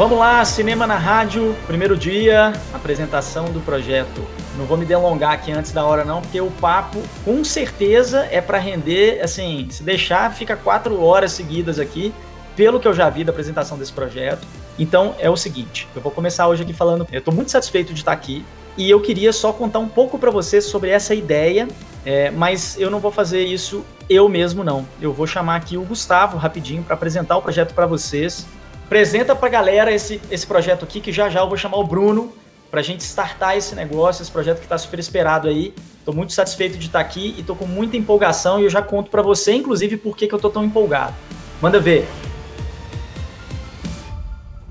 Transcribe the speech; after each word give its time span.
Vamos 0.00 0.18
lá, 0.18 0.42
Cinema 0.46 0.86
na 0.86 0.96
Rádio, 0.96 1.54
primeiro 1.66 1.94
dia, 1.94 2.54
apresentação 2.72 3.52
do 3.52 3.60
projeto. 3.60 4.24
Não 4.56 4.64
vou 4.64 4.78
me 4.78 4.86
delongar 4.86 5.32
aqui 5.32 5.52
antes 5.52 5.72
da 5.72 5.84
hora 5.84 6.06
não, 6.06 6.22
porque 6.22 6.40
o 6.40 6.50
papo 6.52 7.02
com 7.22 7.44
certeza 7.44 8.26
é 8.30 8.40
para 8.40 8.56
render, 8.56 9.20
assim, 9.20 9.68
se 9.68 9.82
deixar 9.82 10.32
fica 10.32 10.56
quatro 10.56 11.04
horas 11.04 11.32
seguidas 11.32 11.78
aqui, 11.78 12.14
pelo 12.56 12.80
que 12.80 12.88
eu 12.88 12.94
já 12.94 13.10
vi 13.10 13.24
da 13.24 13.30
apresentação 13.30 13.76
desse 13.76 13.92
projeto. 13.92 14.48
Então 14.78 15.14
é 15.18 15.28
o 15.28 15.36
seguinte, 15.36 15.86
eu 15.94 16.00
vou 16.00 16.10
começar 16.10 16.48
hoje 16.48 16.62
aqui 16.62 16.72
falando, 16.72 17.06
eu 17.12 17.18
estou 17.18 17.34
muito 17.34 17.50
satisfeito 17.50 17.92
de 17.92 18.00
estar 18.00 18.12
aqui 18.12 18.42
e 18.78 18.88
eu 18.88 19.02
queria 19.02 19.34
só 19.34 19.52
contar 19.52 19.80
um 19.80 19.88
pouco 19.88 20.18
para 20.18 20.30
vocês 20.30 20.64
sobre 20.64 20.88
essa 20.88 21.14
ideia, 21.14 21.68
é, 22.06 22.30
mas 22.30 22.80
eu 22.80 22.90
não 22.90 23.00
vou 23.00 23.12
fazer 23.12 23.44
isso 23.44 23.84
eu 24.08 24.30
mesmo 24.30 24.64
não. 24.64 24.88
Eu 24.98 25.12
vou 25.12 25.26
chamar 25.26 25.56
aqui 25.56 25.76
o 25.76 25.82
Gustavo 25.82 26.38
rapidinho 26.38 26.82
para 26.82 26.94
apresentar 26.94 27.36
o 27.36 27.42
projeto 27.42 27.74
para 27.74 27.84
vocês. 27.84 28.46
Apresenta 28.90 29.36
para 29.36 29.46
a 29.46 29.50
galera 29.50 29.92
esse, 29.92 30.20
esse 30.32 30.44
projeto 30.44 30.84
aqui 30.84 31.00
que 31.00 31.12
já 31.12 31.30
já 31.30 31.38
eu 31.38 31.48
vou 31.48 31.56
chamar 31.56 31.76
o 31.76 31.84
Bruno 31.84 32.34
para 32.72 32.80
a 32.80 32.82
gente 32.82 33.02
startar 33.02 33.56
esse 33.56 33.72
negócio, 33.76 34.20
esse 34.20 34.32
projeto 34.32 34.56
que 34.56 34.64
está 34.64 34.76
super 34.76 34.98
esperado 34.98 35.46
aí. 35.46 35.72
Estou 35.96 36.12
muito 36.12 36.32
satisfeito 36.32 36.76
de 36.76 36.86
estar 36.86 36.98
aqui 36.98 37.36
e 37.36 37.40
estou 37.42 37.54
com 37.54 37.66
muita 37.66 37.96
empolgação 37.96 38.58
e 38.58 38.64
eu 38.64 38.68
já 38.68 38.82
conto 38.82 39.08
para 39.08 39.22
você, 39.22 39.52
inclusive, 39.52 39.96
por 39.96 40.16
que, 40.16 40.26
que 40.26 40.34
eu 40.34 40.38
estou 40.38 40.50
tão 40.50 40.64
empolgado. 40.64 41.14
Manda 41.62 41.78
ver. 41.78 42.04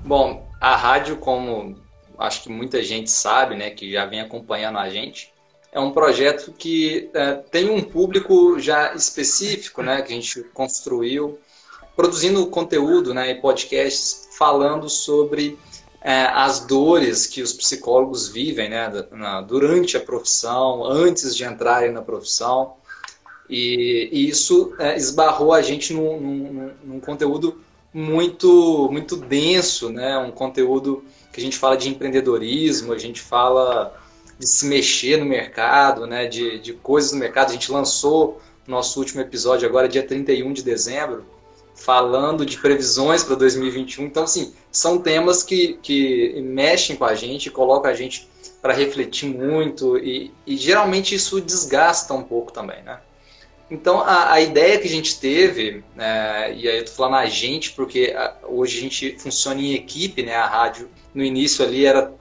Bom, 0.04 0.46
a 0.60 0.76
rádio, 0.76 1.16
como 1.16 1.78
acho 2.18 2.42
que 2.42 2.50
muita 2.50 2.82
gente 2.82 3.10
sabe, 3.10 3.54
né, 3.54 3.70
que 3.70 3.90
já 3.90 4.04
vem 4.04 4.20
acompanhando 4.20 4.76
a 4.76 4.90
gente, 4.90 5.32
é 5.72 5.80
um 5.80 5.92
projeto 5.92 6.52
que 6.52 7.08
é, 7.14 7.36
tem 7.36 7.70
um 7.70 7.80
público 7.80 8.60
já 8.60 8.92
específico, 8.92 9.82
né, 9.82 10.02
que 10.02 10.12
a 10.12 10.14
gente 10.14 10.42
construiu, 10.52 11.38
produzindo 11.96 12.46
conteúdo, 12.46 13.12
né, 13.12 13.30
e 13.30 13.34
podcasts 13.34 14.28
falando 14.36 14.88
sobre 14.88 15.58
é, 16.02 16.24
as 16.24 16.60
dores 16.60 17.26
que 17.26 17.42
os 17.42 17.52
psicólogos 17.52 18.28
vivem 18.28 18.70
né, 18.70 18.90
durante 19.46 19.96
a 19.96 20.00
profissão, 20.00 20.84
antes 20.84 21.36
de 21.36 21.44
entrarem 21.44 21.92
na 21.92 22.00
profissão. 22.00 22.74
E, 23.48 24.08
e 24.12 24.28
isso 24.28 24.72
é, 24.78 24.96
esbarrou 24.96 25.52
a 25.52 25.60
gente 25.60 25.92
num, 25.92 26.20
num, 26.20 26.70
num, 26.84 27.00
conteúdo 27.00 27.60
muito, 27.92 28.88
muito 28.92 29.16
denso, 29.16 29.90
né? 29.90 30.16
um 30.18 30.30
conteúdo 30.30 31.04
que 31.32 31.40
a 31.40 31.42
gente 31.42 31.58
fala 31.58 31.76
de 31.76 31.88
empreendedorismo, 31.88 32.92
a 32.92 32.98
gente 32.98 33.20
fala 33.20 33.92
de 34.38 34.46
se 34.46 34.66
mexer 34.66 35.16
no 35.16 35.26
mercado, 35.26 36.06
né? 36.06 36.28
de, 36.28 36.60
de 36.60 36.72
coisas 36.74 37.10
no 37.12 37.18
mercado. 37.18 37.50
A 37.50 37.52
gente 37.52 37.72
lançou 37.72 38.40
nosso 38.68 39.00
último 39.00 39.20
episódio 39.20 39.68
agora, 39.68 39.88
dia 39.88 40.06
31 40.06 40.52
de 40.52 40.62
dezembro, 40.62 41.26
falando 41.80 42.44
de 42.44 42.58
previsões 42.58 43.24
para 43.24 43.34
2021. 43.34 44.04
Então, 44.04 44.24
assim, 44.24 44.52
são 44.70 44.98
temas 44.98 45.42
que, 45.42 45.78
que 45.82 46.40
mexem 46.42 46.94
com 46.94 47.04
a 47.04 47.14
gente, 47.14 47.50
colocam 47.50 47.90
a 47.90 47.94
gente 47.94 48.28
para 48.60 48.74
refletir 48.74 49.26
muito 49.26 49.96
e, 49.96 50.32
e, 50.46 50.56
geralmente 50.58 51.14
isso 51.14 51.40
desgasta 51.40 52.12
um 52.12 52.22
pouco 52.22 52.52
também, 52.52 52.82
né? 52.82 53.00
Então, 53.70 54.00
a, 54.00 54.32
a 54.32 54.40
ideia 54.40 54.78
que 54.78 54.86
a 54.86 54.90
gente 54.90 55.18
teve, 55.18 55.82
é, 55.96 56.52
e 56.54 56.68
aí 56.68 56.78
eu 56.78 56.84
tô 56.84 56.90
falando 56.92 57.14
a 57.14 57.26
gente, 57.26 57.72
porque 57.72 58.14
hoje 58.42 58.78
a 58.78 58.80
gente 58.82 59.16
funciona 59.18 59.60
em 59.60 59.72
equipe, 59.72 60.22
né? 60.22 60.34
A 60.34 60.46
rádio, 60.46 60.90
no 61.14 61.24
início 61.24 61.64
ali 61.64 61.86
era 61.86 62.12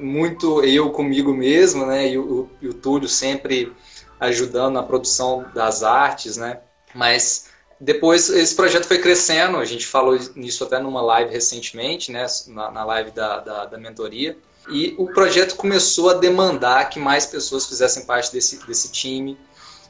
muito 0.00 0.64
eu 0.64 0.90
comigo 0.90 1.32
mesmo, 1.32 1.86
né? 1.86 2.08
E 2.08 2.18
o, 2.18 2.48
e 2.60 2.68
o 2.68 2.74
Túlio 2.74 3.08
sempre 3.08 3.72
ajudando 4.18 4.74
na 4.74 4.82
produção 4.82 5.44
das 5.54 5.84
artes, 5.84 6.36
né? 6.36 6.58
Mas 6.94 7.45
depois 7.78 8.30
esse 8.30 8.54
projeto 8.54 8.86
foi 8.86 8.98
crescendo, 8.98 9.58
a 9.58 9.64
gente 9.64 9.86
falou 9.86 10.18
nisso 10.34 10.64
até 10.64 10.78
numa 10.78 11.02
live 11.02 11.30
recentemente, 11.30 12.10
né, 12.10 12.26
na, 12.48 12.70
na 12.70 12.84
live 12.84 13.10
da, 13.10 13.40
da, 13.40 13.64
da, 13.66 13.78
mentoria. 13.78 14.36
E 14.70 14.94
o 14.98 15.06
projeto 15.06 15.56
começou 15.56 16.10
a 16.10 16.14
demandar 16.14 16.88
que 16.88 16.98
mais 16.98 17.26
pessoas 17.26 17.66
fizessem 17.66 18.04
parte 18.04 18.32
desse, 18.32 18.66
desse 18.66 18.90
time. 18.90 19.38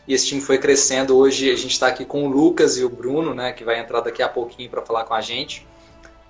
E 0.06 0.12
esse 0.12 0.26
time 0.26 0.40
foi 0.40 0.58
crescendo. 0.58 1.16
Hoje 1.16 1.50
a 1.50 1.56
gente 1.56 1.72
está 1.72 1.86
aqui 1.86 2.04
com 2.04 2.24
o 2.24 2.28
Lucas 2.28 2.76
e 2.76 2.84
o 2.84 2.88
Bruno, 2.88 3.34
né, 3.34 3.52
que 3.52 3.64
vai 3.64 3.78
entrar 3.78 4.00
daqui 4.00 4.22
a 4.22 4.28
pouquinho 4.28 4.68
para 4.68 4.82
falar 4.82 5.04
com 5.04 5.14
a 5.14 5.20
gente. 5.20 5.66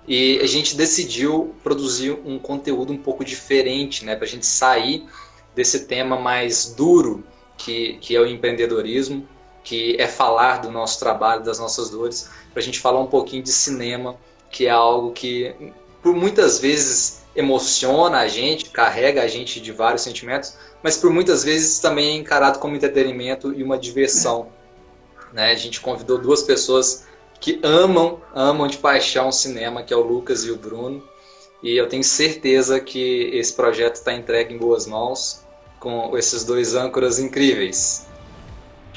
E 0.07 0.39
a 0.39 0.47
gente 0.47 0.77
decidiu 0.77 1.55
produzir 1.63 2.11
um 2.23 2.39
conteúdo 2.39 2.93
um 2.93 2.97
pouco 2.97 3.25
diferente, 3.25 4.05
né, 4.05 4.15
para 4.15 4.25
a 4.25 4.29
gente 4.29 4.45
sair 4.45 5.05
desse 5.55 5.85
tema 5.85 6.17
mais 6.17 6.73
duro 6.75 7.23
que, 7.57 7.97
que 7.99 8.15
é 8.15 8.21
o 8.21 8.27
empreendedorismo 8.27 9.27
que 9.67 9.97
é 9.99 10.07
falar 10.07 10.61
do 10.61 10.71
nosso 10.71 10.97
trabalho, 10.97 11.43
das 11.43 11.59
nossas 11.59 11.89
dores, 11.89 12.29
para 12.53 12.61
a 12.61 12.63
gente 12.63 12.79
falar 12.79 13.01
um 13.01 13.07
pouquinho 13.07 13.43
de 13.43 13.51
cinema, 13.51 14.15
que 14.49 14.65
é 14.65 14.69
algo 14.69 15.11
que 15.11 15.53
por 16.01 16.15
muitas 16.15 16.57
vezes 16.57 17.23
emociona 17.35 18.19
a 18.19 18.29
gente, 18.29 18.69
carrega 18.69 19.21
a 19.21 19.27
gente 19.27 19.59
de 19.59 19.73
vários 19.73 20.03
sentimentos, 20.03 20.55
mas 20.81 20.95
por 20.95 21.11
muitas 21.11 21.43
vezes 21.43 21.79
também 21.79 22.11
é 22.11 22.15
encarado 22.15 22.59
como 22.59 22.77
entretenimento 22.77 23.53
e 23.53 23.61
uma 23.61 23.77
diversão. 23.77 24.47
Né? 25.33 25.51
A 25.51 25.55
gente 25.55 25.81
convidou 25.81 26.17
duas 26.17 26.43
pessoas 26.43 27.05
que 27.37 27.59
amam, 27.61 28.21
amam 28.33 28.67
de 28.67 28.77
paixão 28.77 29.27
o 29.27 29.33
cinema, 29.33 29.83
que 29.83 29.93
é 29.93 29.97
o 29.97 30.01
Lucas 30.01 30.45
e 30.45 30.51
o 30.51 30.55
Bruno, 30.55 31.03
e 31.61 31.75
eu 31.75 31.89
tenho 31.89 32.05
certeza 32.05 32.79
que 32.79 33.31
esse 33.33 33.51
projeto 33.51 33.95
está 33.95 34.13
entregue 34.13 34.53
em 34.53 34.57
boas 34.57 34.87
mãos 34.87 35.43
com 35.77 36.17
esses 36.17 36.45
dois 36.45 36.73
âncoras 36.73 37.19
incríveis. 37.19 38.07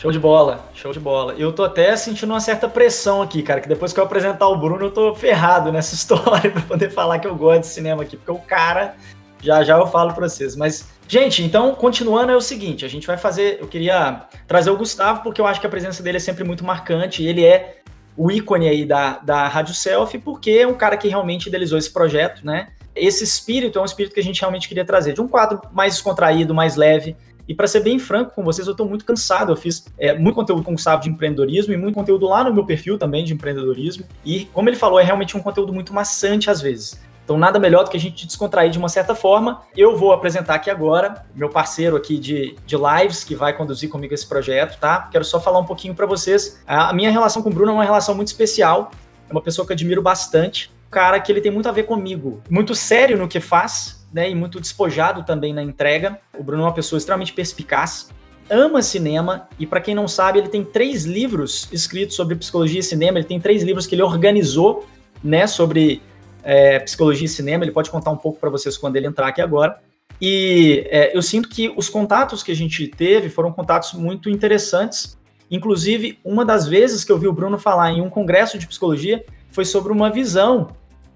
Show 0.01 0.11
de 0.11 0.19
bola, 0.19 0.65
show 0.73 0.95
de 0.95 0.99
bola. 0.99 1.35
Eu 1.35 1.53
tô 1.53 1.63
até 1.63 1.95
sentindo 1.95 2.33
uma 2.33 2.41
certa 2.41 2.67
pressão 2.67 3.21
aqui, 3.21 3.43
cara, 3.43 3.61
que 3.61 3.69
depois 3.69 3.93
que 3.93 4.01
eu 4.01 4.05
apresentar 4.05 4.49
o 4.49 4.57
Bruno, 4.57 4.87
eu 4.87 4.91
tô 4.91 5.15
ferrado 5.15 5.71
nessa 5.71 5.93
história 5.95 6.51
para 6.51 6.63
poder 6.63 6.89
falar 6.89 7.19
que 7.19 7.27
eu 7.27 7.35
gosto 7.37 7.61
de 7.61 7.67
cinema 7.67 8.03
aqui, 8.03 8.17
porque 8.17 8.33
o 8.33 8.39
cara, 8.39 8.95
já 9.43 9.63
já 9.63 9.77
eu 9.77 9.87
falo 9.87 10.15
para 10.15 10.27
vocês. 10.27 10.57
Mas, 10.57 10.89
gente, 11.07 11.43
então, 11.43 11.75
continuando 11.75 12.33
é 12.33 12.35
o 12.35 12.41
seguinte, 12.41 12.83
a 12.83 12.89
gente 12.89 13.07
vai 13.07 13.19
fazer, 13.19 13.59
eu 13.61 13.69
queria 13.69 14.23
trazer 14.49 14.71
o 14.71 14.77
Gustavo, 14.79 15.23
porque 15.23 15.39
eu 15.39 15.47
acho 15.47 15.61
que 15.61 15.67
a 15.67 15.71
presença 15.71 16.03
dele 16.03 16.17
é 16.17 16.21
sempre 16.21 16.45
muito 16.45 16.65
marcante, 16.65 17.23
e 17.23 17.27
ele 17.27 17.45
é 17.45 17.81
o 18.17 18.31
ícone 18.31 18.71
aí 18.71 18.87
da, 18.87 19.19
da 19.19 19.49
Rádio 19.49 19.75
Selfie, 19.75 20.19
porque 20.19 20.51
é 20.53 20.67
um 20.67 20.79
cara 20.79 20.97
que 20.97 21.09
realmente 21.09 21.49
idealizou 21.49 21.77
esse 21.77 21.93
projeto, 21.93 22.41
né? 22.43 22.69
Esse 22.97 23.23
espírito 23.23 23.79
é 23.79 23.83
um 23.83 23.85
espírito 23.85 24.15
que 24.15 24.21
a 24.21 24.25
gente 24.25 24.41
realmente 24.41 24.67
queria 24.67 24.85
trazer, 24.85 25.13
de 25.13 25.21
um 25.21 25.29
quadro 25.29 25.61
mais 25.75 25.93
descontraído, 25.93 26.55
mais 26.55 26.75
leve, 26.75 27.15
e 27.51 27.55
para 27.55 27.67
ser 27.67 27.81
bem 27.81 27.99
franco 27.99 28.33
com 28.33 28.45
vocês, 28.45 28.69
eu 28.69 28.71
estou 28.71 28.89
muito 28.89 29.05
cansado. 29.05 29.51
Eu 29.51 29.57
fiz 29.57 29.85
é, 29.99 30.17
muito 30.17 30.37
conteúdo 30.37 30.63
com 30.63 30.71
o 30.71 30.75
Gustavo 30.75 31.03
de 31.03 31.11
empreendedorismo 31.11 31.75
e 31.75 31.77
muito 31.77 31.97
conteúdo 31.97 32.29
lá 32.29 32.45
no 32.45 32.55
meu 32.55 32.65
perfil 32.65 32.97
também 32.97 33.25
de 33.25 33.35
empreendedorismo. 33.35 34.05
E, 34.25 34.45
como 34.53 34.69
ele 34.69 34.77
falou, 34.77 35.01
é 35.01 35.03
realmente 35.03 35.37
um 35.37 35.41
conteúdo 35.41 35.73
muito 35.73 35.93
maçante 35.93 36.49
às 36.49 36.61
vezes. 36.61 37.01
Então, 37.25 37.37
nada 37.37 37.59
melhor 37.59 37.83
do 37.83 37.91
que 37.91 37.97
a 37.97 38.01
gente 38.01 38.25
descontrair 38.25 38.71
de 38.71 38.79
uma 38.79 38.89
certa 38.89 39.17
forma. 39.17 39.63
Eu 39.77 39.97
vou 39.97 40.13
apresentar 40.13 40.55
aqui 40.55 40.71
agora 40.71 41.27
meu 41.35 41.49
parceiro 41.49 41.97
aqui 41.97 42.19
de, 42.19 42.55
de 42.65 42.77
lives 42.77 43.25
que 43.25 43.35
vai 43.35 43.53
conduzir 43.53 43.91
comigo 43.91 44.15
esse 44.15 44.29
projeto, 44.29 44.79
tá? 44.79 45.09
Quero 45.11 45.25
só 45.25 45.41
falar 45.41 45.59
um 45.59 45.67
pouquinho 45.67 45.93
para 45.93 46.07
vocês. 46.07 46.63
A 46.65 46.93
minha 46.93 47.11
relação 47.11 47.43
com 47.43 47.51
o 47.51 47.53
Bruno 47.53 47.73
é 47.73 47.75
uma 47.75 47.85
relação 47.85 48.15
muito 48.15 48.29
especial. 48.29 48.93
É 49.29 49.33
uma 49.33 49.43
pessoa 49.43 49.67
que 49.67 49.73
eu 49.73 49.75
admiro 49.75 50.01
bastante. 50.01 50.71
Um 50.87 50.91
cara 50.93 51.19
que 51.19 51.33
ele 51.33 51.41
tem 51.41 51.51
muito 51.51 51.69
a 51.69 51.73
ver 51.73 51.83
comigo. 51.83 52.41
Muito 52.49 52.77
sério 52.77 53.19
no 53.19 53.27
que 53.27 53.41
faz, 53.41 54.00
né, 54.13 54.31
e 54.31 54.35
muito 54.35 54.61
despojado 54.61 55.25
também 55.25 55.53
na 55.53 55.63
entrega. 55.63 56.19
O 56.39 56.43
Bruno 56.43 56.63
é 56.63 56.67
uma 56.67 56.75
pessoa 56.75 56.99
extremamente 56.99 57.33
perspicaz, 57.33 58.11
ama 58.49 58.83
cinema 58.83 59.49
e 59.59 59.67
para 59.67 59.81
quem 59.81 59.95
não 59.95 60.09
sabe, 60.09 60.41
ele 60.41 60.49
tem 60.49 60.65
três 60.65 61.05
livros 61.05 61.69
escritos 61.73 62.17
sobre 62.17 62.35
psicologia 62.35 62.81
e 62.81 62.83
cinema. 62.83 63.19
Ele 63.19 63.27
tem 63.29 63.41
três 63.41 63.63
livros 63.63 63.87
que 63.87 63.95
ele 63.95 64.03
organizou, 64.03 64.87
né, 65.23 65.47
sobre 65.47 66.03
é, 66.43 66.79
psicologia 66.81 67.27
e 67.27 67.29
cinema. 67.29 67.65
Ele 67.65 67.73
pode 67.73 67.91
contar 67.91 68.11
um 68.11 68.17
pouco 68.17 68.41
para 68.41 68.51
vocês 68.51 68.77
quando 68.77 68.97
ele 68.97 69.07
entrar 69.07 69.29
aqui 69.29 69.41
agora. 69.41 69.79
E 70.21 70.85
é, 70.91 71.17
eu 71.17 71.23
sinto 71.23 71.49
que 71.49 71.73
os 71.77 71.89
contatos 71.89 72.43
que 72.43 72.53
a 72.53 72.57
gente 72.57 72.87
teve 72.89 73.29
foram 73.29 73.53
contatos 73.53 73.95
muito 73.95 74.29
interessantes. 74.29 75.19
Inclusive, 75.51 76.19
uma 76.25 76.45
das 76.45 76.67
vezes 76.67 77.05
que 77.05 77.11
eu 77.11 77.19
vi 77.19 77.27
o 77.27 77.33
Bruno 77.33 77.59
falar 77.59 77.91
em 77.91 78.01
um 78.01 78.11
congresso 78.11 78.59
de 78.59 78.67
psicologia 78.67 79.25
foi 79.51 79.65
sobre 79.65 79.93
uma 79.93 80.11
visão 80.11 80.69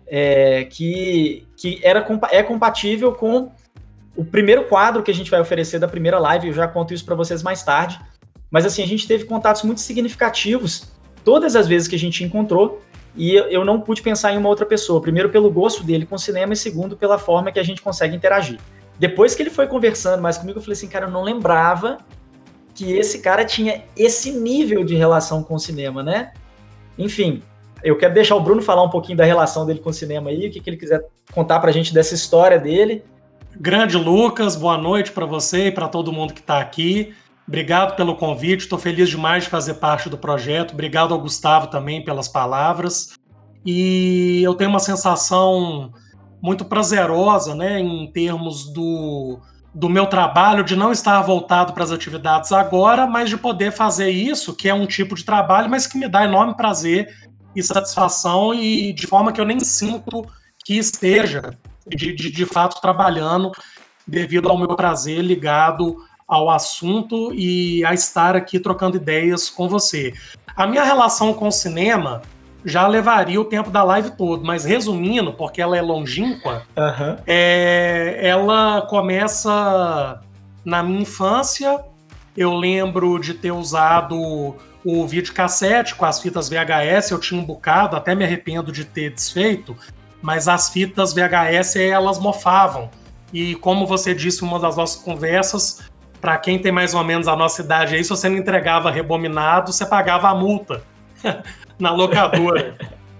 é, 0.06 0.64
que, 0.64 1.46
que 1.56 1.80
era, 1.82 2.06
é 2.30 2.42
compatível 2.42 3.12
com 3.12 3.50
o 4.16 4.24
primeiro 4.24 4.64
quadro 4.64 5.02
que 5.02 5.10
a 5.10 5.14
gente 5.14 5.30
vai 5.30 5.40
oferecer 5.40 5.78
da 5.78 5.88
primeira 5.88 6.18
live, 6.18 6.48
eu 6.48 6.54
já 6.54 6.68
conto 6.68 6.94
isso 6.94 7.04
para 7.04 7.14
vocês 7.14 7.42
mais 7.42 7.62
tarde. 7.62 8.00
Mas 8.50 8.64
assim, 8.64 8.82
a 8.82 8.86
gente 8.86 9.08
teve 9.08 9.24
contatos 9.24 9.62
muito 9.62 9.80
significativos 9.80 10.92
todas 11.24 11.56
as 11.56 11.66
vezes 11.66 11.88
que 11.88 11.96
a 11.96 11.98
gente 11.98 12.22
encontrou 12.22 12.80
e 13.16 13.34
eu 13.34 13.64
não 13.64 13.80
pude 13.80 14.02
pensar 14.02 14.32
em 14.32 14.38
uma 14.38 14.48
outra 14.48 14.66
pessoa. 14.66 15.00
Primeiro, 15.00 15.30
pelo 15.30 15.50
gosto 15.50 15.82
dele 15.84 16.04
com 16.04 16.18
cinema, 16.18 16.52
e 16.52 16.56
segundo, 16.56 16.96
pela 16.96 17.18
forma 17.18 17.50
que 17.50 17.58
a 17.58 17.62
gente 17.62 17.80
consegue 17.80 18.14
interagir. 18.14 18.58
Depois 18.98 19.34
que 19.34 19.42
ele 19.42 19.50
foi 19.50 19.66
conversando 19.66 20.20
mais 20.20 20.36
comigo, 20.38 20.58
eu 20.58 20.62
falei 20.62 20.74
assim, 20.74 20.88
cara, 20.88 21.06
eu 21.06 21.10
não 21.10 21.22
lembrava 21.22 21.98
que 22.74 22.92
esse 22.92 23.20
cara 23.20 23.44
tinha 23.44 23.84
esse 23.96 24.32
nível 24.32 24.84
de 24.84 24.94
relação 24.96 25.42
com 25.42 25.54
o 25.54 25.60
cinema, 25.60 26.02
né? 26.02 26.32
Enfim, 26.98 27.42
eu 27.84 27.98
quero 27.98 28.14
deixar 28.14 28.34
o 28.34 28.40
Bruno 28.40 28.62
falar 28.62 28.82
um 28.82 28.88
pouquinho 28.88 29.18
da 29.18 29.24
relação 29.24 29.66
dele 29.66 29.78
com 29.78 29.90
o 29.90 29.92
cinema 29.92 30.30
aí, 30.30 30.48
o 30.48 30.50
que, 30.50 30.58
que 30.58 30.70
ele 30.70 30.76
quiser 30.78 31.06
contar 31.32 31.60
para 31.60 31.68
a 31.68 31.72
gente 31.72 31.92
dessa 31.92 32.14
história 32.14 32.58
dele. 32.58 33.04
Grande 33.60 33.98
Lucas, 33.98 34.56
boa 34.56 34.78
noite 34.78 35.12
para 35.12 35.26
você 35.26 35.66
e 35.66 35.72
para 35.72 35.86
todo 35.86 36.10
mundo 36.10 36.32
que 36.32 36.40
está 36.40 36.58
aqui. 36.58 37.14
Obrigado 37.46 37.94
pelo 37.94 38.16
convite, 38.16 38.60
estou 38.60 38.78
feliz 38.78 39.10
demais 39.10 39.44
de 39.44 39.50
fazer 39.50 39.74
parte 39.74 40.08
do 40.08 40.16
projeto. 40.16 40.72
Obrigado 40.72 41.12
ao 41.12 41.20
Gustavo 41.20 41.66
também 41.66 42.02
pelas 42.02 42.26
palavras. 42.26 43.18
E 43.66 44.42
eu 44.42 44.54
tenho 44.54 44.70
uma 44.70 44.80
sensação 44.80 45.92
muito 46.42 46.64
prazerosa, 46.64 47.54
né, 47.54 47.78
em 47.80 48.10
termos 48.10 48.72
do, 48.72 49.38
do 49.74 49.90
meu 49.90 50.06
trabalho, 50.06 50.64
de 50.64 50.74
não 50.74 50.90
estar 50.90 51.20
voltado 51.20 51.74
para 51.74 51.84
as 51.84 51.90
atividades 51.90 52.50
agora, 52.50 53.06
mas 53.06 53.28
de 53.28 53.36
poder 53.36 53.72
fazer 53.72 54.08
isso, 54.08 54.54
que 54.54 54.68
é 54.68 54.74
um 54.74 54.86
tipo 54.86 55.14
de 55.14 55.24
trabalho, 55.24 55.70
mas 55.70 55.86
que 55.86 55.98
me 55.98 56.08
dá 56.08 56.24
enorme 56.24 56.56
prazer 56.56 57.08
e 57.54 57.62
satisfação, 57.62 58.54
e 58.54 58.92
de 58.92 59.06
forma 59.06 59.32
que 59.32 59.40
eu 59.40 59.44
nem 59.44 59.60
sinto 59.60 60.26
que 60.64 60.78
esteja, 60.78 61.56
de, 61.86 62.14
de, 62.14 62.30
de 62.30 62.46
fato, 62.46 62.80
trabalhando 62.80 63.52
devido 64.06 64.48
ao 64.48 64.58
meu 64.58 64.74
prazer 64.74 65.20
ligado 65.20 65.96
ao 66.26 66.50
assunto 66.50 67.32
e 67.34 67.84
a 67.84 67.92
estar 67.92 68.34
aqui 68.34 68.58
trocando 68.58 68.96
ideias 68.96 69.50
com 69.50 69.68
você. 69.68 70.14
A 70.56 70.66
minha 70.66 70.84
relação 70.84 71.34
com 71.34 71.48
o 71.48 71.52
cinema 71.52 72.22
já 72.64 72.86
levaria 72.86 73.40
o 73.40 73.44
tempo 73.44 73.70
da 73.70 73.82
live 73.82 74.12
todo, 74.12 74.44
mas 74.44 74.64
resumindo, 74.64 75.34
porque 75.34 75.60
ela 75.60 75.76
é 75.76 75.82
longínqua, 75.82 76.62
uhum. 76.76 77.16
é, 77.26 78.18
ela 78.22 78.82
começa 78.82 80.20
na 80.64 80.82
minha 80.82 81.02
infância. 81.02 81.84
Eu 82.36 82.54
lembro 82.54 83.18
de 83.18 83.34
ter 83.34 83.52
usado 83.52 84.56
o 84.84 85.06
videocassete 85.06 85.94
com 85.94 86.04
as 86.04 86.20
fitas 86.20 86.48
VHS, 86.48 87.10
eu 87.10 87.18
tinha 87.18 87.40
um 87.40 87.44
bocado, 87.44 87.96
até 87.96 88.14
me 88.14 88.24
arrependo 88.24 88.70
de 88.70 88.84
ter 88.84 89.10
desfeito, 89.10 89.74
mas 90.20 90.46
as 90.46 90.68
fitas 90.68 91.14
VHS 91.14 91.76
elas 91.76 92.18
mofavam. 92.18 92.90
E 93.32 93.54
como 93.56 93.86
você 93.86 94.14
disse 94.14 94.44
em 94.44 94.48
uma 94.48 94.60
das 94.60 94.76
nossas 94.76 95.02
conversas, 95.02 95.90
para 96.20 96.36
quem 96.38 96.58
tem 96.58 96.70
mais 96.70 96.94
ou 96.94 97.02
menos 97.02 97.26
a 97.26 97.34
nossa 97.34 97.62
idade 97.62 97.94
aí, 97.94 98.04
se 98.04 98.10
você 98.10 98.28
não 98.28 98.36
entregava 98.36 98.90
rebobinado, 98.90 99.72
você 99.72 99.84
pagava 99.84 100.28
a 100.28 100.34
multa 100.34 100.82
na 101.78 101.90
locadora. 101.90 102.76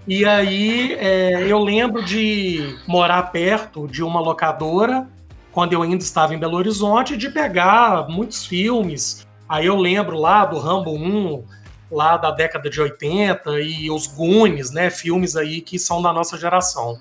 e 0.06 0.24
aí 0.24 0.94
é, 0.94 1.46
eu 1.46 1.58
lembro 1.58 2.04
de 2.04 2.76
morar 2.86 3.24
perto 3.24 3.88
de 3.88 4.02
uma 4.02 4.20
locadora, 4.20 5.08
quando 5.50 5.72
eu 5.72 5.82
ainda 5.82 6.02
estava 6.02 6.34
em 6.34 6.38
Belo 6.38 6.56
Horizonte, 6.56 7.16
de 7.16 7.30
pegar 7.30 8.08
muitos 8.08 8.46
filmes. 8.46 9.26
Aí 9.48 9.66
eu 9.66 9.76
lembro 9.76 10.18
lá 10.18 10.44
do 10.44 10.58
Rambo 10.58 10.92
1, 10.92 11.44
lá 11.90 12.16
da 12.16 12.30
década 12.30 12.68
de 12.70 12.80
80, 12.80 13.60
e 13.60 13.90
os 13.90 14.06
Goonies, 14.06 14.70
né? 14.70 14.90
Filmes 14.90 15.36
aí 15.36 15.60
que 15.60 15.78
são 15.78 16.00
da 16.00 16.12
nossa 16.12 16.38
geração. 16.38 16.98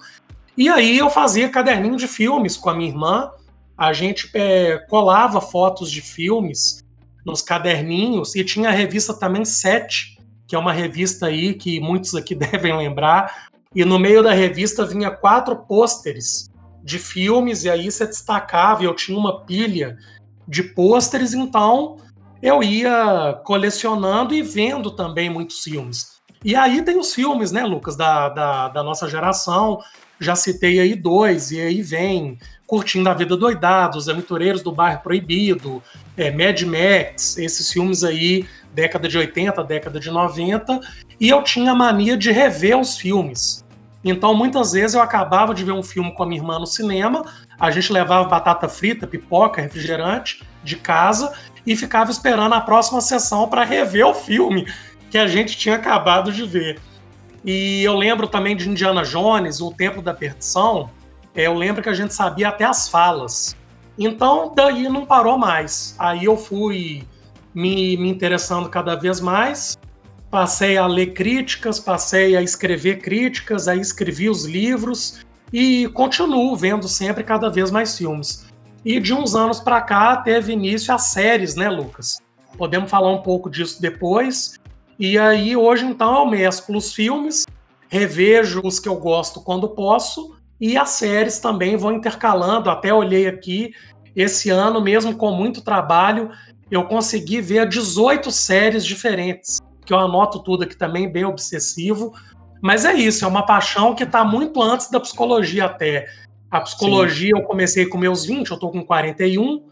E 0.58 0.70
aí 0.70 0.98
eu 0.98 1.10
fazia 1.10 1.50
caderninho 1.50 1.98
de 1.98 2.08
filmes 2.08 2.56
com 2.56 2.70
a 2.70 2.76
minha 2.76 2.90
irmã, 2.90 3.32
a 3.78 3.92
gente 3.92 4.30
é, 4.36 4.78
colava 4.90 5.42
fotos 5.42 5.92
de 5.92 6.00
filmes 6.00 6.84
nos 7.26 7.42
caderninhos 7.42 8.36
e 8.36 8.44
tinha 8.44 8.70
a 8.70 8.72
revista 8.72 9.14
também 9.14 9.44
Sete, 9.44 10.18
que 10.48 10.56
é 10.56 10.60
uma 10.60 10.72
revista 10.72 11.26
aí 11.26 11.54
que 11.54 11.80
muitos 11.80 12.14
aqui 12.14 12.36
devem 12.36 12.76
lembrar. 12.78 13.50
E 13.74 13.84
no 13.84 13.98
meio 13.98 14.22
da 14.22 14.34
revista 14.34 14.86
vinha 14.86 15.10
quatro 15.10 15.56
pôsteres 15.56 16.52
de 16.84 17.00
filmes, 17.00 17.64
e 17.64 17.70
aí 17.70 17.90
você 17.90 18.06
destacava, 18.06 18.84
eu 18.84 18.94
tinha 18.94 19.18
uma 19.18 19.44
pilha 19.46 19.98
de 20.48 20.62
pôsteres, 20.62 21.34
então 21.34 21.98
eu 22.44 22.62
ia 22.62 23.40
colecionando 23.46 24.36
e 24.36 24.42
vendo 24.42 24.92
também 24.92 25.30
muitos 25.30 25.64
filmes. 25.64 26.22
E 26.44 26.58
aí 26.58 26.82
tem 26.82 27.00
os 27.00 27.14
filmes, 27.14 27.54
né, 27.54 27.64
Lucas, 27.64 27.96
da, 27.96 28.28
da, 28.28 28.68
da 28.68 28.84
nossa 28.84 29.08
geração. 29.08 29.80
Já 30.20 30.36
citei 30.36 30.82
aí 30.82 30.94
dois, 30.94 31.52
e 31.52 31.62
aí 31.62 31.82
vem 31.82 32.38
Curtindo 32.68 33.10
a 33.10 33.14
Vida 33.14 33.38
Doidado, 33.38 33.98
Os 33.98 34.10
Aventureiros 34.10 34.62
do 34.62 34.74
Bairro 34.74 35.02
Proibido, 35.02 35.82
é, 36.18 36.32
Mad 36.32 36.62
Max, 36.64 37.38
esses 37.38 37.72
filmes 37.72 38.04
aí, 38.04 38.46
década 38.74 39.08
de 39.08 39.18
80, 39.18 39.64
década 39.64 39.98
de 39.98 40.12
90, 40.12 40.82
e 41.20 41.30
eu 41.30 41.42
tinha 41.44 41.72
a 41.72 41.76
mania 41.76 42.18
de 42.18 42.30
rever 42.30 42.78
os 42.78 42.98
filmes. 42.98 43.64
Então, 44.04 44.36
muitas 44.36 44.74
vezes 44.74 44.96
eu 44.96 45.02
acabava 45.02 45.54
de 45.54 45.64
ver 45.64 45.72
um 45.72 45.84
filme 45.84 46.14
com 46.14 46.24
a 46.24 46.26
minha 46.26 46.42
irmã 46.42 46.60
no 46.60 46.68
cinema, 46.68 47.24
a 47.58 47.72
gente 47.72 47.94
levava 47.94 48.28
batata 48.28 48.68
frita, 48.68 49.08
pipoca, 49.08 49.62
refrigerante 49.62 50.44
de 50.62 50.76
casa 50.76 51.34
e 51.66 51.76
ficava 51.76 52.12
esperando 52.12 52.54
a 52.54 52.62
próxima 52.62 53.02
sessão 53.02 53.48
para 53.48 53.64
rever 53.64 54.06
o 54.06 54.14
filme 54.14 54.68
que 55.10 55.18
a 55.18 55.28
gente 55.28 55.58
tinha 55.58 55.76
acabado 55.76 56.32
de 56.32 56.46
ver. 56.46 56.80
E 57.46 57.84
eu 57.84 57.96
lembro 57.96 58.28
também 58.28 58.56
de 58.56 58.70
Indiana 58.70 59.04
Jones, 59.04 59.62
O 59.62 59.72
Templo 59.72 60.02
da 60.02 60.14
Perdição, 60.14 60.90
é, 61.36 61.48
eu 61.48 61.54
lembro 61.54 61.82
que 61.82 61.90
a 61.90 61.94
gente 61.94 62.14
sabia 62.14 62.50
até 62.50 62.64
as 62.64 62.88
falas. 62.88 63.56
Então, 63.98 64.54
daí 64.56 64.88
não 64.88 65.06
parou 65.06 65.38
mais. 65.38 65.96
Aí 66.00 66.26
eu 66.26 66.38
fui 66.38 67.04
me, 67.54 67.98
me 67.98 68.10
interessando 68.10 68.70
cada 68.70 68.96
vez 68.96 69.20
mais, 69.20 69.78
passei 70.30 70.78
a 70.78 70.88
ler 70.88 71.14
críticas, 71.14 71.80
passei 71.80 72.36
a 72.36 72.42
escrever 72.42 73.00
críticas, 73.00 73.68
aí 73.68 73.80
escrevi 73.80 74.30
os 74.30 74.46
livros 74.46 75.20
e 75.52 75.88
continuo 75.90 76.56
vendo 76.56 76.88
sempre 76.88 77.24
cada 77.24 77.50
vez 77.50 77.70
mais 77.70 77.98
filmes. 77.98 78.43
E 78.86 79.00
de 79.00 79.14
uns 79.14 79.34
anos 79.34 79.62
para 79.62 79.82
cá 79.82 80.18
teve 80.18 80.52
início 80.52 80.94
as 80.94 81.04
séries, 81.04 81.56
né, 81.56 81.70
Lucas? 81.70 82.22
Podemos 82.58 82.90
falar 82.90 83.12
um 83.12 83.22
pouco 83.22 83.50
disso 83.50 83.82
depois. 83.82 84.60
E 85.00 85.18
aí 85.18 85.56
hoje 85.56 85.86
então 85.86 86.20
eu 86.20 86.26
mesclo 86.26 86.78
os 86.78 86.94
filmes, 86.94 87.46
revejo 87.88 88.62
os 88.64 88.80
que 88.80 88.90
eu 88.90 88.96
gosto 88.98 89.42
quando 89.42 89.70
posso 89.70 90.36
e 90.60 90.78
as 90.78 90.90
séries 90.90 91.40
também 91.40 91.78
vão 91.78 91.94
intercalando. 91.94 92.70
Até 92.70 92.94
olhei 92.94 93.26
aqui, 93.26 93.74
esse 94.16 94.50
ano, 94.50 94.82
mesmo 94.82 95.16
com 95.16 95.32
muito 95.32 95.62
trabalho, 95.62 96.30
eu 96.70 96.84
consegui 96.84 97.40
ver 97.40 97.68
18 97.68 98.32
séries 98.32 98.86
diferentes, 98.86 99.60
que 99.86 99.94
eu 99.94 100.00
anoto 100.00 100.40
tudo 100.40 100.64
aqui 100.64 100.76
também, 100.76 101.12
bem 101.12 101.26
obsessivo. 101.26 102.14
Mas 102.62 102.86
é 102.86 102.94
isso, 102.94 103.26
é 103.26 103.28
uma 103.28 103.46
paixão 103.46 103.96
que 103.96 104.04
está 104.04 104.24
muito 104.24 104.62
antes 104.62 104.90
da 104.90 105.00
psicologia 105.00 105.66
até. 105.66 106.08
A 106.54 106.62
psicologia 106.62 107.32
Sim. 107.36 107.42
eu 107.42 107.48
comecei 107.48 107.88
com 107.88 107.98
meus 107.98 108.26
20, 108.26 108.52
eu 108.52 108.54
estou 108.54 108.72
com 108.72 108.86
41, 108.86 109.64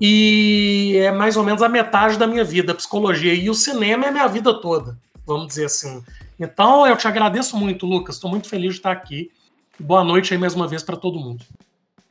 e 0.00 0.96
é 0.96 1.12
mais 1.12 1.36
ou 1.36 1.44
menos 1.44 1.62
a 1.62 1.68
metade 1.68 2.16
da 2.16 2.26
minha 2.26 2.42
vida, 2.42 2.72
a 2.72 2.74
psicologia. 2.74 3.34
E 3.34 3.50
o 3.50 3.54
cinema 3.54 4.06
é 4.06 4.10
minha 4.10 4.26
vida 4.26 4.58
toda, 4.58 4.96
vamos 5.26 5.48
dizer 5.48 5.66
assim. 5.66 6.02
Então 6.40 6.86
eu 6.86 6.96
te 6.96 7.06
agradeço 7.06 7.54
muito, 7.54 7.84
Lucas, 7.84 8.14
estou 8.14 8.30
muito 8.30 8.48
feliz 8.48 8.72
de 8.72 8.78
estar 8.78 8.92
aqui 8.92 9.30
boa 9.78 10.02
noite 10.02 10.32
aí 10.32 10.40
mais 10.40 10.54
uma 10.54 10.66
vez 10.66 10.82
para 10.82 10.96
todo 10.96 11.20
mundo. 11.20 11.44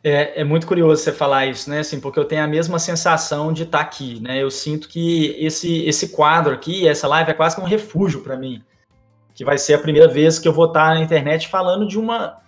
É, 0.03 0.41
é, 0.41 0.43
muito 0.43 0.67
curioso 0.67 1.01
você 1.01 1.11
falar 1.11 1.47
isso, 1.47 1.67
né? 1.67 1.79
Assim, 1.79 1.99
porque 1.99 2.19
eu 2.19 2.25
tenho 2.25 2.43
a 2.43 2.47
mesma 2.47 2.77
sensação 2.77 3.51
de 3.51 3.63
estar 3.63 3.79
aqui, 3.79 4.19
né? 4.21 4.43
Eu 4.43 4.51
sinto 4.51 4.87
que 4.87 5.35
esse, 5.39 5.83
esse 5.85 6.09
quadro 6.09 6.53
aqui, 6.53 6.87
essa 6.87 7.07
live 7.07 7.31
é 7.31 7.33
quase 7.33 7.55
que 7.55 7.61
um 7.63 7.65
refúgio 7.65 8.21
para 8.21 8.37
mim, 8.37 8.61
que 9.33 9.43
vai 9.43 9.57
ser 9.57 9.73
a 9.73 9.79
primeira 9.79 10.07
vez 10.07 10.37
que 10.37 10.47
eu 10.47 10.53
vou 10.53 10.65
estar 10.65 10.93
na 10.93 11.01
internet 11.01 11.47
falando 11.47 11.87
de 11.87 11.97
uma 11.97 12.39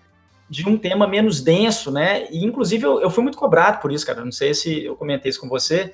de 0.53 0.69
um 0.69 0.77
tema 0.77 1.07
menos 1.07 1.41
denso, 1.41 1.89
né? 1.89 2.27
E 2.29 2.45
inclusive 2.45 2.86
eu, 2.86 3.01
eu 3.01 3.10
fui 3.10 3.24
muito 3.24 3.38
cobrado 3.38 3.81
por 3.81 3.91
isso, 3.91 4.05
cara. 4.05 4.24
Não 4.24 4.31
sei 4.31 4.53
se 4.53 4.86
eu 4.86 4.95
comentei 4.95 5.29
isso 5.29 5.41
com 5.41 5.50
você. 5.50 5.91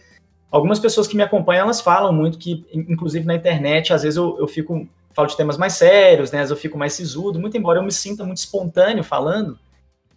Algumas 0.51 0.79
pessoas 0.79 1.07
que 1.07 1.15
me 1.15 1.23
acompanham, 1.23 1.63
elas 1.63 1.79
falam 1.79 2.11
muito 2.11 2.37
que, 2.37 2.65
inclusive 2.73 3.25
na 3.25 3.35
internet, 3.35 3.93
às 3.93 4.03
vezes 4.03 4.17
eu, 4.17 4.37
eu 4.37 4.47
fico 4.47 4.85
falo 5.11 5.27
de 5.27 5.37
temas 5.37 5.57
mais 5.57 5.73
sérios, 5.73 6.31
né? 6.31 6.39
Às 6.39 6.49
vezes 6.49 6.51
eu 6.51 6.57
fico 6.57 6.77
mais 6.77 6.93
sisudo, 6.93 7.39
muito 7.39 7.57
embora 7.57 7.79
eu 7.79 7.83
me 7.83 7.91
sinta 7.91 8.25
muito 8.25 8.37
espontâneo 8.39 9.03
falando, 9.03 9.57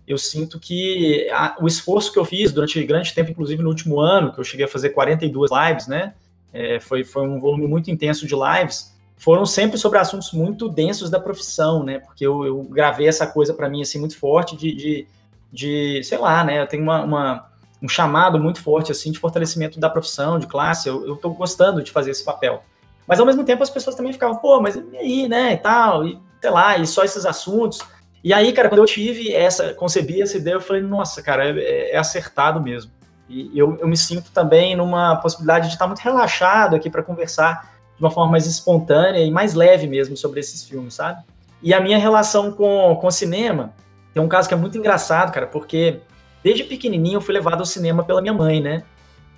eu 0.08 0.18
sinto 0.18 0.58
que 0.58 1.28
a, 1.30 1.56
o 1.60 1.66
esforço 1.68 2.12
que 2.12 2.18
eu 2.18 2.24
fiz 2.24 2.52
durante 2.52 2.82
grande 2.84 3.14
tempo, 3.14 3.30
inclusive 3.30 3.62
no 3.62 3.68
último 3.68 4.00
ano, 4.00 4.32
que 4.32 4.40
eu 4.40 4.44
cheguei 4.44 4.66
a 4.66 4.68
fazer 4.68 4.90
42 4.90 5.50
lives, 5.52 5.86
né? 5.86 6.14
É, 6.52 6.80
foi, 6.80 7.04
foi 7.04 7.22
um 7.22 7.38
volume 7.38 7.68
muito 7.68 7.90
intenso 7.90 8.26
de 8.26 8.34
lives, 8.34 8.91
foram 9.16 9.46
sempre 9.46 9.78
sobre 9.78 9.98
assuntos 9.98 10.32
muito 10.32 10.68
densos 10.68 11.08
da 11.08 11.20
profissão, 11.20 11.82
né? 11.82 12.00
Porque 12.00 12.26
eu, 12.26 12.44
eu 12.44 12.62
gravei 12.64 13.06
essa 13.06 13.26
coisa 13.26 13.54
para 13.54 13.68
mim 13.68 13.82
assim 13.82 13.98
muito 13.98 14.18
forte 14.18 14.56
de, 14.56 14.74
de, 14.74 15.06
de, 15.52 16.02
sei 16.02 16.18
lá, 16.18 16.42
né? 16.42 16.60
Eu 16.60 16.66
tenho 16.66 16.82
uma, 16.82 17.02
uma, 17.02 17.46
um 17.80 17.88
chamado 17.88 18.38
muito 18.38 18.60
forte 18.60 18.90
assim 18.90 19.12
de 19.12 19.18
fortalecimento 19.18 19.78
da 19.78 19.88
profissão, 19.88 20.38
de 20.38 20.46
classe. 20.46 20.88
Eu, 20.88 21.14
estou 21.14 21.32
gostando 21.34 21.82
de 21.82 21.90
fazer 21.90 22.10
esse 22.10 22.24
papel. 22.24 22.64
Mas 23.06 23.20
ao 23.20 23.26
mesmo 23.26 23.44
tempo 23.44 23.62
as 23.62 23.70
pessoas 23.70 23.96
também 23.96 24.12
ficavam, 24.12 24.36
pô, 24.36 24.60
mas 24.60 24.76
e 24.76 24.96
aí, 24.96 25.28
né, 25.28 25.52
e 25.52 25.56
tal, 25.56 26.06
e 26.06 26.18
sei 26.40 26.50
lá, 26.50 26.78
e 26.78 26.86
só 26.86 27.04
esses 27.04 27.24
assuntos. 27.26 27.80
E 28.24 28.32
aí, 28.32 28.52
cara, 28.52 28.68
quando 28.68 28.80
eu 28.80 28.86
tive 28.86 29.34
essa, 29.34 29.74
concebi 29.74 30.22
essa 30.22 30.36
ideia, 30.36 30.54
eu 30.54 30.60
falei, 30.60 30.82
nossa, 30.82 31.22
cara, 31.22 31.48
é, 31.60 31.92
é 31.92 31.96
acertado 31.96 32.60
mesmo. 32.60 32.90
E 33.28 33.56
eu, 33.58 33.78
eu 33.80 33.88
me 33.88 33.96
sinto 33.96 34.30
também 34.30 34.76
numa 34.76 35.16
possibilidade 35.16 35.68
de 35.68 35.74
estar 35.74 35.86
muito 35.86 36.00
relaxado 36.00 36.76
aqui 36.76 36.90
para 36.90 37.02
conversar 37.02 37.72
de 37.96 38.02
uma 38.02 38.10
forma 38.10 38.32
mais 38.32 38.46
espontânea 38.46 39.20
e 39.20 39.30
mais 39.30 39.54
leve 39.54 39.86
mesmo 39.86 40.16
sobre 40.16 40.40
esses 40.40 40.64
filmes, 40.64 40.94
sabe? 40.94 41.22
E 41.62 41.72
a 41.72 41.80
minha 41.80 41.98
relação 41.98 42.52
com, 42.52 42.96
com 43.00 43.06
o 43.06 43.10
cinema 43.10 43.72
tem 44.12 44.22
um 44.22 44.28
caso 44.28 44.48
que 44.48 44.54
é 44.54 44.56
muito 44.56 44.76
engraçado, 44.76 45.32
cara, 45.32 45.46
porque 45.46 46.00
desde 46.42 46.64
pequenininho 46.64 47.16
eu 47.16 47.20
fui 47.20 47.34
levado 47.34 47.60
ao 47.60 47.66
cinema 47.66 48.04
pela 48.04 48.20
minha 48.20 48.34
mãe, 48.34 48.60
né? 48.60 48.82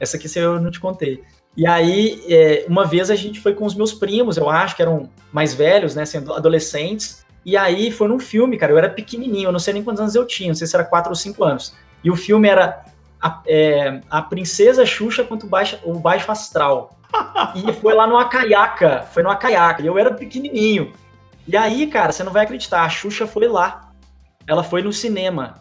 Essa 0.01 0.17
aqui 0.17 0.29
eu 0.39 0.61
não 0.61 0.71
te 0.71 0.81
contei. 0.81 1.23
E 1.57 1.67
aí, 1.67 2.25
é, 2.29 2.65
uma 2.69 2.85
vez 2.85 3.11
a 3.11 3.15
gente 3.15 3.41
foi 3.41 3.55
com 3.55 3.65
os 3.65 3.75
meus 3.75 3.93
primos, 3.93 4.37
eu 4.37 4.51
acho 4.51 4.75
que 4.75 4.83
eram 4.83 5.09
mais 5.33 5.55
velhos, 5.55 5.95
né, 5.95 6.05
sendo 6.05 6.33
adolescentes. 6.33 7.25
E 7.45 7.57
aí 7.57 7.93
foi 7.93 8.09
num 8.09 8.19
filme, 8.19 8.57
cara, 8.57 8.73
eu 8.73 8.79
era 8.79 8.89
pequenininho, 8.89 9.49
eu 9.49 9.53
não 9.53 9.59
sei 9.61 9.75
nem 9.75 9.85
quantos 9.85 10.01
anos 10.01 10.15
eu 10.15 10.27
tinha, 10.27 10.49
não 10.49 10.55
sei 10.55 10.67
se 10.67 10.75
era 10.75 10.85
4 10.85 11.11
ou 11.11 11.15
5 11.15 11.45
anos. 11.45 11.75
E 12.03 12.11
o 12.11 12.17
filme 12.17 12.49
era 12.49 12.85
a, 13.23 13.43
é, 13.47 14.01
a 14.11 14.23
Princesa 14.23 14.85
Xuxa 14.85 15.23
contra 15.23 15.47
o 15.47 15.51
Baixo, 15.51 15.79
o 15.85 15.99
Baixo 15.99 16.33
Astral. 16.33 16.99
E 17.55 17.73
foi 17.73 17.95
lá 17.95 18.07
no 18.07 18.17
Acaiaca, 18.17 19.03
foi 19.13 19.23
no 19.23 19.31
Acaiaca, 19.31 19.83
e 19.83 19.87
eu 19.87 19.99
era 19.99 20.13
pequenininho. 20.13 20.93
E 21.47 21.57
aí, 21.57 21.87
cara, 21.87 22.13
você 22.13 22.25
não 22.25 22.33
vai 22.33 22.45
acreditar, 22.45 22.85
a 22.85 22.89
Xuxa 22.89 23.27
foi 23.27 23.47
lá. 23.47 23.93
Ela 24.47 24.63
foi 24.63 24.83
no 24.83 24.93
cinema. 24.93 25.55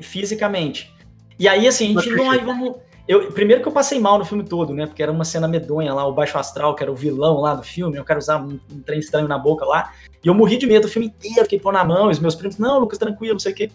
fisicamente. 0.00 0.92
E 1.38 1.48
aí, 1.48 1.66
assim, 1.68 1.96
a 1.96 2.00
gente 2.00 2.16
não, 2.16 2.30
aí 2.30 2.40
vamos. 2.40 2.76
Eu, 3.06 3.30
primeiro 3.30 3.62
que 3.62 3.68
eu 3.68 3.72
passei 3.72 4.00
mal 4.00 4.18
no 4.18 4.24
filme 4.24 4.42
todo, 4.42 4.74
né? 4.74 4.86
Porque 4.86 5.02
era 5.02 5.12
uma 5.12 5.24
cena 5.24 5.46
medonha 5.46 5.94
lá, 5.94 6.04
o 6.06 6.12
Baixo 6.12 6.36
Astral, 6.38 6.74
que 6.74 6.82
era 6.82 6.90
o 6.90 6.96
vilão 6.96 7.40
lá 7.40 7.54
do 7.54 7.62
filme, 7.62 7.96
eu 7.96 8.04
quero 8.04 8.18
usar 8.18 8.38
um, 8.38 8.58
um 8.72 8.80
trem 8.80 8.98
estranho 8.98 9.28
na 9.28 9.38
boca 9.38 9.64
lá. 9.64 9.92
E 10.24 10.28
eu 10.28 10.34
morri 10.34 10.56
de 10.56 10.66
medo 10.66 10.86
o 10.86 10.90
filme 10.90 11.06
inteiro, 11.06 11.42
fiquei 11.42 11.60
pôr 11.60 11.72
na 11.72 11.84
mão, 11.84 12.08
e 12.08 12.12
os 12.12 12.18
meus 12.18 12.34
primos, 12.34 12.58
não, 12.58 12.80
Lucas, 12.80 12.98
tranquilo, 12.98 13.34
não 13.34 13.38
sei 13.38 13.52
o 13.52 13.54
quê. 13.54 13.70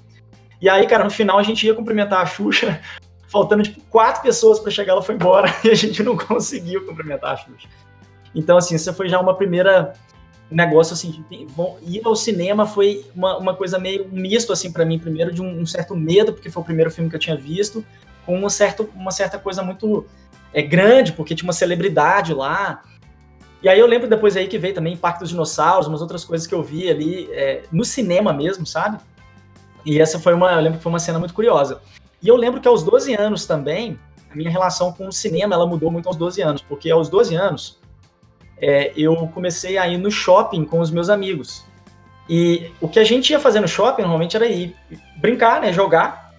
E 0.60 0.67
aí, 0.67 0.86
cara, 0.86 1.03
no 1.03 1.10
final 1.10 1.39
a 1.39 1.43
gente 1.43 1.65
ia 1.65 1.74
cumprimentar 1.74 2.21
a 2.21 2.25
Xuxa, 2.25 2.81
faltando, 3.31 3.63
tipo, 3.63 3.79
quatro 3.89 4.21
pessoas 4.21 4.59
para 4.59 4.69
chegar, 4.69 4.91
ela 4.91 5.01
foi 5.01 5.15
embora, 5.15 5.47
e 5.63 5.69
a 5.69 5.73
gente 5.73 6.03
não 6.03 6.17
conseguiu 6.17 6.85
cumprimentar 6.85 7.31
a 7.31 7.38
Xuxa. 7.38 7.69
Então, 8.35 8.57
assim, 8.57 8.75
essa 8.75 8.93
foi 8.93 9.07
já 9.07 9.19
uma 9.19 9.33
primeira 9.33 9.93
negócio, 10.50 10.93
assim, 10.93 11.23
ir 11.81 12.01
ao 12.03 12.13
cinema 12.13 12.65
foi 12.65 13.05
uma, 13.15 13.38
uma 13.38 13.55
coisa 13.55 13.79
meio 13.79 14.09
misto, 14.11 14.51
assim, 14.51 14.69
para 14.69 14.83
mim, 14.83 15.00
primeiro 15.00 15.33
de 15.33 15.41
um, 15.41 15.61
um 15.61 15.65
certo 15.65 15.95
medo, 15.95 16.33
porque 16.33 16.50
foi 16.50 16.61
o 16.61 16.65
primeiro 16.65 16.91
filme 16.91 17.09
que 17.09 17.15
eu 17.15 17.19
tinha 17.19 17.38
visto, 17.38 17.85
com 18.25 18.38
uma, 18.38 18.50
certo, 18.50 18.89
uma 18.93 19.11
certa 19.11 19.39
coisa 19.39 19.63
muito 19.63 20.05
é, 20.53 20.61
grande, 20.61 21.13
porque 21.13 21.33
tinha 21.33 21.47
uma 21.47 21.53
celebridade 21.53 22.33
lá. 22.33 22.83
E 23.63 23.69
aí 23.69 23.79
eu 23.79 23.88
lembro 23.88 24.09
depois 24.09 24.35
aí 24.35 24.45
que 24.45 24.57
veio 24.57 24.73
também 24.73 24.97
Parque 24.97 25.21
dos 25.21 25.29
Dinossauros, 25.29 25.88
umas 25.88 26.01
outras 26.01 26.25
coisas 26.25 26.45
que 26.45 26.53
eu 26.53 26.61
vi 26.61 26.89
ali 26.89 27.29
é, 27.31 27.63
no 27.71 27.85
cinema 27.85 28.33
mesmo, 28.33 28.65
sabe? 28.65 28.97
E 29.85 30.01
essa 30.01 30.19
foi 30.19 30.33
uma, 30.33 30.51
eu 30.51 30.59
lembro 30.59 30.79
que 30.79 30.83
foi 30.83 30.91
uma 30.91 31.00
cena 31.00 31.17
muito 31.17 31.33
curiosa. 31.33 31.81
E 32.21 32.27
eu 32.27 32.35
lembro 32.35 32.61
que 32.61 32.67
aos 32.67 32.83
12 32.83 33.15
anos 33.15 33.45
também, 33.45 33.99
a 34.29 34.35
minha 34.35 34.49
relação 34.49 34.91
com 34.93 35.07
o 35.07 35.11
cinema, 35.11 35.55
ela 35.55 35.65
mudou 35.65 35.91
muito 35.91 36.07
aos 36.07 36.15
12 36.15 36.41
anos, 36.41 36.61
porque 36.61 36.89
aos 36.89 37.09
12 37.09 37.35
anos 37.35 37.79
é, 38.57 38.93
eu 38.95 39.15
comecei 39.33 39.77
a 39.77 39.87
ir 39.87 39.97
no 39.97 40.11
shopping 40.11 40.63
com 40.63 40.79
os 40.79 40.91
meus 40.91 41.09
amigos. 41.09 41.65
E 42.29 42.71
o 42.79 42.87
que 42.87 42.99
a 42.99 43.03
gente 43.03 43.31
ia 43.31 43.39
fazer 43.39 43.59
no 43.59 43.67
shopping 43.67 44.03
normalmente 44.03 44.35
era 44.35 44.45
ir 44.45 44.75
brincar, 45.17 45.61
né, 45.61 45.73
jogar, 45.73 46.31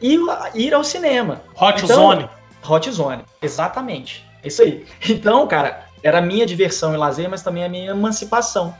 e 0.00 0.18
ir 0.54 0.74
ao 0.74 0.84
cinema. 0.84 1.42
Hot 1.60 1.82
então, 1.82 1.96
Zone. 1.96 2.30
Hot 2.68 2.90
Zone, 2.90 3.24
exatamente. 3.40 4.24
Isso 4.44 4.62
aí. 4.62 4.84
Então, 5.08 5.46
cara, 5.46 5.86
era 6.02 6.18
a 6.18 6.22
minha 6.22 6.46
diversão 6.46 6.94
e 6.94 6.96
lazer, 6.96 7.28
mas 7.28 7.42
também 7.42 7.64
a 7.64 7.68
minha 7.68 7.90
emancipação. 7.90 8.74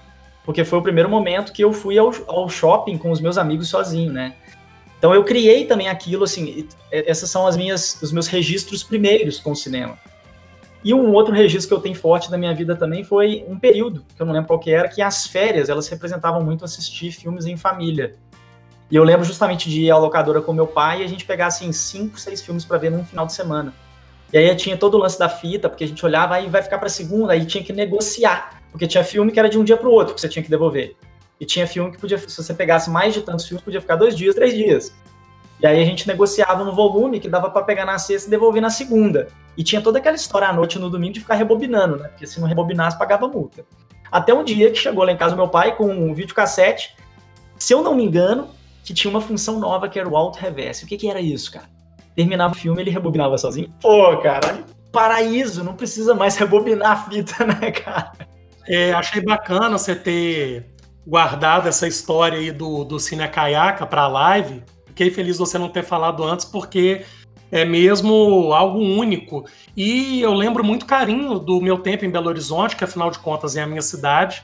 Porque 0.44 0.64
foi 0.64 0.78
o 0.78 0.82
primeiro 0.82 1.08
momento 1.08 1.52
que 1.52 1.64
eu 1.64 1.72
fui 1.72 1.98
ao, 1.98 2.12
ao 2.28 2.48
shopping 2.48 2.96
com 2.98 3.10
os 3.10 3.20
meus 3.20 3.36
amigos 3.36 3.68
sozinho, 3.68 4.12
né? 4.12 4.34
Então 4.98 5.14
eu 5.14 5.24
criei 5.24 5.66
também 5.66 5.88
aquilo, 5.88 6.24
assim, 6.24 6.66
essas 6.90 7.30
são 7.30 7.46
as 7.46 7.56
minhas, 7.56 8.00
os 8.02 8.12
meus 8.12 8.26
registros 8.26 8.82
primeiros 8.82 9.38
com 9.38 9.52
o 9.52 9.56
cinema. 9.56 9.98
E 10.82 10.94
um 10.94 11.12
outro 11.12 11.34
registro 11.34 11.68
que 11.68 11.74
eu 11.74 11.80
tenho 11.80 11.96
forte 11.96 12.30
da 12.30 12.38
minha 12.38 12.54
vida 12.54 12.76
também 12.76 13.02
foi 13.02 13.44
um 13.48 13.58
período, 13.58 14.04
que 14.14 14.22
eu 14.22 14.26
não 14.26 14.32
lembro 14.32 14.46
qual 14.46 14.58
que 14.58 14.70
era, 14.70 14.88
que 14.88 15.02
as 15.02 15.26
férias, 15.26 15.68
elas 15.68 15.88
representavam 15.88 16.42
muito 16.42 16.64
assistir 16.64 17.10
filmes 17.10 17.44
em 17.44 17.56
família. 17.56 18.14
E 18.90 18.94
eu 18.94 19.02
lembro 19.02 19.24
justamente 19.24 19.68
de 19.68 19.82
ir 19.82 19.90
à 19.90 19.98
locadora 19.98 20.40
com 20.40 20.52
meu 20.52 20.66
pai 20.66 21.00
e 21.00 21.04
a 21.04 21.08
gente 21.08 21.24
pegar 21.24 21.48
assim 21.48 21.72
cinco, 21.72 22.20
seis 22.20 22.40
filmes 22.40 22.64
para 22.64 22.78
ver 22.78 22.90
num 22.90 23.04
final 23.04 23.26
de 23.26 23.32
semana. 23.32 23.74
E 24.32 24.38
aí 24.38 24.54
tinha 24.54 24.76
todo 24.76 24.94
o 24.94 24.98
lance 24.98 25.18
da 25.18 25.28
fita, 25.28 25.68
porque 25.68 25.84
a 25.84 25.88
gente 25.88 26.04
olhava 26.04 26.36
aí 26.36 26.48
vai 26.48 26.62
ficar 26.62 26.78
para 26.78 26.88
segunda, 26.88 27.32
aí 27.32 27.44
tinha 27.44 27.64
que 27.64 27.72
negociar, 27.72 28.62
porque 28.70 28.86
tinha 28.86 29.02
filme 29.02 29.32
que 29.32 29.38
era 29.38 29.48
de 29.48 29.58
um 29.58 29.64
dia 29.64 29.76
para 29.76 29.88
o 29.88 29.92
outro 29.92 30.14
que 30.14 30.20
você 30.20 30.28
tinha 30.28 30.42
que 30.42 30.50
devolver. 30.50 30.96
E 31.40 31.44
tinha 31.44 31.66
filme 31.66 31.90
que 31.90 31.98
podia, 31.98 32.18
se 32.18 32.42
você 32.42 32.54
pegasse 32.54 32.88
mais 32.88 33.12
de 33.12 33.22
tantos 33.22 33.46
filmes, 33.46 33.62
podia 33.62 33.80
ficar 33.80 33.96
dois 33.96 34.16
dias, 34.16 34.34
três 34.34 34.54
dias. 34.54 34.94
E 35.60 35.66
aí 35.66 35.80
a 35.80 35.84
gente 35.84 36.06
negociava 36.06 36.64
no 36.64 36.72
volume 36.72 37.18
que 37.20 37.28
dava 37.28 37.50
para 37.50 37.62
pegar 37.62 37.84
na 37.84 37.98
sexta 37.98 38.28
e 38.28 38.30
devolver 38.30 38.60
na 38.60 38.70
segunda. 38.70 39.28
E 39.56 39.64
tinha 39.64 39.80
toda 39.80 39.98
aquela 39.98 40.16
história 40.16 40.48
à 40.48 40.52
noite 40.52 40.78
no 40.78 40.90
domingo 40.90 41.14
de 41.14 41.20
ficar 41.20 41.34
rebobinando, 41.34 41.96
né? 41.96 42.08
Porque 42.08 42.26
se 42.26 42.40
não 42.40 42.46
rebobinasse, 42.46 42.98
pagava 42.98 43.26
multa. 43.26 43.64
Até 44.10 44.34
um 44.34 44.44
dia 44.44 44.70
que 44.70 44.78
chegou 44.78 45.04
lá 45.04 45.12
em 45.12 45.16
casa 45.16 45.34
meu 45.34 45.48
pai 45.48 45.74
com 45.74 45.86
um 45.86 46.12
videocassete, 46.12 46.94
se 47.58 47.72
eu 47.72 47.82
não 47.82 47.94
me 47.94 48.04
engano, 48.04 48.48
que 48.84 48.92
tinha 48.92 49.10
uma 49.10 49.20
função 49.20 49.58
nova 49.58 49.88
que 49.88 49.98
era 49.98 50.08
o 50.08 50.16
auto 50.16 50.38
reverse. 50.38 50.84
O 50.84 50.86
que, 50.86 50.96
que 50.96 51.08
era 51.08 51.20
isso, 51.20 51.50
cara? 51.50 51.68
Terminava 52.14 52.54
o 52.54 52.56
filme, 52.56 52.82
ele 52.82 52.90
rebobinava 52.90 53.36
sozinho. 53.36 53.72
Pô, 53.80 54.16
cara, 54.18 54.64
paraíso, 54.92 55.64
não 55.64 55.74
precisa 55.74 56.14
mais 56.14 56.36
rebobinar 56.36 56.92
a 56.92 56.96
fita, 56.96 57.44
né, 57.44 57.70
cara? 57.70 58.12
É, 58.68 58.92
achei 58.92 59.22
bacana 59.22 59.78
você 59.78 59.94
ter 59.94 60.75
guardado 61.06 61.68
essa 61.68 61.86
história 61.86 62.38
aí 62.38 62.50
do, 62.50 62.84
do 62.84 62.98
Cine 62.98 63.28
Caiaca 63.28 63.86
pra 63.86 64.08
live. 64.08 64.62
Fiquei 64.86 65.10
feliz 65.10 65.38
você 65.38 65.58
não 65.58 65.68
ter 65.68 65.84
falado 65.84 66.24
antes, 66.24 66.44
porque 66.44 67.04
é 67.50 67.64
mesmo 67.64 68.52
algo 68.52 68.78
único. 68.78 69.44
E 69.76 70.20
eu 70.20 70.34
lembro 70.34 70.64
muito 70.64 70.86
carinho 70.86 71.38
do 71.38 71.60
meu 71.60 71.78
tempo 71.78 72.04
em 72.04 72.10
Belo 72.10 72.28
Horizonte, 72.28 72.74
que 72.74 72.84
afinal 72.84 73.10
de 73.10 73.18
contas 73.18 73.56
é 73.56 73.62
a 73.62 73.66
minha 73.66 73.82
cidade 73.82 74.42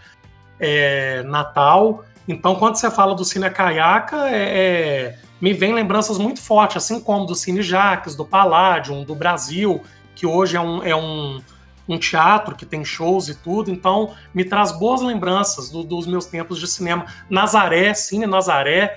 é, 0.61 1.23
natal. 1.25 2.05
Então, 2.29 2.55
quando 2.55 2.77
você 2.77 2.91
fala 2.91 3.15
do 3.15 3.25
Cine 3.25 3.51
Caiaca, 3.51 4.29
é, 4.29 4.37
é, 4.37 5.19
me 5.41 5.53
vem 5.53 5.73
lembranças 5.73 6.19
muito 6.19 6.41
fortes, 6.41 6.77
assim 6.77 7.01
como 7.01 7.27
do 7.27 7.35
Cine 7.35 7.63
Jaques, 7.63 8.15
do 8.15 8.25
Palladium, 8.25 9.03
do 9.03 9.15
Brasil, 9.15 9.83
que 10.15 10.25
hoje 10.25 10.57
é 10.57 10.61
um, 10.61 10.83
é 10.85 10.95
um, 10.95 11.41
um 11.89 11.99
teatro 11.99 12.55
que 12.55 12.65
tem 12.65 12.85
shows 12.85 13.29
e 13.29 13.35
tudo. 13.35 13.71
Então, 13.71 14.15
me 14.35 14.45
traz 14.45 14.73
boas 14.73 15.03
lembranças 15.03 15.71
do, 15.71 15.83
dos 15.83 16.07
meus 16.07 16.27
tempos 16.27 16.59
de 16.59 16.67
cinema. 16.67 17.07
Nazaré, 17.29 17.95
Cine 17.95 18.27
Nazaré, 18.27 18.97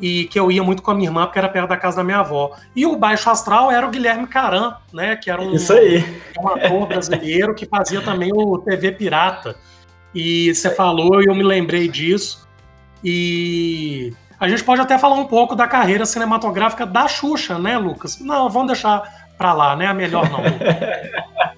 e 0.00 0.24
que 0.24 0.38
eu 0.38 0.50
ia 0.50 0.62
muito 0.62 0.82
com 0.82 0.90
a 0.90 0.94
minha 0.94 1.08
irmã, 1.08 1.24
porque 1.24 1.38
era 1.38 1.48
perto 1.48 1.68
da 1.68 1.76
casa 1.76 1.98
da 1.98 2.04
minha 2.04 2.18
avó. 2.18 2.52
E 2.74 2.84
o 2.84 2.96
Baixo 2.96 3.30
Astral 3.30 3.70
era 3.70 3.86
o 3.86 3.90
Guilherme 3.90 4.26
Caran, 4.26 4.74
né? 4.92 5.16
Que 5.16 5.30
era 5.30 5.40
um, 5.40 5.54
Isso 5.54 5.72
aí. 5.72 6.04
um 6.38 6.48
ator 6.48 6.86
brasileiro 6.88 7.54
que 7.54 7.66
fazia 7.66 8.00
também 8.00 8.32
o 8.32 8.58
TV 8.58 8.92
Pirata. 8.92 9.56
E 10.14 10.54
você 10.54 10.70
falou 10.74 11.22
e 11.22 11.26
eu 11.26 11.34
me 11.34 11.42
lembrei 11.42 11.88
disso. 11.88 12.48
E 13.02 14.12
a 14.38 14.48
gente 14.48 14.64
pode 14.64 14.80
até 14.80 14.98
falar 14.98 15.16
um 15.16 15.26
pouco 15.26 15.54
da 15.54 15.66
carreira 15.66 16.06
cinematográfica 16.06 16.86
da 16.86 17.06
Xuxa, 17.06 17.58
né, 17.58 17.78
Lucas? 17.78 18.20
Não, 18.20 18.48
vamos 18.48 18.68
deixar 18.68 19.28
pra 19.36 19.52
lá, 19.52 19.76
né? 19.76 19.86
A 19.86 19.94
melhor 19.94 20.28
não. 20.30 20.40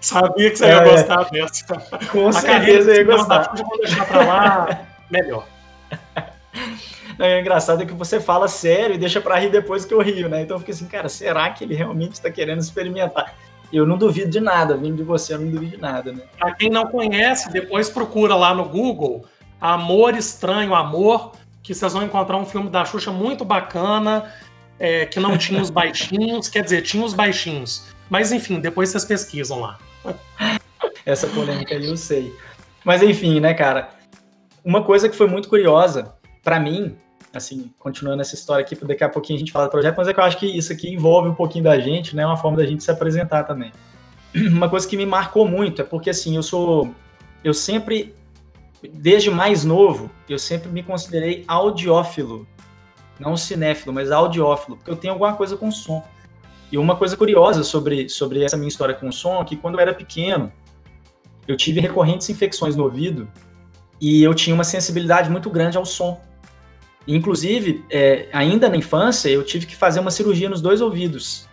Sabia 0.00 0.50
que 0.50 0.56
você 0.56 0.66
ia 0.66 0.72
é, 0.72 0.90
gostar 0.90 1.30
dessa. 1.30 1.74
Com 2.10 2.28
a 2.28 2.32
certeza 2.32 2.90
eu 2.90 2.96
ia 2.96 3.04
gostar. 3.04 3.44
Xuxa, 3.44 3.64
vamos 3.64 3.78
deixar 3.78 4.06
pra 4.06 4.24
lá, 4.24 4.86
melhor. 5.10 5.46
Não, 7.18 7.24
é 7.24 7.40
engraçado 7.40 7.82
é 7.82 7.86
que 7.86 7.94
você 7.94 8.20
fala 8.20 8.46
sério 8.46 8.94
e 8.94 8.98
deixa 8.98 9.20
para 9.20 9.38
rir 9.38 9.48
depois 9.48 9.84
que 9.84 9.94
eu 9.94 10.00
rio, 10.00 10.28
né? 10.28 10.42
Então 10.42 10.56
eu 10.56 10.58
fico 10.58 10.70
assim, 10.70 10.86
cara, 10.86 11.08
será 11.08 11.48
que 11.50 11.64
ele 11.64 11.74
realmente 11.74 12.12
está 12.12 12.30
querendo 12.30 12.60
experimentar? 12.60 13.34
Eu 13.72 13.86
não 13.86 13.96
duvido 13.96 14.30
de 14.30 14.38
nada, 14.38 14.76
vindo 14.76 14.96
de 14.96 15.02
você, 15.02 15.34
eu 15.34 15.40
não 15.40 15.50
duvido 15.50 15.76
de 15.76 15.82
nada, 15.82 16.12
né? 16.12 16.22
Pra 16.38 16.54
quem 16.54 16.70
não 16.70 16.86
conhece, 16.86 17.50
depois 17.50 17.88
procura 17.88 18.34
lá 18.34 18.54
no 18.54 18.64
Google 18.66 19.24
Amor 19.60 20.14
Estranho 20.14 20.74
Amor, 20.74 21.32
que 21.62 21.74
vocês 21.74 21.92
vão 21.92 22.02
encontrar 22.02 22.36
um 22.36 22.44
filme 22.44 22.68
da 22.68 22.84
Xuxa 22.84 23.10
muito 23.10 23.44
bacana, 23.44 24.30
é, 24.78 25.06
que 25.06 25.18
não 25.18 25.36
tinha 25.36 25.60
os 25.60 25.70
baixinhos, 25.70 26.48
quer 26.48 26.62
dizer, 26.62 26.82
tinha 26.82 27.04
os 27.04 27.14
baixinhos. 27.14 27.95
Mas 28.08 28.32
enfim, 28.32 28.60
depois 28.60 28.88
vocês 28.88 29.04
pesquisam 29.04 29.60
lá. 29.60 29.78
Essa 31.04 31.26
polêmica 31.28 31.74
aí 31.74 31.86
eu 31.86 31.96
sei. 31.96 32.34
Mas 32.84 33.02
enfim, 33.02 33.40
né, 33.40 33.54
cara? 33.54 33.90
Uma 34.64 34.82
coisa 34.82 35.08
que 35.08 35.16
foi 35.16 35.28
muito 35.28 35.48
curiosa 35.48 36.14
para 36.42 36.58
mim, 36.58 36.96
assim, 37.32 37.70
continuando 37.78 38.22
essa 38.22 38.34
história 38.34 38.64
aqui, 38.64 38.74
daqui 38.84 39.04
a 39.04 39.08
pouquinho 39.08 39.36
a 39.36 39.40
gente 39.40 39.52
fala 39.52 39.66
do 39.66 39.70
projeto, 39.70 39.96
mas 39.96 40.08
é 40.08 40.14
que 40.14 40.20
eu 40.20 40.24
acho 40.24 40.38
que 40.38 40.46
isso 40.46 40.72
aqui 40.72 40.88
envolve 40.88 41.28
um 41.28 41.34
pouquinho 41.34 41.64
da 41.64 41.78
gente, 41.78 42.14
né? 42.14 42.24
Uma 42.26 42.36
forma 42.36 42.56
da 42.56 42.66
gente 42.66 42.82
se 42.82 42.90
apresentar 42.90 43.44
também. 43.44 43.72
Uma 44.34 44.68
coisa 44.68 44.86
que 44.86 44.96
me 44.96 45.06
marcou 45.06 45.46
muito 45.46 45.82
é 45.82 45.84
porque, 45.84 46.10
assim, 46.10 46.36
eu 46.36 46.42
sou. 46.42 46.94
Eu 47.44 47.54
sempre 47.54 48.14
desde 48.92 49.30
mais 49.30 49.64
novo, 49.64 50.10
eu 50.28 50.38
sempre 50.38 50.68
me 50.68 50.82
considerei 50.82 51.44
audiófilo. 51.46 52.46
Não 53.18 53.36
cinéfilo, 53.36 53.94
mas 53.94 54.10
audiófilo, 54.10 54.76
porque 54.76 54.90
eu 54.90 54.96
tenho 54.96 55.14
alguma 55.14 55.34
coisa 55.34 55.56
com 55.56 55.70
som. 55.70 56.04
E 56.70 56.78
uma 56.78 56.96
coisa 56.96 57.16
curiosa 57.16 57.62
sobre, 57.62 58.08
sobre 58.08 58.42
essa 58.42 58.56
minha 58.56 58.68
história 58.68 58.94
com 58.94 59.10
som 59.12 59.40
é 59.40 59.44
que 59.44 59.56
quando 59.56 59.76
eu 59.76 59.80
era 59.80 59.94
pequeno, 59.94 60.52
eu 61.46 61.56
tive 61.56 61.80
recorrentes 61.80 62.28
infecções 62.28 62.74
no 62.74 62.84
ouvido 62.84 63.28
e 64.00 64.22
eu 64.22 64.34
tinha 64.34 64.54
uma 64.54 64.64
sensibilidade 64.64 65.30
muito 65.30 65.48
grande 65.48 65.76
ao 65.76 65.84
som. 65.84 66.20
Inclusive, 67.06 67.84
é, 67.88 68.28
ainda 68.32 68.68
na 68.68 68.76
infância, 68.76 69.28
eu 69.28 69.44
tive 69.44 69.64
que 69.64 69.76
fazer 69.76 70.00
uma 70.00 70.10
cirurgia 70.10 70.48
nos 70.48 70.60
dois 70.60 70.80
ouvidos. 70.80 71.48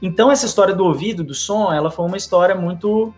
Então, 0.00 0.30
essa 0.30 0.46
história 0.46 0.74
do 0.74 0.84
ouvido, 0.84 1.24
do 1.24 1.34
som, 1.34 1.72
ela 1.72 1.90
foi 1.90 2.04
uma 2.06 2.16
história 2.16 2.54
muito 2.54 3.12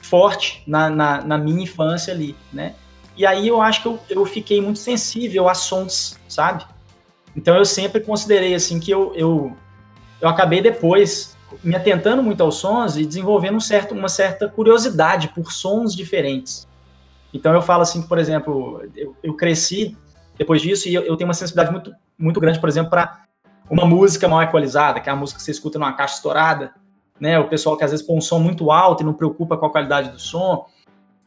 forte 0.00 0.62
na, 0.66 0.88
na, 0.88 1.22
na 1.22 1.38
minha 1.38 1.62
infância 1.62 2.12
ali, 2.12 2.34
né? 2.52 2.74
E 3.16 3.24
aí 3.24 3.48
eu 3.48 3.62
acho 3.62 3.82
que 3.82 3.88
eu, 3.88 3.98
eu 4.10 4.26
fiquei 4.26 4.60
muito 4.60 4.78
sensível 4.78 5.48
a 5.48 5.54
sons, 5.54 6.18
sabe? 6.28 6.64
Então 7.34 7.56
eu 7.56 7.64
sempre 7.64 8.00
considerei 8.00 8.54
assim 8.54 8.78
que 8.78 8.90
eu, 8.90 9.12
eu, 9.14 9.56
eu 10.20 10.28
acabei 10.28 10.60
depois 10.60 11.36
me 11.62 11.74
atentando 11.74 12.22
muito 12.22 12.42
aos 12.42 12.56
sons 12.56 12.96
e 12.96 13.04
desenvolvendo 13.04 13.56
um 13.56 13.60
certo, 13.60 13.94
uma 13.94 14.08
certa 14.08 14.48
curiosidade 14.48 15.28
por 15.28 15.52
sons 15.52 15.94
diferentes. 15.94 16.66
Então 17.32 17.52
eu 17.52 17.62
falo 17.62 17.82
assim, 17.82 18.02
por 18.02 18.18
exemplo, 18.18 18.82
eu, 18.96 19.14
eu 19.22 19.34
cresci 19.34 19.96
depois 20.38 20.60
disso 20.60 20.88
e 20.88 20.94
eu, 20.94 21.02
eu, 21.02 21.16
tenho 21.16 21.28
uma 21.28 21.34
sensibilidade 21.34 21.72
muito, 21.72 21.92
muito 22.18 22.40
grande, 22.40 22.58
por 22.58 22.68
exemplo, 22.68 22.90
para 22.90 23.24
uma 23.70 23.84
música 23.84 24.28
mal 24.28 24.42
equalizada, 24.42 25.00
que 25.00 25.08
é 25.08 25.12
a 25.12 25.16
música 25.16 25.38
que 25.38 25.44
você 25.44 25.50
escuta 25.50 25.78
numa 25.78 25.92
caixa 25.92 26.16
estourada, 26.16 26.72
né? 27.18 27.38
O 27.38 27.48
pessoal 27.48 27.76
que 27.76 27.84
às 27.84 27.90
vezes 27.90 28.04
põe 28.06 28.16
um 28.16 28.20
som 28.20 28.38
muito 28.38 28.70
alto 28.70 29.02
e 29.02 29.06
não 29.06 29.14
preocupa 29.14 29.56
com 29.56 29.66
a 29.66 29.70
qualidade 29.70 30.10
do 30.10 30.18
som. 30.18 30.66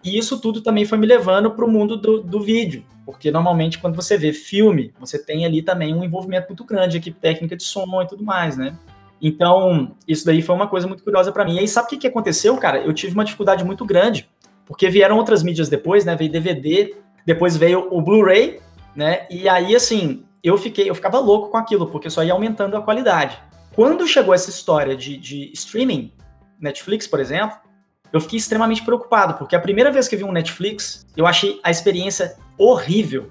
E 0.04 0.18
isso 0.18 0.40
tudo 0.40 0.62
também 0.62 0.86
foi 0.86 0.98
me 0.98 1.06
levando 1.06 1.52
para 1.52 1.66
o 1.66 1.70
mundo 1.70 1.98
do, 1.98 2.22
do, 2.22 2.40
vídeo, 2.40 2.86
porque 3.06 3.30
normalmente 3.32 3.80
quando 3.80 3.96
você 3.96 4.18
vê 4.18 4.32
filme, 4.32 4.94
você 5.00 5.22
tem 5.22 5.46
ali 5.46 5.62
também 5.62 5.94
um 5.94 6.04
envolvimento 6.04 6.48
muito 6.48 6.64
grande, 6.64 6.98
equipe 6.98 7.20
técnica 7.20 7.56
de 7.56 7.64
som 7.64 8.02
e 8.02 8.08
tudo 8.08 8.24
mais, 8.24 8.56
né? 8.56 8.78
Então, 9.22 9.96
isso 10.08 10.26
daí 10.26 10.42
foi 10.42 10.56
uma 10.56 10.68
coisa 10.68 10.88
muito 10.88 11.04
curiosa 11.04 11.32
para 11.32 11.44
mim. 11.44 11.56
E 11.56 11.60
aí, 11.60 11.68
sabe 11.68 11.88
o 11.88 11.90
que, 11.90 11.98
que 11.98 12.08
aconteceu, 12.08 12.56
cara? 12.58 12.80
Eu 12.80 12.94
tive 12.94 13.14
uma 13.14 13.26
dificuldade 13.26 13.66
muito 13.66 13.86
grande, 13.86 14.30
porque 14.66 14.90
vieram 14.90 15.18
outras 15.18 15.44
mídias 15.44 15.68
depois, 15.68 16.06
né? 16.06 16.16
Veio 16.16 16.32
DVD, 16.32 16.96
depois 17.26 17.58
veio 17.58 17.88
o 17.92 18.02
Blu-ray, 18.02 18.60
né? 18.96 19.28
E 19.30 19.50
aí, 19.50 19.76
assim, 19.76 20.24
eu 20.42 20.58
fiquei, 20.58 20.90
eu 20.90 20.96
ficava 20.96 21.20
louco 21.20 21.50
com 21.50 21.58
aquilo, 21.58 21.88
porque 21.88 22.10
só 22.10 22.24
ia 22.24 22.32
aumentando 22.32 22.78
a 22.78 22.82
qualidade. 22.82 23.38
Quando 23.76 24.08
chegou 24.08 24.34
essa 24.34 24.50
história 24.50 24.96
de, 24.96 25.18
de 25.18 25.52
streaming, 25.54 26.14
Netflix, 26.60 27.08
por 27.08 27.20
exemplo, 27.20 27.58
eu 28.12 28.20
fiquei 28.20 28.38
extremamente 28.38 28.84
preocupado, 28.84 29.36
porque 29.36 29.56
a 29.56 29.60
primeira 29.60 29.92
vez 29.92 30.08
que 30.08 30.16
eu 30.16 30.20
vi 30.20 30.26
um 30.26 30.32
Netflix, 30.32 31.06
eu 31.16 31.28
achei 31.28 31.60
a 31.64 31.70
experiência 31.70 32.36
horrível. 32.58 33.30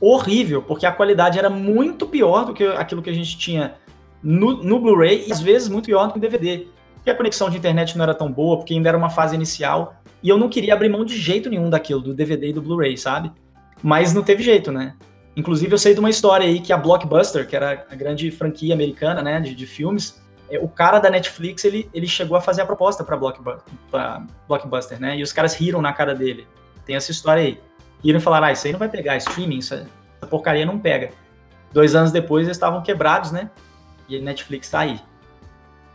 Horrível, 0.00 0.62
porque 0.62 0.84
a 0.84 0.92
qualidade 0.92 1.38
era 1.38 1.48
muito 1.48 2.06
pior 2.06 2.44
do 2.44 2.52
que 2.52 2.64
aquilo 2.64 3.02
que 3.02 3.10
a 3.10 3.14
gente 3.14 3.38
tinha 3.38 3.74
no, 4.22 4.62
no 4.62 4.80
Blu-ray 4.80 5.26
e 5.28 5.32
às 5.32 5.40
vezes 5.40 5.68
muito 5.68 5.86
pior 5.86 6.06
do 6.06 6.12
que 6.12 6.18
no 6.18 6.22
DVD. 6.22 6.66
Porque 6.94 7.10
a 7.10 7.14
conexão 7.14 7.50
de 7.50 7.58
internet 7.58 7.96
não 7.96 8.04
era 8.04 8.14
tão 8.14 8.30
boa, 8.30 8.56
porque 8.56 8.74
ainda 8.74 8.88
era 8.88 8.98
uma 8.98 9.10
fase 9.10 9.34
inicial. 9.34 9.96
E 10.22 10.28
eu 10.28 10.38
não 10.38 10.48
queria 10.48 10.74
abrir 10.74 10.88
mão 10.88 11.04
de 11.04 11.16
jeito 11.16 11.50
nenhum 11.50 11.68
daquilo, 11.68 12.00
do 12.00 12.14
DVD 12.14 12.48
e 12.48 12.52
do 12.52 12.62
Blu-ray, 12.62 12.96
sabe? 12.96 13.32
Mas 13.82 14.14
não 14.14 14.22
teve 14.22 14.42
jeito, 14.42 14.70
né? 14.70 14.94
Inclusive, 15.36 15.72
eu 15.72 15.78
sei 15.78 15.94
de 15.94 16.00
uma 16.00 16.10
história 16.10 16.46
aí 16.46 16.60
que 16.60 16.72
a 16.72 16.76
Blockbuster, 16.76 17.46
que 17.48 17.56
era 17.56 17.86
a 17.90 17.94
grande 17.94 18.30
franquia 18.30 18.74
americana, 18.74 19.22
né, 19.22 19.40
de, 19.40 19.54
de 19.54 19.66
filmes, 19.66 20.21
o 20.58 20.68
cara 20.68 20.98
da 20.98 21.10
Netflix, 21.10 21.64
ele, 21.64 21.88
ele 21.92 22.06
chegou 22.06 22.36
a 22.36 22.40
fazer 22.40 22.62
a 22.62 22.66
proposta 22.66 23.04
para 23.04 23.16
Blockbuster, 23.16 23.62
Blockbuster, 24.48 25.00
né? 25.00 25.16
E 25.16 25.22
os 25.22 25.32
caras 25.32 25.54
riram 25.54 25.80
na 25.80 25.92
cara 25.92 26.14
dele. 26.14 26.46
Tem 26.84 26.96
essa 26.96 27.10
história 27.10 27.42
aí. 27.42 27.60
Riram 28.02 28.18
e 28.18 28.22
falaram, 28.22 28.48
ah, 28.48 28.52
isso 28.52 28.66
aí 28.66 28.72
não 28.72 28.78
vai 28.78 28.88
pegar, 28.88 29.16
streaming, 29.16 29.58
isso, 29.58 29.74
essa 29.74 30.26
porcaria 30.28 30.66
não 30.66 30.78
pega. 30.78 31.10
Dois 31.72 31.94
anos 31.94 32.10
depois, 32.10 32.46
eles 32.46 32.56
estavam 32.56 32.82
quebrados, 32.82 33.30
né? 33.30 33.50
E 34.08 34.16
a 34.16 34.20
Netflix 34.20 34.68
tá 34.68 34.80
aí. 34.80 35.00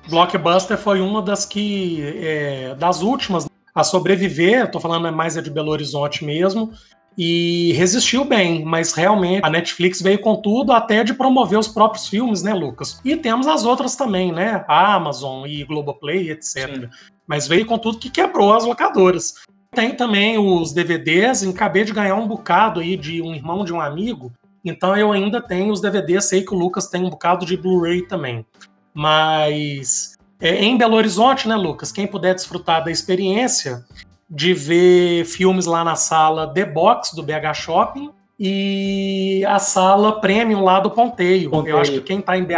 Blockbuster 0.09 0.77
foi 0.77 1.01
uma 1.01 1.21
das 1.21 1.45
que, 1.45 2.01
é, 2.17 2.75
das 2.75 3.01
últimas 3.01 3.47
a 3.75 3.83
sobreviver, 3.83 4.71
tô 4.71 4.79
falando 4.79 5.11
mais 5.15 5.37
é 5.37 5.41
de 5.41 5.51
Belo 5.51 5.69
Horizonte 5.69 6.25
mesmo, 6.25 6.73
e 7.17 7.73
resistiu 7.73 8.23
bem, 8.23 8.63
mas 8.63 8.93
realmente 8.93 9.43
a 9.43 9.49
Netflix 9.49 10.01
veio 10.01 10.19
com 10.19 10.35
tudo 10.35 10.71
até 10.71 11.03
de 11.03 11.13
promover 11.13 11.57
os 11.57 11.67
próprios 11.67 12.07
filmes, 12.07 12.43
né, 12.43 12.53
Lucas? 12.53 13.01
E 13.03 13.15
temos 13.15 13.47
as 13.47 13.65
outras 13.65 13.95
também, 13.95 14.31
né? 14.31 14.63
A 14.67 14.93
Amazon 14.93 15.47
e 15.47 15.63
Globoplay, 15.63 16.29
etc. 16.29 16.43
Sim. 16.45 16.89
Mas 17.25 17.47
veio 17.47 17.65
com 17.65 17.77
tudo 17.77 17.97
que 17.97 18.09
quebrou 18.09 18.53
as 18.53 18.63
locadoras. 18.63 19.35
Tem 19.71 19.95
também 19.95 20.37
os 20.37 20.71
DVDs, 20.71 21.43
acabei 21.43 21.83
de 21.83 21.91
ganhar 21.91 22.15
um 22.15 22.27
bocado 22.27 22.79
aí 22.79 22.95
de 22.95 23.21
um 23.21 23.33
irmão 23.33 23.65
de 23.65 23.73
um 23.73 23.81
amigo, 23.81 24.31
então 24.63 24.95
eu 24.95 25.11
ainda 25.11 25.41
tenho 25.41 25.71
os 25.71 25.81
DVDs, 25.81 26.25
sei 26.25 26.43
que 26.43 26.53
o 26.53 26.57
Lucas 26.57 26.87
tem 26.87 27.03
um 27.03 27.09
bocado 27.09 27.45
de 27.45 27.55
Blu-ray 27.55 28.01
também. 28.01 28.45
Mas 28.93 30.17
é, 30.39 30.55
em 30.63 30.77
Belo 30.77 30.95
Horizonte, 30.95 31.47
né, 31.47 31.55
Lucas? 31.55 31.91
Quem 31.91 32.05
puder 32.05 32.35
desfrutar 32.35 32.83
da 32.83 32.91
experiência, 32.91 33.85
de 34.29 34.53
ver 34.53 35.25
filmes 35.25 35.65
lá 35.65 35.83
na 35.83 35.95
sala 35.95 36.53
The 36.53 36.65
Box 36.65 37.15
do 37.15 37.23
BH 37.23 37.53
Shopping 37.53 38.11
e 38.39 39.43
a 39.47 39.57
sala 39.57 40.19
Premium 40.19 40.63
lá 40.63 40.79
do 40.79 40.91
Ponteio. 40.91 41.49
Ponteio. 41.49 41.75
Eu 41.75 41.79
acho 41.79 41.91
que 41.91 42.01
quem 42.01 42.19
está 42.19 42.37
em 42.37 42.43
BH 42.43 42.55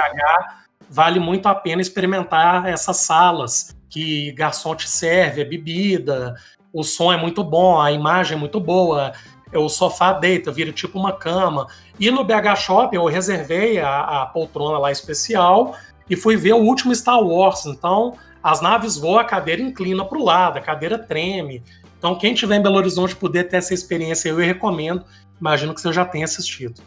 vale 0.89 1.19
muito 1.19 1.47
a 1.47 1.55
pena 1.55 1.81
experimentar 1.81 2.67
essas 2.67 2.97
salas 2.97 3.75
que 3.89 4.31
garçom 4.33 4.75
te 4.75 4.89
serve, 4.89 5.41
a 5.41 5.45
bebida, 5.45 6.35
o 6.73 6.83
som 6.83 7.13
é 7.13 7.17
muito 7.17 7.43
bom, 7.43 7.79
a 7.79 7.91
imagem 7.91 8.35
é 8.35 8.39
muito 8.39 8.59
boa, 8.59 9.13
o 9.53 9.69
sofá 9.69 10.13
deita, 10.13 10.51
vira 10.51 10.71
tipo 10.71 10.97
uma 10.97 11.13
cama. 11.13 11.67
E 11.99 12.09
no 12.11 12.23
BH 12.23 12.55
Shopping 12.57 12.95
eu 12.95 13.05
reservei 13.05 13.79
a, 13.79 14.23
a 14.23 14.25
poltrona 14.27 14.77
lá 14.77 14.91
especial 14.91 15.75
e 16.09 16.15
fui 16.15 16.35
ver 16.35 16.53
o 16.53 16.63
último 16.63 16.93
Star 16.95 17.21
Wars. 17.21 17.65
Então 17.65 18.15
as 18.43 18.61
naves 18.61 18.97
voam, 18.97 19.19
a 19.19 19.23
cadeira 19.23 19.61
inclina 19.61 20.03
para 20.05 20.17
o 20.17 20.23
lado, 20.23 20.57
a 20.57 20.61
cadeira 20.61 20.97
treme. 20.97 21.63
Então, 21.97 22.15
quem 22.15 22.33
tiver 22.33 22.55
em 22.55 22.61
Belo 22.61 22.77
Horizonte 22.77 23.15
puder 23.15 23.43
ter 23.43 23.57
essa 23.57 23.73
experiência, 23.73 24.29
eu 24.29 24.37
recomendo. 24.37 25.03
Imagino 25.39 25.73
que 25.73 25.81
você 25.81 25.91
já 25.91 26.05
tenha 26.05 26.25
assistido. 26.25 26.81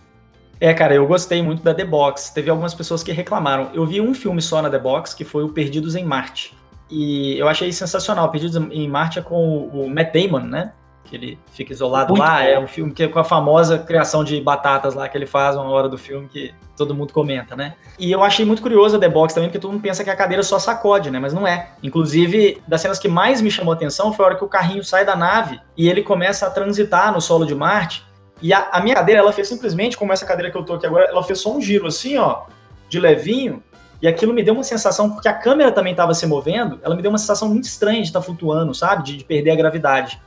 É, 0.58 0.72
cara, 0.72 0.94
eu 0.94 1.06
gostei 1.06 1.42
muito 1.42 1.62
da 1.62 1.74
The 1.74 1.84
Box. 1.84 2.30
Teve 2.30 2.48
algumas 2.48 2.72
pessoas 2.72 3.02
que 3.02 3.12
reclamaram. 3.12 3.70
Eu 3.74 3.84
vi 3.84 4.00
um 4.00 4.14
filme 4.14 4.40
só 4.40 4.62
na 4.62 4.70
The 4.70 4.78
Box, 4.78 5.12
que 5.12 5.24
foi 5.24 5.42
o 5.42 5.48
Perdidos 5.48 5.96
em 5.96 6.04
Marte. 6.04 6.56
E 6.88 7.36
eu 7.38 7.48
achei 7.48 7.72
sensacional. 7.72 8.30
Perdidos 8.30 8.56
em 8.70 8.88
Marte 8.88 9.18
é 9.18 9.22
com 9.22 9.66
o 9.68 9.90
Matt 9.90 10.12
Damon, 10.14 10.46
né? 10.46 10.72
Que 11.04 11.16
ele 11.16 11.38
fica 11.52 11.72
isolado 11.72 12.12
Muito 12.12 12.22
lá. 12.22 12.38
Bom. 12.38 12.44
É 12.44 12.58
um 12.58 12.66
filme 12.66 12.92
que 12.92 13.02
é 13.02 13.08
com 13.08 13.18
a 13.18 13.24
famosa 13.24 13.78
criação 13.78 14.24
de 14.24 14.40
batatas 14.40 14.94
lá 14.94 15.08
que 15.08 15.16
ele 15.16 15.26
faz 15.26 15.56
uma 15.56 15.68
hora 15.68 15.88
do 15.88 15.98
filme 15.98 16.28
que 16.28 16.54
todo 16.76 16.94
mundo 16.94 17.12
comenta, 17.12 17.54
né? 17.54 17.74
E 17.98 18.10
eu 18.10 18.22
achei 18.22 18.44
muito 18.44 18.62
curioso 18.62 18.96
a 18.96 18.98
The 18.98 19.08
Box 19.08 19.34
também, 19.34 19.48
porque 19.48 19.58
todo 19.58 19.72
mundo 19.72 19.82
pensa 19.82 20.02
que 20.02 20.10
a 20.10 20.16
cadeira 20.16 20.42
só 20.42 20.58
sacode, 20.58 21.10
né? 21.10 21.18
Mas 21.18 21.32
não 21.32 21.46
é. 21.46 21.70
Inclusive, 21.82 22.62
das 22.66 22.80
cenas 22.80 22.98
que 22.98 23.08
mais 23.08 23.40
me 23.40 23.50
chamou 23.50 23.72
a 23.72 23.76
atenção 23.76 24.12
foi 24.12 24.24
a 24.24 24.28
hora 24.28 24.36
que 24.36 24.44
o 24.44 24.48
carrinho 24.48 24.82
sai 24.82 25.04
da 25.04 25.14
nave 25.14 25.60
e 25.76 25.88
ele 25.88 26.02
começa 26.02 26.46
a 26.46 26.50
transitar 26.50 27.12
no 27.12 27.20
solo 27.20 27.44
de 27.44 27.54
Marte. 27.54 28.04
E 28.40 28.52
a, 28.52 28.68
a 28.72 28.80
minha 28.80 28.94
cadeira, 28.94 29.20
ela 29.20 29.32
fez 29.32 29.48
simplesmente, 29.48 29.96
como 29.96 30.12
essa 30.12 30.26
cadeira 30.26 30.50
que 30.50 30.58
eu 30.58 30.64
tô 30.64 30.74
aqui 30.74 30.86
agora, 30.86 31.04
ela 31.04 31.22
fez 31.22 31.38
só 31.38 31.54
um 31.54 31.60
giro 31.60 31.86
assim, 31.86 32.18
ó, 32.18 32.42
de 32.88 32.98
levinho, 32.98 33.62
e 34.02 34.08
aquilo 34.08 34.34
me 34.34 34.42
deu 34.42 34.52
uma 34.52 34.64
sensação, 34.64 35.10
porque 35.10 35.28
a 35.28 35.32
câmera 35.32 35.70
também 35.70 35.92
estava 35.92 36.12
se 36.12 36.26
movendo, 36.26 36.80
ela 36.82 36.96
me 36.96 37.02
deu 37.02 37.10
uma 37.10 37.18
sensação 37.18 37.48
muito 37.48 37.64
estranha 37.64 38.00
de 38.00 38.08
estar 38.08 38.18
tá 38.18 38.24
flutuando, 38.26 38.74
sabe? 38.74 39.04
De, 39.04 39.16
de 39.18 39.24
perder 39.24 39.52
a 39.52 39.54
gravidade. 39.54 40.20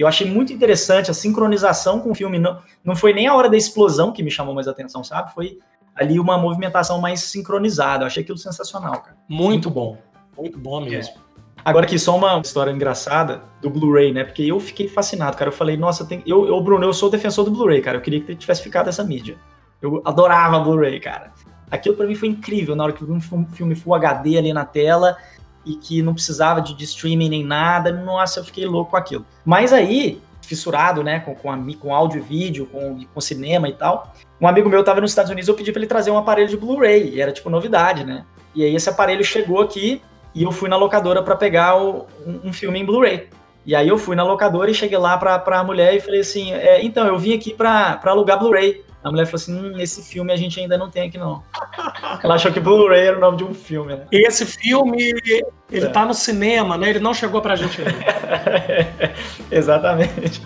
Eu 0.00 0.08
achei 0.08 0.26
muito 0.26 0.52
interessante 0.52 1.10
a 1.10 1.14
sincronização 1.14 2.00
com 2.00 2.10
o 2.10 2.14
filme. 2.14 2.38
Não, 2.38 2.58
não 2.82 2.96
foi 2.96 3.12
nem 3.12 3.26
a 3.26 3.34
hora 3.34 3.50
da 3.50 3.56
explosão 3.56 4.12
que 4.12 4.22
me 4.22 4.30
chamou 4.30 4.54
mais 4.54 4.66
atenção, 4.66 5.04
sabe? 5.04 5.34
Foi 5.34 5.58
ali 5.94 6.18
uma 6.18 6.38
movimentação 6.38 7.00
mais 7.00 7.20
sincronizada. 7.20 8.04
Eu 8.04 8.06
achei 8.06 8.22
aquilo 8.22 8.38
sensacional, 8.38 9.02
cara. 9.02 9.16
Muito, 9.28 9.50
muito 9.50 9.70
bom. 9.70 9.98
Muito 10.36 10.58
bom 10.58 10.80
mesmo. 10.80 11.14
É. 11.16 11.30
Agora 11.62 11.84
aqui, 11.84 11.98
só 11.98 12.16
uma 12.16 12.40
história 12.40 12.70
engraçada 12.70 13.42
do 13.60 13.68
Blu-ray, 13.68 14.12
né? 14.12 14.24
Porque 14.24 14.42
eu 14.42 14.58
fiquei 14.58 14.88
fascinado, 14.88 15.36
cara. 15.36 15.50
Eu 15.50 15.54
falei, 15.54 15.76
nossa, 15.76 16.06
tem... 16.06 16.22
eu, 16.26 16.46
eu, 16.46 16.58
Bruno, 16.62 16.84
eu 16.84 16.94
sou 16.94 17.10
defensor 17.10 17.44
do 17.44 17.50
Blu-ray, 17.50 17.82
cara. 17.82 17.98
Eu 17.98 18.00
queria 18.00 18.22
que 18.22 18.34
tivesse 18.34 18.62
ficado 18.62 18.88
essa 18.88 19.04
mídia. 19.04 19.36
Eu 19.82 20.00
adorava 20.06 20.58
Blu-ray, 20.60 20.98
cara. 20.98 21.32
Aquilo 21.70 21.94
para 21.94 22.06
mim 22.06 22.14
foi 22.14 22.28
incrível, 22.28 22.74
na 22.74 22.84
hora 22.84 22.92
que 22.92 23.02
eu 23.02 23.06
vi 23.06 23.12
um 23.12 23.46
filme 23.46 23.74
Full 23.74 23.94
HD 23.94 24.38
ali 24.38 24.52
na 24.52 24.64
tela 24.64 25.16
e 25.64 25.74
que 25.74 26.02
não 26.02 26.14
precisava 26.14 26.60
de, 26.60 26.74
de, 26.74 26.84
streaming 26.84 27.28
nem 27.28 27.44
nada. 27.44 27.92
Nossa, 27.92 28.40
eu 28.40 28.44
fiquei 28.44 28.66
louco 28.66 28.92
com 28.92 28.96
aquilo. 28.96 29.26
Mas 29.44 29.72
aí, 29.72 30.20
fissurado, 30.42 31.02
né, 31.02 31.20
com, 31.20 31.34
com, 31.34 31.50
a, 31.50 31.58
com 31.78 31.94
áudio 31.94 32.18
e 32.18 32.22
vídeo, 32.22 32.66
com, 32.66 33.04
com 33.12 33.20
cinema 33.20 33.68
e 33.68 33.72
tal, 33.72 34.14
um 34.40 34.48
amigo 34.48 34.68
meu 34.68 34.82
tava 34.82 35.00
nos 35.00 35.10
Estados 35.10 35.30
Unidos, 35.30 35.48
eu 35.48 35.54
pedi 35.54 35.70
para 35.70 35.80
ele 35.80 35.86
trazer 35.86 36.10
um 36.10 36.18
aparelho 36.18 36.48
de 36.48 36.56
Blu-ray, 36.56 37.14
e 37.14 37.20
era 37.20 37.32
tipo 37.32 37.50
novidade, 37.50 38.04
né? 38.04 38.24
E 38.54 38.64
aí 38.64 38.74
esse 38.74 38.88
aparelho 38.88 39.22
chegou 39.22 39.60
aqui 39.60 40.02
e 40.34 40.42
eu 40.42 40.50
fui 40.50 40.68
na 40.68 40.76
locadora 40.76 41.22
para 41.22 41.36
pegar 41.36 41.76
o, 41.76 42.06
um, 42.26 42.48
um, 42.48 42.52
filme 42.52 42.80
em 42.80 42.84
Blu-ray. 42.84 43.28
E 43.66 43.74
aí 43.74 43.88
eu 43.88 43.98
fui 43.98 44.16
na 44.16 44.24
locadora 44.24 44.70
e 44.70 44.74
cheguei 44.74 44.98
lá 44.98 45.16
pra, 45.18 45.38
pra 45.38 45.62
mulher 45.62 45.94
e 45.94 46.00
falei 46.00 46.20
assim, 46.20 46.52
é, 46.52 46.82
então, 46.84 47.06
eu 47.06 47.18
vim 47.18 47.34
aqui 47.34 47.52
pra, 47.52 48.00
alugar 48.04 48.38
Blu-ray. 48.38 48.82
A 49.02 49.10
mulher 49.10 49.24
falou 49.24 49.36
assim: 49.36 49.58
hum, 49.58 49.78
esse 49.78 50.02
filme 50.02 50.32
a 50.32 50.36
gente 50.36 50.60
ainda 50.60 50.76
não 50.76 50.90
tem 50.90 51.08
aqui, 51.08 51.16
não. 51.16 51.42
Ela 52.22 52.34
achou 52.34 52.52
que 52.52 52.60
Blu-ray 52.60 53.06
era 53.06 53.16
o 53.16 53.20
nome 53.20 53.38
de 53.38 53.44
um 53.44 53.54
filme, 53.54 53.96
né? 53.96 54.06
Esse 54.12 54.44
filme, 54.44 55.14
ele 55.70 55.86
é. 55.86 55.88
tá 55.88 56.04
no 56.04 56.12
cinema, 56.12 56.76
né? 56.76 56.90
Ele 56.90 57.00
não 57.00 57.14
chegou 57.14 57.40
pra 57.40 57.56
gente 57.56 57.80
ainda. 57.80 57.94
Exatamente. 59.50 60.42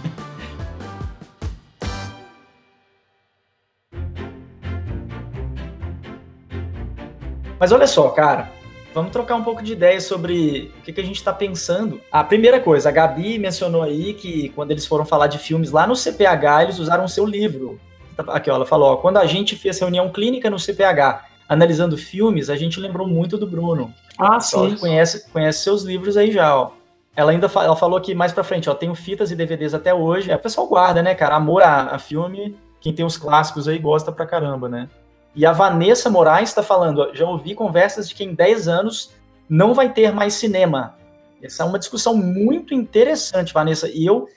Mas 7.59 7.73
olha 7.73 7.87
só, 7.87 8.09
cara, 8.11 8.51
vamos 8.93 9.11
trocar 9.11 9.37
um 9.37 9.43
pouco 9.43 9.63
de 9.63 9.73
ideia 9.73 10.01
sobre 10.01 10.71
o 10.79 10.83
que, 10.83 10.93
que 10.93 11.01
a 11.01 11.05
gente 11.05 11.17
está 11.17 11.33
pensando. 11.33 12.01
A 12.13 12.23
primeira 12.23 12.61
coisa, 12.61 12.89
a 12.89 12.93
Gabi 12.93 13.39
mencionou 13.39 13.83
aí 13.83 14.15
que 14.15 14.51
quando 14.51 14.71
eles 14.71 14.87
foram 14.87 15.05
falar 15.05 15.27
de 15.29 15.39
filmes 15.39 15.73
lá 15.73 15.87
no 15.87 15.97
CPH, 15.97 16.63
eles 16.63 16.79
usaram 16.79 17.05
o 17.05 17.09
seu 17.09 17.25
livro, 17.25 17.81
Aqui, 18.29 18.51
ó, 18.51 18.57
ela 18.57 18.67
falou: 18.67 18.93
ó, 18.93 18.97
quando 18.97 19.19
a 19.19 19.27
gente 19.27 19.57
fez 19.57 19.79
reunião 19.79 20.11
clínica 20.11 20.51
no 20.51 20.59
CPH, 20.59 21.25
analisando 21.49 21.97
filmes, 21.97 22.51
a 22.51 22.57
gente 22.57 22.81
lembrou 22.81 23.07
muito 23.07 23.37
do 23.37 23.47
Bruno. 23.47 23.93
Ah, 24.19 24.41
sim. 24.41 24.77
Conhece, 24.77 25.29
conhece 25.31 25.63
seus 25.63 25.83
livros 25.83 26.17
aí 26.17 26.31
já, 26.31 26.57
ó. 26.57 26.71
Ela 27.17 27.31
ainda 27.31 27.49
fa 27.49 27.65
ela 27.65 27.77
falou 27.77 27.97
aqui 27.97 28.15
mais 28.15 28.33
pra 28.33 28.43
frente, 28.43 28.69
ó, 28.69 28.75
tenho 28.75 28.95
fitas 28.95 29.31
e 29.31 29.37
DVDs 29.37 29.75
até 29.75 29.95
hoje. 29.95 30.31
É, 30.31 30.37
o 30.37 30.39
pessoal 30.39 30.67
guarda, 30.67 31.03
né, 31.03 31.15
cara? 31.15 31.37
Amor 31.37 31.63
a, 31.63 31.95
a 31.95 31.99
filme, 31.99 32.57
quem 32.81 32.93
tem 32.93 33.05
os 33.05 33.17
clássicos 33.17 33.69
aí 33.69 33.79
gosta 33.79 34.11
pra 34.11 34.27
caramba, 34.27 34.69
né? 34.69 34.89
E 35.35 35.45
a 35.45 35.53
Vanessa 35.53 36.09
Moraes 36.09 36.49
está 36.49 36.63
falando, 36.63 36.99
ó, 37.03 37.15
já 37.15 37.25
ouvi 37.25 37.55
conversas 37.55 38.09
de 38.09 38.15
que 38.15 38.25
em 38.25 38.35
10 38.35 38.69
anos 38.69 39.13
não 39.49 39.75
vai 39.75 39.93
ter 39.93 40.13
mais 40.13 40.35
cinema. 40.35 40.97
Essa 41.43 41.63
é 41.63 41.67
uma 41.67 41.79
discussão 41.79 42.17
muito 42.17 42.73
interessante, 42.73 43.53
Vanessa. 43.53 43.89
E 43.89 44.07
eu 44.07 44.29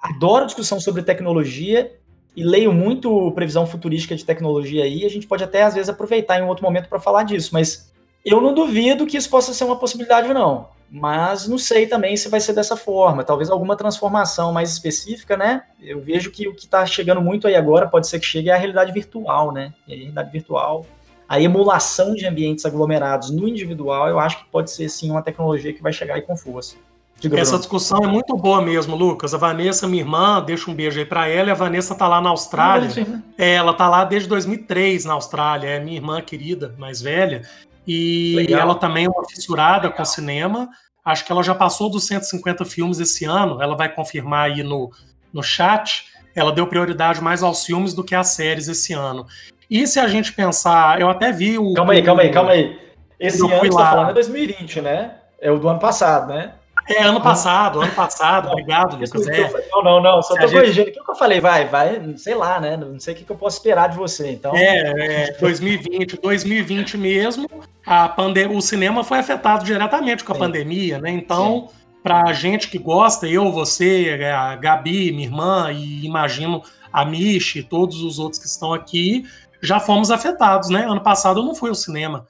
adoro 0.00 0.46
discussão 0.46 0.78
sobre 0.78 1.02
tecnologia 1.02 1.92
e 2.36 2.44
leio 2.44 2.72
muito 2.72 3.32
previsão 3.32 3.66
futurística 3.66 4.14
de 4.14 4.24
tecnologia 4.24 4.84
aí, 4.84 5.06
a 5.06 5.08
gente 5.08 5.26
pode 5.26 5.42
até 5.42 5.62
às 5.62 5.74
vezes 5.74 5.88
aproveitar 5.88 6.38
em 6.38 6.42
um 6.42 6.48
outro 6.48 6.62
momento 6.64 6.88
para 6.88 7.00
falar 7.00 7.22
disso, 7.22 7.50
mas 7.52 7.90
eu 8.24 8.40
não 8.40 8.52
duvido 8.52 9.06
que 9.06 9.16
isso 9.16 9.30
possa 9.30 9.54
ser 9.54 9.64
uma 9.64 9.78
possibilidade 9.78 10.28
ou 10.28 10.34
não. 10.34 10.68
mas 10.90 11.48
não 11.48 11.58
sei 11.58 11.86
também 11.86 12.16
se 12.16 12.28
vai 12.28 12.40
ser 12.40 12.52
dessa 12.52 12.76
forma. 12.76 13.24
Talvez 13.24 13.50
alguma 13.50 13.76
transformação 13.76 14.52
mais 14.52 14.70
específica, 14.70 15.36
né? 15.36 15.62
Eu 15.80 16.00
vejo 16.00 16.30
que 16.30 16.46
o 16.46 16.54
que 16.54 16.64
está 16.64 16.86
chegando 16.86 17.20
muito 17.20 17.46
aí 17.46 17.56
agora 17.56 17.88
pode 17.88 18.06
ser 18.06 18.20
que 18.20 18.26
chegue 18.26 18.50
à 18.50 18.56
realidade 18.56 18.92
virtual, 18.92 19.52
né? 19.52 19.72
E 19.86 19.92
a 19.92 19.96
realidade 19.96 20.30
virtual, 20.30 20.86
a 21.28 21.40
emulação 21.40 22.14
de 22.14 22.26
ambientes 22.26 22.64
aglomerados 22.64 23.30
no 23.30 23.48
individual, 23.48 24.08
eu 24.08 24.20
acho 24.20 24.44
que 24.44 24.50
pode 24.50 24.70
ser 24.70 24.88
sim 24.88 25.10
uma 25.10 25.22
tecnologia 25.22 25.72
que 25.72 25.82
vai 25.82 25.92
chegar 25.92 26.14
aí 26.14 26.22
com 26.22 26.36
força. 26.36 26.76
Diga, 27.18 27.38
Essa 27.38 27.52
Bruno. 27.52 27.60
discussão 27.60 28.04
é 28.04 28.06
muito 28.06 28.36
boa 28.36 28.60
mesmo, 28.60 28.94
Lucas. 28.94 29.32
A 29.32 29.38
Vanessa, 29.38 29.88
minha 29.88 30.02
irmã, 30.02 30.42
deixa 30.44 30.70
um 30.70 30.74
beijo 30.74 30.98
aí 30.98 31.06
para 31.06 31.26
ela. 31.26 31.48
E 31.48 31.52
a 31.52 31.54
Vanessa 31.54 31.94
tá 31.94 32.06
lá 32.06 32.20
na 32.20 32.28
Austrália. 32.30 32.90
é, 33.38 33.54
ela 33.54 33.72
tá 33.72 33.88
lá 33.88 34.04
desde 34.04 34.28
2003 34.28 35.06
na 35.06 35.14
Austrália. 35.14 35.68
É 35.68 35.80
minha 35.80 35.96
irmã 35.96 36.20
querida, 36.20 36.74
mais 36.78 37.00
velha. 37.00 37.42
E 37.86 38.34
Legal. 38.36 38.60
ela 38.60 38.74
também 38.74 39.06
é 39.06 39.08
uma 39.08 39.24
fissurada 39.26 39.84
Legal. 39.84 39.96
com 39.96 40.04
cinema. 40.04 40.68
Acho 41.04 41.24
que 41.24 41.32
ela 41.32 41.42
já 41.42 41.54
passou 41.54 41.88
dos 41.88 42.06
150 42.06 42.64
filmes 42.66 42.98
esse 42.98 43.24
ano. 43.24 43.62
Ela 43.62 43.76
vai 43.76 43.88
confirmar 43.88 44.50
aí 44.50 44.62
no, 44.62 44.90
no 45.32 45.42
chat. 45.42 46.04
Ela 46.34 46.52
deu 46.52 46.66
prioridade 46.66 47.22
mais 47.22 47.42
aos 47.42 47.64
filmes 47.64 47.94
do 47.94 48.04
que 48.04 48.14
às 48.14 48.28
séries 48.28 48.68
esse 48.68 48.92
ano. 48.92 49.26
E 49.70 49.86
se 49.86 49.98
a 49.98 50.06
gente 50.06 50.34
pensar, 50.34 51.00
eu 51.00 51.08
até 51.08 51.32
vi 51.32 51.58
o. 51.58 51.72
Calma 51.72 51.94
aí, 51.94 52.02
calma 52.02 52.22
aí, 52.22 52.30
calma 52.30 52.50
aí. 52.50 52.78
Esse 53.18 53.40
ano 53.40 53.60
que 53.60 53.68
você 53.68 53.78
tá 53.78 53.90
falando 53.90 54.10
é 54.10 54.14
2020, 54.14 54.80
né? 54.82 55.14
É 55.40 55.50
o 55.50 55.58
do 55.58 55.66
ano 55.68 55.78
passado, 55.78 56.28
né? 56.28 56.52
É, 56.88 57.02
ano 57.02 57.20
passado, 57.20 57.80
ano 57.80 57.92
passado, 57.92 58.48
obrigado, 58.48 58.94
Lucas. 58.94 59.26
É. 59.26 59.50
Não, 59.72 59.82
não, 59.82 60.02
não, 60.02 60.22
só 60.22 60.34
tô 60.34 60.48
corrigindo. 60.48 60.88
O 60.88 60.92
que 60.92 61.10
eu 61.10 61.14
falei? 61.16 61.40
Vai, 61.40 61.66
vai, 61.66 62.14
sei 62.16 62.34
lá, 62.34 62.60
né? 62.60 62.76
Não 62.76 62.98
sei 63.00 63.14
o 63.14 63.16
que 63.16 63.28
eu 63.28 63.36
posso 63.36 63.56
esperar 63.56 63.88
de 63.88 63.96
você, 63.96 64.30
então. 64.30 64.54
É, 64.54 65.30
é 65.30 65.36
2020, 65.40 66.20
2020 66.20 66.96
mesmo, 66.96 67.48
a 67.84 68.08
pandem 68.08 68.46
o 68.46 68.60
cinema 68.60 69.02
foi 69.02 69.18
afetado 69.18 69.64
diretamente 69.64 70.22
com 70.22 70.32
a 70.32 70.34
Sim. 70.34 70.40
pandemia, 70.40 71.00
né? 71.00 71.10
Então, 71.10 71.68
para 72.02 72.32
gente 72.32 72.68
que 72.68 72.78
gosta, 72.78 73.26
eu, 73.26 73.50
você, 73.50 74.16
a 74.32 74.54
Gabi, 74.54 75.10
minha 75.10 75.26
irmã, 75.26 75.72
e 75.72 76.06
imagino 76.06 76.62
a 76.92 77.04
Michi, 77.04 77.64
todos 77.64 78.00
os 78.00 78.20
outros 78.20 78.40
que 78.40 78.46
estão 78.46 78.72
aqui, 78.72 79.24
já 79.60 79.80
fomos 79.80 80.10
afetados, 80.10 80.68
né? 80.68 80.84
Ano 80.84 81.02
passado 81.02 81.40
eu 81.40 81.44
não 81.44 81.54
fui 81.54 81.68
ao 81.68 81.74
cinema. 81.74 82.26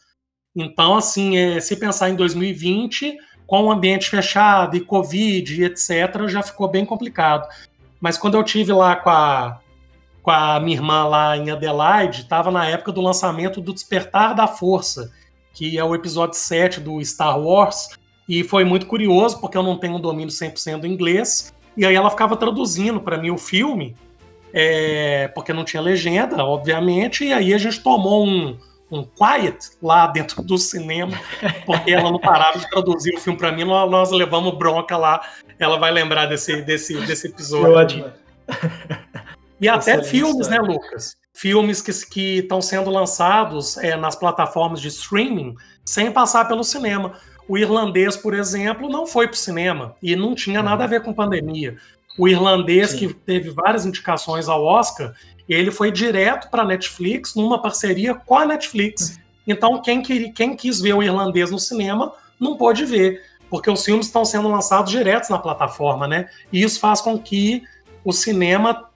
Então, 0.56 0.96
assim, 0.96 1.36
é, 1.36 1.60
se 1.60 1.76
pensar 1.76 2.08
em 2.08 2.16
2020 2.16 3.18
com 3.46 3.64
o 3.64 3.70
ambiente 3.70 4.10
fechado 4.10 4.76
e 4.76 4.80
Covid, 4.80 5.64
etc., 5.64 6.26
já 6.28 6.42
ficou 6.42 6.68
bem 6.68 6.84
complicado. 6.84 7.48
Mas 8.00 8.18
quando 8.18 8.36
eu 8.36 8.42
tive 8.42 8.72
lá 8.72 8.96
com 8.96 9.10
a, 9.10 9.60
com 10.22 10.30
a 10.30 10.58
minha 10.60 10.76
irmã 10.76 11.04
lá 11.04 11.36
em 11.36 11.50
Adelaide, 11.50 12.22
estava 12.22 12.50
na 12.50 12.66
época 12.66 12.92
do 12.92 13.00
lançamento 13.00 13.60
do 13.60 13.72
Despertar 13.72 14.34
da 14.34 14.46
Força, 14.46 15.12
que 15.54 15.78
é 15.78 15.84
o 15.84 15.94
episódio 15.94 16.36
7 16.36 16.80
do 16.80 17.02
Star 17.04 17.40
Wars, 17.40 17.88
e 18.28 18.42
foi 18.42 18.64
muito 18.64 18.86
curioso, 18.86 19.40
porque 19.40 19.56
eu 19.56 19.62
não 19.62 19.78
tenho 19.78 19.94
um 19.94 20.00
domínio 20.00 20.32
100% 20.32 20.80
do 20.80 20.86
inglês, 20.86 21.54
e 21.76 21.86
aí 21.86 21.94
ela 21.94 22.10
ficava 22.10 22.36
traduzindo 22.36 23.00
para 23.00 23.16
mim 23.16 23.30
o 23.30 23.38
filme, 23.38 23.96
é, 24.52 25.28
porque 25.28 25.52
não 25.52 25.64
tinha 25.64 25.80
legenda, 25.80 26.44
obviamente, 26.44 27.24
e 27.24 27.32
aí 27.32 27.54
a 27.54 27.58
gente 27.58 27.80
tomou 27.80 28.26
um, 28.26 28.58
um 28.90 29.04
quiet 29.04 29.58
lá 29.82 30.06
dentro 30.06 30.42
do 30.42 30.56
cinema, 30.56 31.18
porque 31.66 31.90
ela 31.90 32.10
não 32.10 32.18
parava 32.18 32.58
de 32.58 32.68
traduzir 32.70 33.14
o 33.14 33.20
filme 33.20 33.38
para 33.38 33.52
mim, 33.52 33.64
nós 33.64 34.10
levamos 34.10 34.56
bronca 34.56 34.96
lá. 34.96 35.20
Ela 35.58 35.78
vai 35.78 35.90
lembrar 35.90 36.26
desse, 36.26 36.62
desse, 36.62 36.94
desse 37.06 37.28
episódio. 37.28 38.12
E 39.60 39.68
até 39.68 40.02
filmes, 40.02 40.48
né, 40.48 40.58
Lucas? 40.58 41.16
Filmes 41.34 41.80
que 41.80 42.38
estão 42.38 42.62
sendo 42.62 42.90
lançados 42.90 43.76
é, 43.78 43.96
nas 43.96 44.14
plataformas 44.14 44.80
de 44.80 44.88
streaming 44.88 45.54
sem 45.84 46.10
passar 46.10 46.46
pelo 46.46 46.62
cinema. 46.62 47.14
O 47.48 47.56
irlandês, 47.56 48.16
por 48.16 48.34
exemplo, 48.34 48.88
não 48.88 49.06
foi 49.06 49.26
para 49.26 49.34
o 49.34 49.38
cinema 49.38 49.94
e 50.02 50.16
não 50.16 50.34
tinha 50.34 50.62
nada 50.62 50.84
a 50.84 50.86
ver 50.86 51.02
com 51.02 51.12
pandemia. 51.12 51.76
O 52.18 52.26
irlandês, 52.26 52.90
Sim. 52.90 52.98
que 52.98 53.14
teve 53.14 53.50
várias 53.50 53.84
indicações 53.84 54.48
ao 54.48 54.64
Oscar, 54.64 55.14
ele 55.54 55.70
foi 55.70 55.90
direto 55.90 56.50
para 56.50 56.62
a 56.62 56.66
Netflix, 56.66 57.34
numa 57.34 57.60
parceria 57.60 58.14
com 58.14 58.36
a 58.36 58.46
Netflix. 58.46 59.18
Então, 59.46 59.80
quem, 59.80 60.02
quem 60.02 60.56
quis 60.56 60.80
ver 60.80 60.94
o 60.94 61.02
irlandês 61.02 61.50
no 61.50 61.58
cinema 61.58 62.12
não 62.38 62.56
pôde 62.56 62.84
ver, 62.84 63.22
porque 63.48 63.70
os 63.70 63.84
filmes 63.84 64.06
estão 64.06 64.24
sendo 64.24 64.48
lançados 64.48 64.90
direto 64.90 65.30
na 65.30 65.38
plataforma, 65.38 66.08
né? 66.08 66.28
E 66.52 66.62
isso 66.62 66.80
faz 66.80 67.00
com 67.00 67.18
que 67.18 67.62
o 68.04 68.12
cinema 68.12 68.88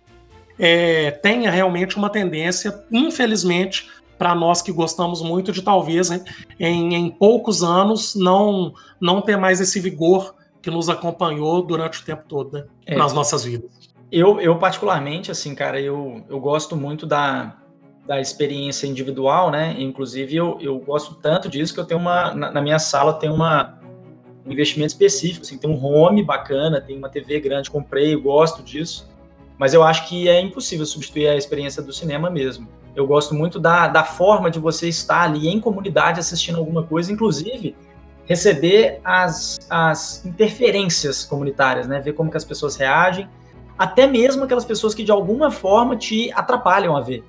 é, 0.59 1.11
tenha 1.11 1.51
realmente 1.51 1.97
uma 1.97 2.11
tendência, 2.11 2.85
infelizmente, 2.91 3.89
para 4.19 4.35
nós 4.35 4.61
que 4.61 4.71
gostamos 4.71 5.23
muito 5.23 5.51
de 5.51 5.63
talvez 5.63 6.11
em, 6.11 6.95
em, 6.95 7.11
poucos 7.11 7.63
anos 7.63 8.15
não 8.15 8.75
não 9.01 9.23
ter 9.23 9.39
mais 9.39 9.63
esse 9.63 9.81
vigor 9.81 10.35
que 10.61 10.71
nos 10.71 10.91
acompanhou 10.91 11.63
durante 11.63 12.03
o 12.03 12.05
tempo 12.05 12.25
todo, 12.29 12.53
né? 12.53 12.65
É. 12.85 12.97
Nas 12.97 13.15
nossas 13.15 13.45
vidas. 13.45 13.71
Eu, 14.13 14.41
eu 14.41 14.59
particularmente, 14.59 15.31
assim, 15.31 15.55
cara, 15.55 15.81
eu, 15.81 16.25
eu 16.29 16.41
gosto 16.41 16.77
muito 16.77 17.07
da, 17.07 17.57
da 18.07 18.21
experiência 18.21 18.87
individual, 18.87 19.51
né? 19.51 19.77
Inclusive, 19.79 20.35
eu, 20.35 20.59
eu 20.61 20.79
gosto 20.81 21.15
tanto 21.15 21.49
disso 21.49 21.73
que 21.73 21.79
eu 21.79 21.85
tenho 21.85 22.01
uma. 22.01 22.35
Na, 22.35 22.51
na 22.51 22.61
minha 22.61 22.79
sala 22.79 23.13
tem 23.13 23.31
uma, 23.31 23.79
um 24.45 24.51
investimento 24.51 24.93
específico, 24.93 25.43
assim, 25.43 25.57
tem 25.57 25.71
um 25.71 25.85
home 25.85 26.25
bacana, 26.25 26.81
tem 26.81 26.97
uma 26.97 27.09
TV 27.09 27.39
grande, 27.39 27.71
comprei, 27.71 28.13
eu 28.15 28.21
gosto 28.21 28.63
disso. 28.65 29.09
Mas 29.57 29.75
eu 29.75 29.83
acho 29.83 30.09
que 30.09 30.29
é 30.29 30.41
impossível 30.41 30.85
substituir 30.87 31.29
a 31.29 31.37
experiência 31.37 31.83
do 31.83 31.93
cinema 31.93 32.29
mesmo. 32.29 32.67
Eu 32.97 33.07
gosto 33.07 33.35
muito 33.35 33.61
da, 33.61 33.87
da 33.87 34.03
forma 34.03 34.51
de 34.51 34.59
você 34.59 34.89
estar 34.89 35.23
ali 35.23 35.49
em 35.49 35.61
comunidade 35.61 36.19
assistindo 36.19 36.59
alguma 36.59 36.83
coisa, 36.83 37.13
inclusive 37.13 37.77
receber 38.25 39.01
as, 39.05 39.59
as 39.69 40.25
interferências 40.25 41.25
comunitárias, 41.25 41.87
né? 41.87 42.01
Ver 42.01 42.13
como 42.13 42.31
que 42.31 42.37
as 42.37 42.45
pessoas 42.45 42.77
reagem 42.77 43.29
até 43.81 44.07
mesmo 44.07 44.45
aquelas 44.45 44.67
pessoas 44.67 44.95
que 44.95 45.03
de 45.03 45.11
alguma 45.11 45.51
forma 45.51 45.97
te 45.97 46.31
atrapalham 46.35 46.95
a 46.95 47.01
ver. 47.01 47.25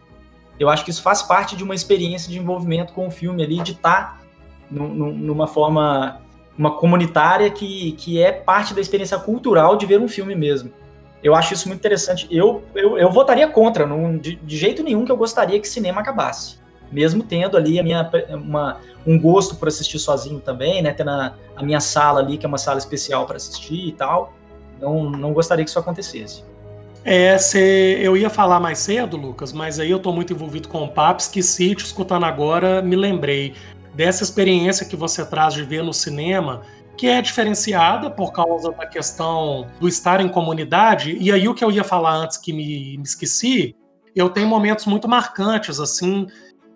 Eu 0.60 0.68
acho 0.68 0.84
que 0.84 0.92
isso 0.92 1.02
faz 1.02 1.24
parte 1.24 1.56
de 1.56 1.64
uma 1.64 1.74
experiência 1.74 2.30
de 2.30 2.38
envolvimento 2.38 2.92
com 2.92 3.08
o 3.08 3.10
filme 3.10 3.42
ali, 3.42 3.62
de 3.62 3.72
estar 3.72 4.18
tá 4.18 4.22
numa 4.70 5.48
forma 5.48 6.20
uma 6.58 6.72
comunitária 6.72 7.50
que, 7.50 7.94
que 7.94 8.22
é 8.22 8.34
parte 8.34 8.74
da 8.74 8.82
experiência 8.82 9.18
cultural 9.18 9.78
de 9.78 9.86
ver 9.86 10.02
um 10.02 10.10
filme 10.10 10.36
mesmo. 10.36 10.74
Eu 11.24 11.34
acho 11.36 11.54
isso 11.54 11.70
muito 11.70 11.80
interessante. 11.80 12.28
Eu, 12.30 12.62
eu, 12.76 12.98
eu 12.98 13.10
votaria 13.10 13.48
contra, 13.48 13.88
não, 13.88 14.18
de, 14.18 14.36
de, 14.36 14.58
jeito 14.58 14.84
nenhum 14.84 15.06
que 15.06 15.12
eu 15.12 15.18
gostaria 15.18 15.58
que 15.58 15.70
cinema 15.70 16.02
acabasse. 16.02 16.60
Mesmo 16.92 17.24
tendo 17.24 17.56
ali 17.56 17.80
a 17.80 17.84
minha, 17.84 18.12
uma, 18.32 18.78
um 19.08 19.18
gosto 19.18 19.56
por 19.56 19.70
assistir 19.70 20.00
sozinho 20.00 20.42
também, 20.42 20.82
né? 20.82 20.92
Tendo 20.92 21.12
a, 21.12 21.34
a 21.56 21.64
minha 21.64 21.80
sala 21.80 22.20
ali, 22.20 22.38
que 22.38 22.46
é 22.46 22.50
uma 22.50 22.58
sala 22.58 22.78
especial 22.78 23.26
para 23.26 23.38
assistir 23.38 23.88
e 23.88 23.94
tal 23.94 24.34
não, 24.82 25.10
não 25.10 25.34
gostaria 25.34 25.64
que 25.64 25.70
isso 25.70 25.80
acontecesse. 25.80 26.44
É, 27.04 27.38
cê, 27.38 28.00
eu 28.02 28.16
ia 28.16 28.30
falar 28.30 28.60
mais 28.60 28.80
cedo, 28.80 29.18
Lucas, 29.18 29.52
mas 29.52 29.80
aí 29.80 29.90
eu 29.90 29.98
estou 29.98 30.14
muito 30.14 30.34
envolvido 30.34 30.68
com 30.68 30.84
o 30.84 30.88
Paps, 30.88 31.28
que 31.28 31.42
se 31.42 31.74
te 31.74 31.86
escutando 31.86 32.26
agora, 32.26 32.82
me 32.82 32.96
lembrei 32.96 33.56
dessa 33.96 34.24
experiência 34.24 34.86
que 34.86 34.96
você 34.96 35.26
traz 35.26 35.54
de 35.54 35.64
ver 35.64 35.84
no 35.84 35.94
cinema, 35.94 36.62
que 36.96 37.08
é 37.08 37.22
diferenciada 37.22 38.10
por 38.10 38.32
causa 38.32 38.72
da 38.72 38.86
questão 38.86 39.68
do 39.80 39.88
estar 39.88 40.22
em 40.22 40.30
comunidade. 40.30 41.18
E 41.20 41.32
aí 41.32 41.48
o 41.48 41.56
que 41.56 41.64
eu 41.64 41.72
ia 41.72 41.84
falar 41.84 42.14
antes 42.14 42.38
que 42.38 42.54
me, 42.54 42.98
me 42.98 43.04
esqueci, 43.04 43.76
eu 44.16 44.30
tenho 44.30 44.48
momentos 44.48 44.86
muito 44.86 45.08
marcantes, 45.08 45.80
assim, 45.80 46.28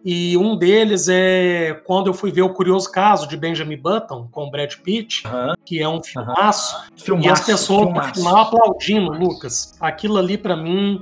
e 0.07 0.37
um 0.37 0.55
deles 0.55 1.07
é 1.09 1.81
quando 1.83 2.05
eu 2.05 2.13
fui 2.13 2.31
ver 2.31 2.43
o 2.43 2.53
curioso 2.53 2.91
caso 2.91 3.27
de 3.27 3.35
Benjamin 3.35 3.75
Button 3.75 4.27
com 4.31 4.51
Brad 4.51 4.71
Pitt, 4.75 5.23
que 5.65 5.81
é 5.81 5.89
um 5.89 6.01
filmaço, 6.03 6.85
filmaço 6.95 7.27
e 7.27 7.31
as 7.31 7.41
pessoas 7.43 7.85
filmaço. 7.85 8.09
no 8.09 8.13
final 8.13 8.37
aplaudindo, 8.37 9.11
Lucas. 9.11 9.73
Aquilo 9.79 10.19
ali 10.19 10.37
para 10.37 10.55
mim, 10.55 11.01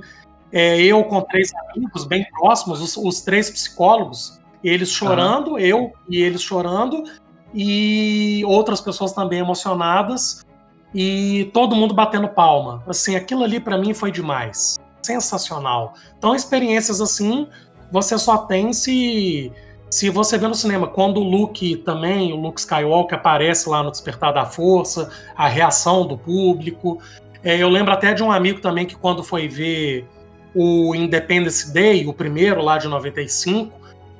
é, 0.50 0.80
eu 0.80 1.04
com 1.04 1.20
três 1.20 1.52
amigos 1.68 2.06
bem 2.06 2.26
próximos, 2.30 2.80
os, 2.80 2.96
os 2.96 3.20
três 3.20 3.50
psicólogos, 3.50 4.40
eles 4.64 4.88
chorando, 4.88 5.58
eu 5.58 5.92
e 6.08 6.22
eles 6.22 6.40
chorando, 6.40 7.04
e 7.52 8.42
outras 8.46 8.80
pessoas 8.80 9.12
também 9.12 9.38
emocionadas, 9.40 10.46
e 10.94 11.50
todo 11.52 11.76
mundo 11.76 11.92
batendo 11.92 12.26
palma. 12.26 12.82
Assim, 12.88 13.16
aquilo 13.16 13.44
ali 13.44 13.60
para 13.60 13.76
mim 13.76 13.92
foi 13.92 14.10
demais. 14.10 14.78
Sensacional. 15.02 15.92
Então, 16.16 16.34
experiências 16.34 17.02
assim 17.02 17.46
você 17.94 18.18
só 18.18 18.38
tem 18.38 18.72
se 18.72 19.52
se 19.88 20.10
você 20.10 20.36
vê 20.36 20.48
no 20.48 20.54
cinema, 20.56 20.88
quando 20.88 21.18
o 21.18 21.22
Luke 21.22 21.76
também, 21.76 22.32
o 22.32 22.36
Luke 22.36 22.58
Skywalker 22.58 23.16
aparece 23.16 23.68
lá 23.68 23.80
no 23.80 23.92
Despertar 23.92 24.34
da 24.34 24.44
Força, 24.44 25.08
a 25.36 25.46
reação 25.46 26.04
do 26.04 26.18
público. 26.18 27.00
É, 27.44 27.56
eu 27.56 27.68
lembro 27.68 27.92
até 27.92 28.12
de 28.12 28.20
um 28.20 28.32
amigo 28.32 28.60
também 28.60 28.84
que 28.84 28.96
quando 28.96 29.22
foi 29.22 29.46
ver 29.46 30.08
o 30.52 30.92
Independence 30.96 31.72
Day, 31.72 32.04
o 32.08 32.12
primeiro 32.12 32.60
lá 32.60 32.76
de 32.76 32.88
95, 32.88 33.72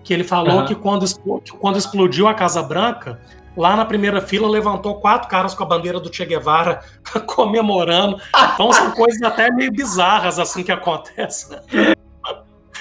que 0.05 0.15
ele 0.15 0.23
falou 0.23 0.61
uhum. 0.61 0.67
que, 0.67 0.77
quando, 0.77 1.05
que 1.41 1.51
quando 1.51 1.77
explodiu 1.77 2.29
a 2.29 2.35
Casa 2.35 2.63
Branca, 2.63 3.19
lá 3.57 3.75
na 3.75 3.85
primeira 3.85 4.21
fila 4.21 4.49
levantou 4.49 5.01
quatro 5.01 5.29
caras 5.29 5.53
com 5.53 5.65
a 5.65 5.67
bandeira 5.67 5.99
do 5.99 6.15
Che 6.15 6.25
Guevara 6.25 6.83
comemorando. 7.27 8.21
Então 8.55 8.73
são 8.73 8.93
coisas 8.93 9.21
até 9.23 9.51
meio 9.51 9.73
bizarras 9.73 10.39
assim 10.39 10.63
que 10.63 10.71
acontecem 10.71 11.59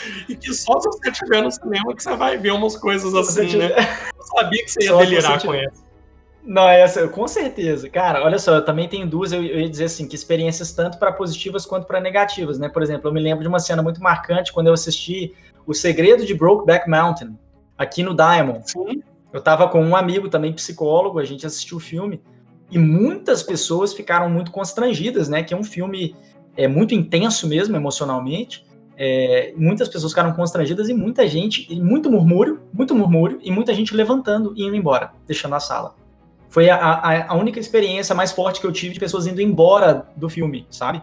e 0.30 0.36
que 0.36 0.54
só 0.54 0.80
se 0.80 0.88
você 0.88 1.10
estiver 1.10 1.42
no 1.42 1.52
cinema 1.52 1.96
que 1.96 2.04
você 2.04 2.16
vai 2.16 2.38
ver 2.38 2.52
umas 2.52 2.76
coisas 2.78 3.14
assim, 3.14 3.58
né? 3.58 3.72
Eu 4.18 4.24
sabia 4.38 4.64
que 4.64 4.72
você 4.72 4.84
ia 4.84 4.90
só 4.90 4.98
delirar 4.98 5.42
com 5.42 5.54
essa. 5.54 5.84
Não, 6.46 6.68
essa, 6.68 7.08
com 7.08 7.26
certeza. 7.28 7.90
Cara, 7.90 8.24
olha 8.24 8.38
só, 8.38 8.56
eu 8.56 8.66
também 8.66 8.88
tenho 8.88 9.08
duas, 9.08 9.32
eu, 9.32 9.44
eu 9.44 9.62
ia 9.62 9.70
dizer 9.70 9.86
assim, 9.86 10.08
que 10.08 10.16
experiências 10.16 10.74
tanto 10.74 10.98
para 10.98 11.12
positivas 11.12 11.66
quanto 11.66 11.88
para 11.88 12.02
negativas, 12.02 12.60
né? 12.60 12.68
Por 12.68 12.84
exemplo, 12.84 13.10
eu 13.10 13.14
me 13.14 13.22
lembro 13.22 13.44
de 13.44 13.48
uma 13.48 13.60
cena 13.60 13.82
muito 13.82 14.02
marcante 14.02 14.52
quando 14.52 14.68
eu 14.68 14.74
assisti 14.74 15.34
O 15.66 15.74
Segredo 15.74 16.26
de 16.26 16.34
Brokeback 16.34 16.90
Mountain, 16.90 17.38
aqui 17.78 18.04
no 18.04 18.14
Diamond. 18.14 18.70
Sim. 18.70 19.02
Eu 19.32 19.42
tava 19.42 19.70
com 19.70 19.84
um 19.84 19.96
amigo 19.96 20.30
também 20.30 20.52
psicólogo, 20.52 21.18
a 21.18 21.26
gente 21.26 21.46
assistiu 21.46 21.78
o 21.78 21.80
filme, 21.80 22.22
e 22.70 22.78
muitas 22.78 23.42
pessoas 23.42 23.94
ficaram 23.94 24.30
muito 24.30 24.52
constrangidas, 24.52 25.30
né? 25.30 25.44
Que 25.44 25.54
é 25.54 25.58
um 25.58 25.64
filme 25.64 26.16
é, 26.58 26.68
muito 26.68 26.94
intenso 26.94 27.48
mesmo, 27.48 27.76
emocionalmente. 27.76 28.66
É, 28.98 29.54
muitas 29.58 29.88
pessoas 29.88 30.12
ficaram 30.12 30.34
constrangidas 30.34 30.88
e 30.90 30.94
muita 30.94 31.28
gente, 31.28 31.66
e 31.72 31.82
muito 31.82 32.12
murmúrio, 32.12 32.62
muito 32.72 32.94
murmúrio, 32.94 33.40
e 33.42 33.52
muita 33.52 33.74
gente 33.74 33.96
levantando 33.96 34.54
e 34.56 34.64
indo 34.64 34.76
embora, 34.76 35.12
deixando 35.28 35.56
a 35.56 35.60
sala 35.60 35.96
foi 36.54 36.70
a, 36.70 36.76
a, 36.78 37.32
a, 37.32 37.36
única 37.36 37.60
experiência 37.60 38.14
mais 38.14 38.32
forte 38.32 38.62
que 38.62 38.68
eu 38.68 38.72
tive 38.72 38.94
de 38.94 39.00
pessoas 39.00 39.26
indo 39.26 39.42
embora 39.42 40.06
do 40.16 40.30
filme, 40.30 40.68
sabe? 40.70 41.02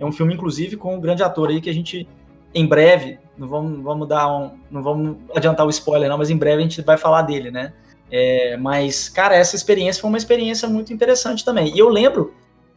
É 0.00 0.04
um 0.04 0.10
filme, 0.10 0.34
inclusive, 0.34 0.76
com 0.76 0.96
um 0.96 1.00
grande 1.00 1.22
ator 1.22 1.48
aí 1.48 1.60
que 1.60 1.70
a 1.70 1.72
gente, 1.72 2.08
em 2.52 2.66
breve, 2.66 3.16
não 3.38 3.46
vamos, 3.46 3.84
vamos 3.84 4.08
dar 4.08 4.26
um. 4.26 4.58
Não 4.68 4.82
vamos 4.82 5.18
adiantar 5.32 5.64
o 5.64 5.70
spoiler, 5.70 6.08
não, 6.08 6.18
mas 6.18 6.28
em 6.28 6.36
breve 6.36 6.58
a 6.58 6.62
gente 6.62 6.82
vai 6.82 6.96
falar 6.96 7.22
dele, 7.22 7.52
né? 7.52 7.72
É, 8.10 8.56
mas, 8.56 9.08
cara, 9.08 9.36
essa 9.36 9.54
experiência 9.54 10.00
foi 10.00 10.08
uma 10.08 10.18
experiência 10.18 10.68
muito 10.68 10.92
interessante 10.92 11.44
também. 11.44 11.72
E 11.72 11.78
eu 11.78 11.88
lembro, 11.88 12.34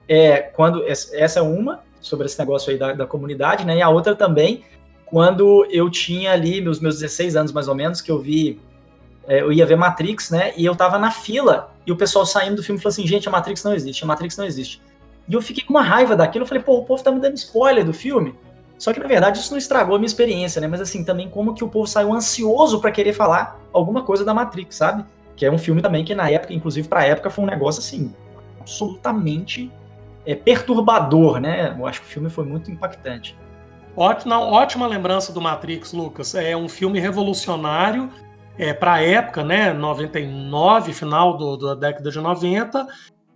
é, 0.07 0.39
quando. 0.39 0.85
Essa 0.87 1.39
é 1.39 1.41
uma, 1.41 1.79
sobre 2.03 2.27
esse 2.27 2.37
negócio 2.37 2.71
aí 2.71 2.77
da, 2.77 2.93
da 2.93 3.07
comunidade, 3.07 3.65
né? 3.65 3.77
E 3.77 3.81
a 3.81 3.89
outra 3.89 4.15
também, 4.15 4.63
quando 5.05 5.65
eu 5.71 5.89
tinha 5.89 6.33
ali 6.33 6.61
meus, 6.61 6.79
meus 6.79 6.99
16 6.99 7.35
anos 7.35 7.51
mais 7.51 7.67
ou 7.67 7.73
menos, 7.73 8.01
que 8.01 8.11
eu 8.11 8.19
vi 8.19 8.59
é, 9.27 9.41
eu 9.41 9.51
ia 9.51 9.65
ver 9.65 9.77
Matrix, 9.77 10.29
né? 10.29 10.53
E 10.57 10.65
eu 10.65 10.75
tava 10.75 10.99
na 10.99 11.09
fila 11.09 11.71
e 11.87 11.91
o 11.91 11.95
pessoal 11.95 12.25
saindo 12.25 12.57
do 12.57 12.63
filme 12.63 12.79
falou 12.79 12.91
assim: 12.91 13.07
gente, 13.07 13.27
a 13.27 13.31
Matrix 13.31 13.63
não 13.63 13.73
existe, 13.73 14.03
a 14.03 14.07
Matrix 14.07 14.37
não 14.37 14.45
existe. 14.45 14.81
E 15.27 15.33
eu 15.33 15.41
fiquei 15.41 15.63
com 15.63 15.73
uma 15.73 15.81
raiva 15.81 16.15
daquilo. 16.15 16.43
Eu 16.43 16.47
falei, 16.47 16.61
pô, 16.61 16.79
o 16.79 16.83
povo 16.83 17.01
tá 17.01 17.09
me 17.11 17.19
dando 17.19 17.35
spoiler 17.35 17.85
do 17.85 17.93
filme. 17.93 18.35
Só 18.77 18.91
que 18.91 18.99
na 18.99 19.07
verdade 19.07 19.39
isso 19.39 19.51
não 19.51 19.57
estragou 19.57 19.95
a 19.95 19.99
minha 19.99 20.07
experiência, 20.07 20.59
né? 20.59 20.67
Mas 20.67 20.81
assim, 20.81 21.05
também 21.05 21.29
como 21.29 21.53
que 21.53 21.63
o 21.63 21.69
povo 21.69 21.87
saiu 21.87 22.13
ansioso 22.13 22.81
para 22.81 22.91
querer 22.91 23.13
falar 23.13 23.59
alguma 23.71 24.03
coisa 24.03 24.25
da 24.25 24.33
Matrix, 24.33 24.75
sabe? 24.75 25.05
Que 25.37 25.45
é 25.45 25.51
um 25.51 25.57
filme 25.57 25.81
também 25.81 26.03
que 26.03 26.13
na 26.13 26.29
época, 26.29 26.53
inclusive 26.53 26.87
pra 26.87 27.05
época, 27.05 27.29
foi 27.29 27.45
um 27.45 27.47
negócio 27.47 27.79
assim, 27.79 28.13
absolutamente 28.59 29.71
é, 30.25 30.35
perturbador, 30.35 31.39
né? 31.39 31.75
Eu 31.77 31.85
acho 31.85 32.01
que 32.01 32.07
o 32.07 32.09
filme 32.09 32.29
foi 32.29 32.45
muito 32.45 32.71
impactante. 32.71 33.35
Ótima, 33.95 34.39
ótima 34.39 34.87
lembrança 34.87 35.31
do 35.31 35.39
Matrix, 35.39 35.93
Lucas. 35.93 36.33
É 36.33 36.57
um 36.57 36.67
filme 36.67 36.99
revolucionário 36.99 38.09
é, 38.57 38.73
para 38.73 38.93
a 38.93 39.01
época, 39.01 39.43
né, 39.43 39.73
99, 39.73 40.93
final 40.93 41.37
do, 41.37 41.57
da 41.57 41.75
década 41.75 42.09
de 42.09 42.19
90, 42.19 42.87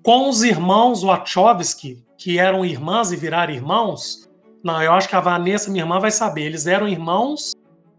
com 0.03 0.29
os 0.29 0.43
irmãos 0.43 1.03
Wachowski, 1.03 2.03
que 2.17 2.39
eram 2.39 2.65
irmãs 2.65 3.11
e 3.11 3.15
viraram 3.15 3.53
irmãos. 3.53 4.27
Não, 4.63 4.81
eu 4.81 4.93
acho 4.93 5.07
que 5.07 5.15
a 5.15 5.19
Vanessa, 5.19 5.69
minha 5.69 5.83
irmã, 5.83 5.99
vai 5.99 6.11
saber. 6.11 6.43
Eles 6.43 6.65
eram 6.65 6.87
irmãos, 6.87 7.53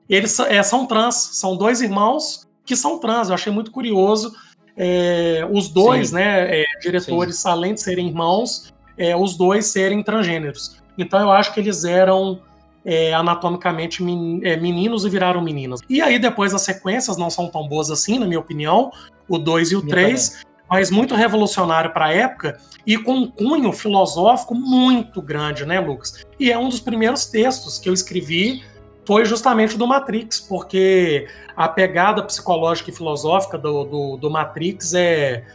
eles 0.09 0.39
é, 0.41 0.63
são 0.63 0.87
trans, 0.87 1.15
são 1.15 1.57
dois 1.57 1.81
irmãos 1.81 2.47
que 2.65 2.75
são 2.77 2.99
trans. 2.99 3.29
Eu 3.29 3.35
achei 3.35 3.53
muito 3.53 3.71
curioso. 3.71 4.33
É, 4.77 5.47
os 5.51 5.69
dois, 5.69 6.09
Sim. 6.09 6.17
né, 6.17 6.61
é, 6.61 6.65
diretores, 6.81 7.39
Sim. 7.39 7.49
além 7.49 7.75
de 7.75 7.81
serem 7.81 8.09
irmãos, 8.09 8.73
é, 8.99 9.17
os 9.17 9.37
dois 9.37 9.67
serem 9.67 10.03
transgêneros. 10.03 10.79
Então 10.97 11.21
eu 11.21 11.31
acho 11.31 11.55
que 11.55 11.61
eles 11.61 11.85
eram 11.85 12.41
é, 12.85 13.15
anatomicamente 13.15 14.03
men 14.03 14.41
é, 14.43 14.57
meninos 14.57 15.05
e 15.05 15.09
viraram 15.09 15.41
meninas. 15.41 15.81
E 15.89 16.03
aí 16.03 16.19
depois 16.19 16.53
as 16.53 16.63
sequências 16.63 17.17
não 17.17 17.31
são 17.31 17.49
tão 17.49 17.69
boas 17.69 17.91
assim, 17.91 18.19
na 18.19 18.27
minha 18.27 18.41
opinião, 18.41 18.91
o 19.29 19.39
2 19.39 19.73
e 19.73 19.77
o 19.77 19.87
3, 19.87 20.43
mas 20.69 20.91
muito 20.91 21.15
revolucionário 21.15 21.93
para 21.93 22.07
a 22.07 22.13
época 22.13 22.59
e 22.87 22.97
com 22.97 23.13
um 23.13 23.31
cunho 23.31 23.73
filosófico 23.73 24.55
muito 24.55 25.23
grande, 25.23 25.65
né, 25.65 25.79
Lucas? 25.81 26.25
E 26.39 26.51
é 26.51 26.59
um 26.59 26.69
dos 26.69 26.81
primeiros 26.81 27.27
textos 27.27 27.79
que 27.79 27.89
eu 27.89 27.95
escrevi 27.95 28.63
foi 29.07 29.25
justamente 29.25 29.79
do 29.79 29.87
Matrix, 29.87 30.39
porque 30.39 31.27
a 31.57 31.67
pegada 31.67 32.23
psicológica 32.23 32.91
e 32.91 32.93
filosófica 32.93 33.57
do, 33.57 33.85
do, 33.85 34.17
do 34.19 34.31
Matrix 34.31 34.93
é, 34.93 35.47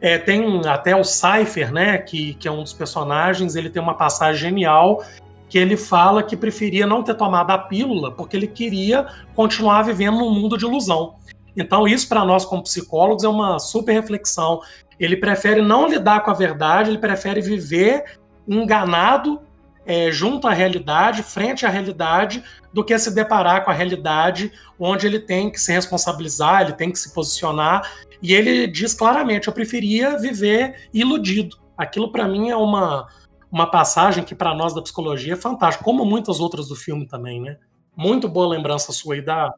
é, 0.00 0.18
tem 0.18 0.62
até 0.66 0.96
o 0.96 1.04
Cypher, 1.04 1.72
né, 1.72 1.98
que, 1.98 2.34
que 2.34 2.48
é 2.48 2.50
um 2.50 2.62
dos 2.62 2.72
personagens, 2.72 3.54
ele 3.54 3.68
tem 3.68 3.82
uma 3.82 3.94
passagem 3.94 4.40
genial 4.40 5.04
que 5.48 5.58
ele 5.58 5.76
fala 5.76 6.22
que 6.22 6.36
preferia 6.36 6.86
não 6.86 7.02
ter 7.02 7.14
tomado 7.14 7.50
a 7.50 7.58
pílula 7.58 8.12
porque 8.12 8.36
ele 8.36 8.46
queria 8.46 9.06
continuar 9.34 9.82
vivendo 9.82 10.18
num 10.18 10.30
mundo 10.30 10.56
de 10.56 10.64
ilusão. 10.64 11.16
Então, 11.56 11.86
isso 11.86 12.08
para 12.08 12.24
nós, 12.24 12.44
como 12.44 12.62
psicólogos, 12.62 13.24
é 13.24 13.28
uma 13.28 13.58
super 13.58 13.92
reflexão. 13.92 14.60
Ele 14.98 15.16
prefere 15.16 15.60
não 15.60 15.88
lidar 15.88 16.20
com 16.20 16.30
a 16.30 16.34
verdade, 16.34 16.90
ele 16.90 16.98
prefere 16.98 17.40
viver 17.40 18.04
enganado 18.46 19.40
é, 19.84 20.10
junto 20.12 20.46
à 20.46 20.52
realidade, 20.52 21.22
frente 21.22 21.66
à 21.66 21.68
realidade, 21.68 22.44
do 22.72 22.84
que 22.84 22.96
se 22.98 23.12
deparar 23.12 23.64
com 23.64 23.70
a 23.70 23.74
realidade 23.74 24.52
onde 24.78 25.06
ele 25.06 25.18
tem 25.18 25.50
que 25.50 25.60
se 25.60 25.72
responsabilizar, 25.72 26.62
ele 26.62 26.72
tem 26.74 26.92
que 26.92 26.98
se 26.98 27.12
posicionar. 27.12 27.82
E 28.22 28.34
ele 28.34 28.66
diz 28.66 28.94
claramente: 28.94 29.48
eu 29.48 29.52
preferia 29.52 30.18
viver 30.18 30.88
iludido. 30.92 31.56
Aquilo 31.76 32.12
para 32.12 32.28
mim 32.28 32.50
é 32.50 32.56
uma 32.56 33.08
uma 33.50 33.68
passagem 33.68 34.22
que 34.22 34.34
para 34.34 34.54
nós 34.54 34.72
da 34.72 34.80
psicologia 34.80 35.32
é 35.32 35.36
fantástica, 35.36 35.84
como 35.84 36.04
muitas 36.04 36.38
outras 36.38 36.68
do 36.68 36.76
filme 36.76 37.06
também, 37.06 37.40
né? 37.40 37.56
Muito 37.96 38.28
boa 38.28 38.46
lembrança 38.46 38.92
sua 38.92 39.14
aí 39.14 39.22
da, 39.22 39.52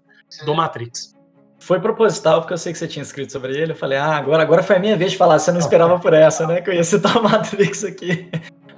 do 0.47 0.55
Matrix. 0.55 1.15
Foi 1.61 1.79
proposital, 1.79 2.41
porque 2.41 2.55
eu 2.55 2.59
sei 2.59 2.73
que 2.73 2.79
você 2.79 2.89
tinha 2.89 3.03
escrito 3.03 3.31
sobre 3.31 3.57
ele. 3.57 3.73
Eu 3.73 3.77
falei, 3.77 3.99
ah, 3.99 4.17
agora, 4.17 4.43
agora 4.43 4.63
foi 4.63 4.77
a 4.77 4.79
minha 4.79 4.97
vez 4.97 5.13
de 5.13 5.19
falar. 5.19 5.39
Você 5.39 5.53
não 5.53 5.61
esperava 5.61 5.99
por 5.99 6.15
essa, 6.15 6.47
né? 6.47 6.61
Que 6.61 6.71
eu 6.71 6.75
ia 6.75 6.83
citar 6.83 7.19
o 7.19 7.23
Matrix 7.23 7.85
aqui. 7.85 8.31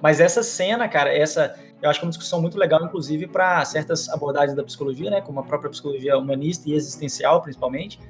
Mas 0.03 0.20
essa 0.20 0.42
cena, 0.42 0.88
cara, 0.88 1.16
essa 1.16 1.55
eu 1.81 1.88
acho 1.88 2.01
que 2.01 2.05
é 2.05 2.07
uma 2.07 2.11
discussão 2.11 2.40
muito 2.40 2.59
legal, 2.59 2.83
inclusive, 2.85 3.27
para 3.27 3.64
certas 3.64 4.09
abordagens 4.09 4.57
da 4.57 4.64
psicologia, 4.64 5.11
né? 5.11 5.20
Como 5.20 5.38
a 5.38 5.42
própria 5.42 5.70
psicologia 5.70 6.16
humanista 6.18 6.68
e 6.68 6.73
existencial, 6.73 7.40
principalmente. 7.42 8.01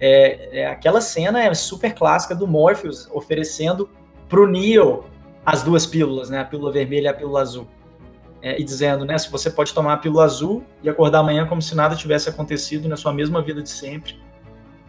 É, 0.00 0.60
é 0.60 0.66
aquela 0.66 1.00
cena 1.00 1.42
é 1.42 1.52
super 1.54 1.94
clássica 1.94 2.34
do 2.34 2.46
Morpheus 2.46 3.08
oferecendo 3.12 3.88
pro 4.28 4.46
Neo 4.46 5.04
as 5.44 5.62
duas 5.62 5.86
pílulas, 5.86 6.28
né? 6.28 6.40
A 6.40 6.44
pílula 6.44 6.70
vermelha 6.70 7.06
e 7.06 7.08
a 7.08 7.14
pílula 7.14 7.40
azul. 7.40 7.66
É, 8.40 8.60
e 8.60 8.62
dizendo, 8.62 9.04
né? 9.04 9.16
Se 9.18 9.30
você 9.30 9.50
pode 9.50 9.72
tomar 9.72 9.94
a 9.94 9.96
pílula 9.96 10.24
azul 10.24 10.62
e 10.82 10.88
acordar 10.88 11.20
amanhã 11.20 11.46
como 11.46 11.62
se 11.62 11.74
nada 11.74 11.96
tivesse 11.96 12.28
acontecido 12.28 12.88
na 12.88 12.96
sua 12.96 13.12
mesma 13.12 13.40
vida 13.42 13.62
de 13.62 13.70
sempre, 13.70 14.16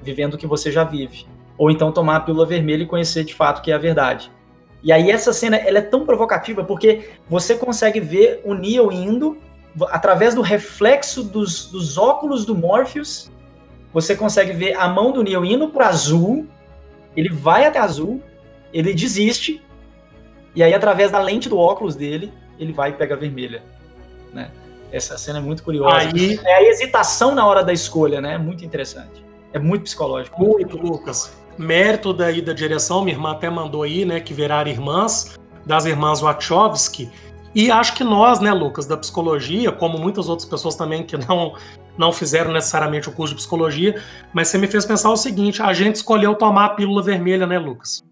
vivendo 0.01 0.33
o 0.33 0.37
que 0.37 0.45
você 0.45 0.71
já 0.71 0.83
vive. 0.83 1.25
Ou 1.57 1.71
então 1.71 1.91
tomar 1.91 2.17
a 2.17 2.19
pílula 2.19 2.45
vermelha 2.45 2.83
e 2.83 2.85
conhecer 2.85 3.23
de 3.23 3.33
fato 3.33 3.61
que 3.61 3.71
é 3.71 3.75
a 3.75 3.77
verdade. 3.77 4.31
E 4.81 4.91
aí 4.91 5.11
essa 5.11 5.33
cena 5.33 5.57
ela 5.57 5.79
é 5.79 5.81
tão 5.81 6.05
provocativa 6.05 6.63
porque 6.63 7.09
você 7.27 7.55
consegue 7.55 7.99
ver 7.99 8.41
o 8.45 8.53
Neo 8.53 8.91
indo 8.91 9.37
através 9.87 10.33
do 10.33 10.41
reflexo 10.41 11.23
dos, 11.23 11.69
dos 11.71 11.97
óculos 11.97 12.45
do 12.45 12.55
Morpheus. 12.55 13.31
Você 13.93 14.15
consegue 14.15 14.53
ver 14.53 14.73
a 14.75 14.87
mão 14.87 15.11
do 15.11 15.23
Neo 15.23 15.43
indo 15.43 15.69
para 15.69 15.87
azul. 15.87 16.47
Ele 17.15 17.29
vai 17.29 17.65
até 17.65 17.79
azul. 17.79 18.21
Ele 18.71 18.93
desiste 18.93 19.61
e 20.55 20.63
aí, 20.63 20.73
através 20.73 21.11
da 21.11 21.19
lente 21.19 21.47
do 21.47 21.57
óculos 21.57 21.95
dele, 21.95 22.33
ele 22.59 22.73
vai 22.73 22.89
e 22.89 22.93
pega 22.93 23.15
a 23.15 23.17
vermelha. 23.17 23.63
Né? 24.33 24.51
Essa 24.91 25.17
cena 25.17 25.39
é 25.39 25.41
muito 25.41 25.63
curiosa. 25.63 25.97
Aí, 25.97 26.39
é 26.43 26.55
a 26.55 26.63
hesitação 26.63 27.35
na 27.35 27.45
hora 27.45 27.63
da 27.63 27.71
escolha, 27.71 28.19
né? 28.19 28.33
É 28.33 28.37
muito 28.37 28.65
interessante. 28.65 29.23
É 29.53 29.59
muito 29.59 29.83
psicológico. 29.83 30.41
Muito, 30.41 30.77
Lucas. 30.77 31.37
Mérito 31.57 32.13
daí 32.13 32.41
da 32.41 32.53
direção, 32.53 33.03
minha 33.03 33.15
irmã 33.15 33.31
até 33.31 33.49
mandou 33.49 33.83
aí, 33.83 34.05
né? 34.05 34.19
Que 34.19 34.33
viraram 34.33 34.69
irmãs, 34.69 35.37
das 35.65 35.85
irmãs 35.85 36.21
Wachowski. 36.21 37.09
E 37.53 37.71
acho 37.71 37.95
que 37.95 38.03
nós, 38.03 38.39
né, 38.39 38.53
Lucas, 38.53 38.85
da 38.85 38.95
psicologia, 38.95 39.71
como 39.71 39.97
muitas 39.97 40.29
outras 40.29 40.47
pessoas 40.47 40.75
também 40.75 41.03
que 41.03 41.17
não, 41.17 41.55
não 41.97 42.11
fizeram 42.11 42.51
necessariamente 42.51 43.09
o 43.09 43.11
curso 43.11 43.33
de 43.33 43.39
psicologia, 43.39 44.01
mas 44.33 44.47
você 44.47 44.57
me 44.57 44.67
fez 44.67 44.85
pensar 44.85 45.09
o 45.09 45.17
seguinte: 45.17 45.61
a 45.61 45.73
gente 45.73 45.95
escolheu 45.95 46.35
tomar 46.35 46.65
a 46.65 46.69
pílula 46.69 47.01
vermelha, 47.01 47.47
né, 47.47 47.57
Lucas? 47.57 48.03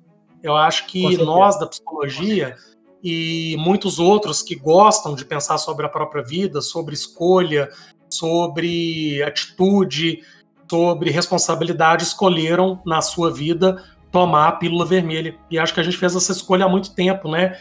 Eu 0.42 0.56
acho 0.56 0.88
que 0.88 1.18
nós 1.18 1.60
da 1.60 1.68
psicologia 1.68 2.56
e 3.04 3.56
muitos 3.60 4.00
outros 4.00 4.42
que 4.42 4.56
gostam 4.56 5.16
de 5.16 5.24
pensar 5.24 5.58
sobre 5.58 5.86
a 5.86 5.90
própria 5.90 6.24
vida, 6.24 6.62
sobre 6.62 6.94
escolha, 6.94 7.70
sobre 8.10 9.22
atitude, 9.24 10.22
sobre 10.70 11.10
responsabilidade, 11.12 12.04
escolheram 12.04 12.82
na 12.86 13.02
sua 13.02 13.32
vida 13.32 13.84
tomar 14.12 14.48
a 14.48 14.52
pílula 14.54 14.86
vermelha. 14.86 15.36
E 15.50 15.60
acho 15.60 15.74
que 15.74 15.80
a 15.80 15.84
gente 15.84 15.98
fez 15.98 16.16
essa 16.16 16.32
escolha 16.32 16.66
há 16.66 16.70
muito 16.70 16.94
tempo, 16.94 17.30
né? 17.30 17.58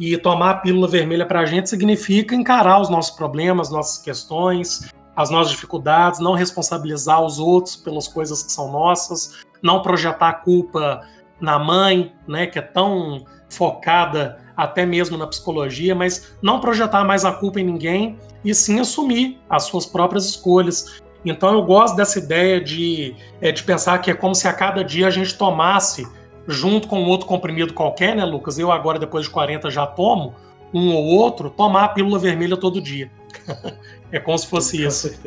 E 0.00 0.16
tomar 0.16 0.50
a 0.50 0.54
pílula 0.54 0.88
vermelha 0.88 1.26
para 1.26 1.40
a 1.40 1.44
gente 1.44 1.68
significa 1.68 2.34
encarar 2.34 2.80
os 2.80 2.88
nossos 2.88 3.14
problemas, 3.14 3.68
nossas 3.68 4.02
questões, 4.02 4.90
as 5.14 5.28
nossas 5.28 5.52
dificuldades, 5.52 6.20
não 6.20 6.32
responsabilizar 6.32 7.22
os 7.22 7.38
outros 7.38 7.76
pelas 7.76 8.08
coisas 8.08 8.42
que 8.42 8.50
são 8.50 8.72
nossas, 8.72 9.42
não 9.62 9.82
projetar 9.82 10.30
a 10.30 10.32
culpa 10.32 11.06
na 11.38 11.58
mãe, 11.58 12.14
né, 12.26 12.46
que 12.46 12.58
é 12.58 12.62
tão 12.62 13.26
focada 13.50 14.38
até 14.56 14.86
mesmo 14.86 15.18
na 15.18 15.26
psicologia, 15.26 15.94
mas 15.94 16.34
não 16.40 16.60
projetar 16.60 17.04
mais 17.04 17.26
a 17.26 17.32
culpa 17.32 17.60
em 17.60 17.64
ninguém 17.64 18.18
e 18.42 18.54
sim 18.54 18.80
assumir 18.80 19.38
as 19.50 19.64
suas 19.64 19.84
próprias 19.84 20.24
escolhas. 20.24 20.98
Então 21.26 21.52
eu 21.52 21.62
gosto 21.62 21.94
dessa 21.94 22.18
ideia 22.18 22.58
de, 22.58 23.14
é, 23.42 23.52
de 23.52 23.62
pensar 23.62 23.98
que 23.98 24.10
é 24.10 24.14
como 24.14 24.34
se 24.34 24.48
a 24.48 24.52
cada 24.54 24.82
dia 24.82 25.08
a 25.08 25.10
gente 25.10 25.36
tomasse 25.36 26.08
junto 26.50 26.88
com 26.88 27.04
outro 27.04 27.26
comprimido 27.26 27.72
qualquer, 27.72 28.14
né, 28.14 28.24
Lucas? 28.24 28.58
Eu 28.58 28.70
agora, 28.70 28.98
depois 28.98 29.26
de 29.26 29.30
40, 29.30 29.70
já 29.70 29.86
tomo 29.86 30.34
um 30.72 30.94
ou 30.94 31.04
outro, 31.04 31.50
tomar 31.50 31.84
a 31.84 31.88
pílula 31.88 32.18
vermelha 32.18 32.56
todo 32.56 32.80
dia. 32.80 33.10
é 34.12 34.18
como 34.20 34.38
se 34.38 34.46
fosse 34.46 34.78
com 34.78 34.88
isso. 34.88 35.18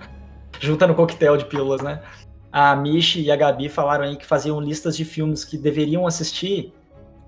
Junta 0.60 0.86
no 0.86 0.94
coquetel 0.94 1.36
de 1.36 1.44
pílulas, 1.44 1.80
né? 1.80 2.00
A 2.50 2.74
Michi 2.74 3.22
e 3.22 3.30
a 3.30 3.36
Gabi 3.36 3.68
falaram 3.68 4.04
aí 4.04 4.16
que 4.16 4.26
faziam 4.26 4.60
listas 4.60 4.96
de 4.96 5.04
filmes 5.04 5.44
que 5.44 5.56
deveriam 5.56 6.06
assistir 6.06 6.72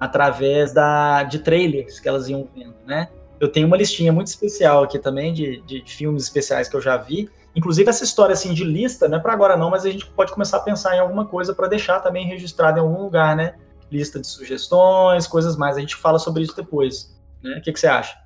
através 0.00 0.72
da, 0.72 1.22
de 1.24 1.38
trailers 1.38 2.00
que 2.00 2.08
elas 2.08 2.28
iam 2.28 2.48
vendo, 2.54 2.74
né? 2.86 3.08
Eu 3.38 3.48
tenho 3.48 3.66
uma 3.66 3.76
listinha 3.76 4.12
muito 4.12 4.26
especial 4.26 4.82
aqui 4.82 4.98
também 4.98 5.32
de, 5.32 5.62
de 5.62 5.82
filmes 5.86 6.24
especiais 6.24 6.68
que 6.68 6.76
eu 6.76 6.80
já 6.80 6.96
vi. 6.96 7.30
Inclusive 7.54 7.90
essa 7.90 8.04
história 8.04 8.32
assim 8.32 8.54
de 8.54 8.64
lista, 8.64 9.08
não 9.08 9.18
é 9.18 9.20
para 9.20 9.32
agora 9.32 9.56
não, 9.56 9.70
mas 9.70 9.84
a 9.84 9.90
gente 9.90 10.06
pode 10.06 10.32
começar 10.32 10.58
a 10.58 10.60
pensar 10.60 10.96
em 10.96 11.00
alguma 11.00 11.24
coisa 11.24 11.54
para 11.54 11.68
deixar 11.68 12.00
também 12.00 12.26
registrado 12.26 12.78
em 12.78 12.82
algum 12.82 13.02
lugar, 13.02 13.34
né? 13.34 13.54
Lista 13.90 14.20
de 14.20 14.26
sugestões, 14.26 15.26
coisas 15.26 15.56
mais. 15.56 15.76
A 15.76 15.80
gente 15.80 15.96
fala 15.96 16.18
sobre 16.18 16.42
isso 16.42 16.54
depois. 16.54 17.16
Né? 17.42 17.58
O 17.58 17.62
que, 17.62 17.72
que 17.72 17.80
você 17.80 17.88
acha? 17.88 18.16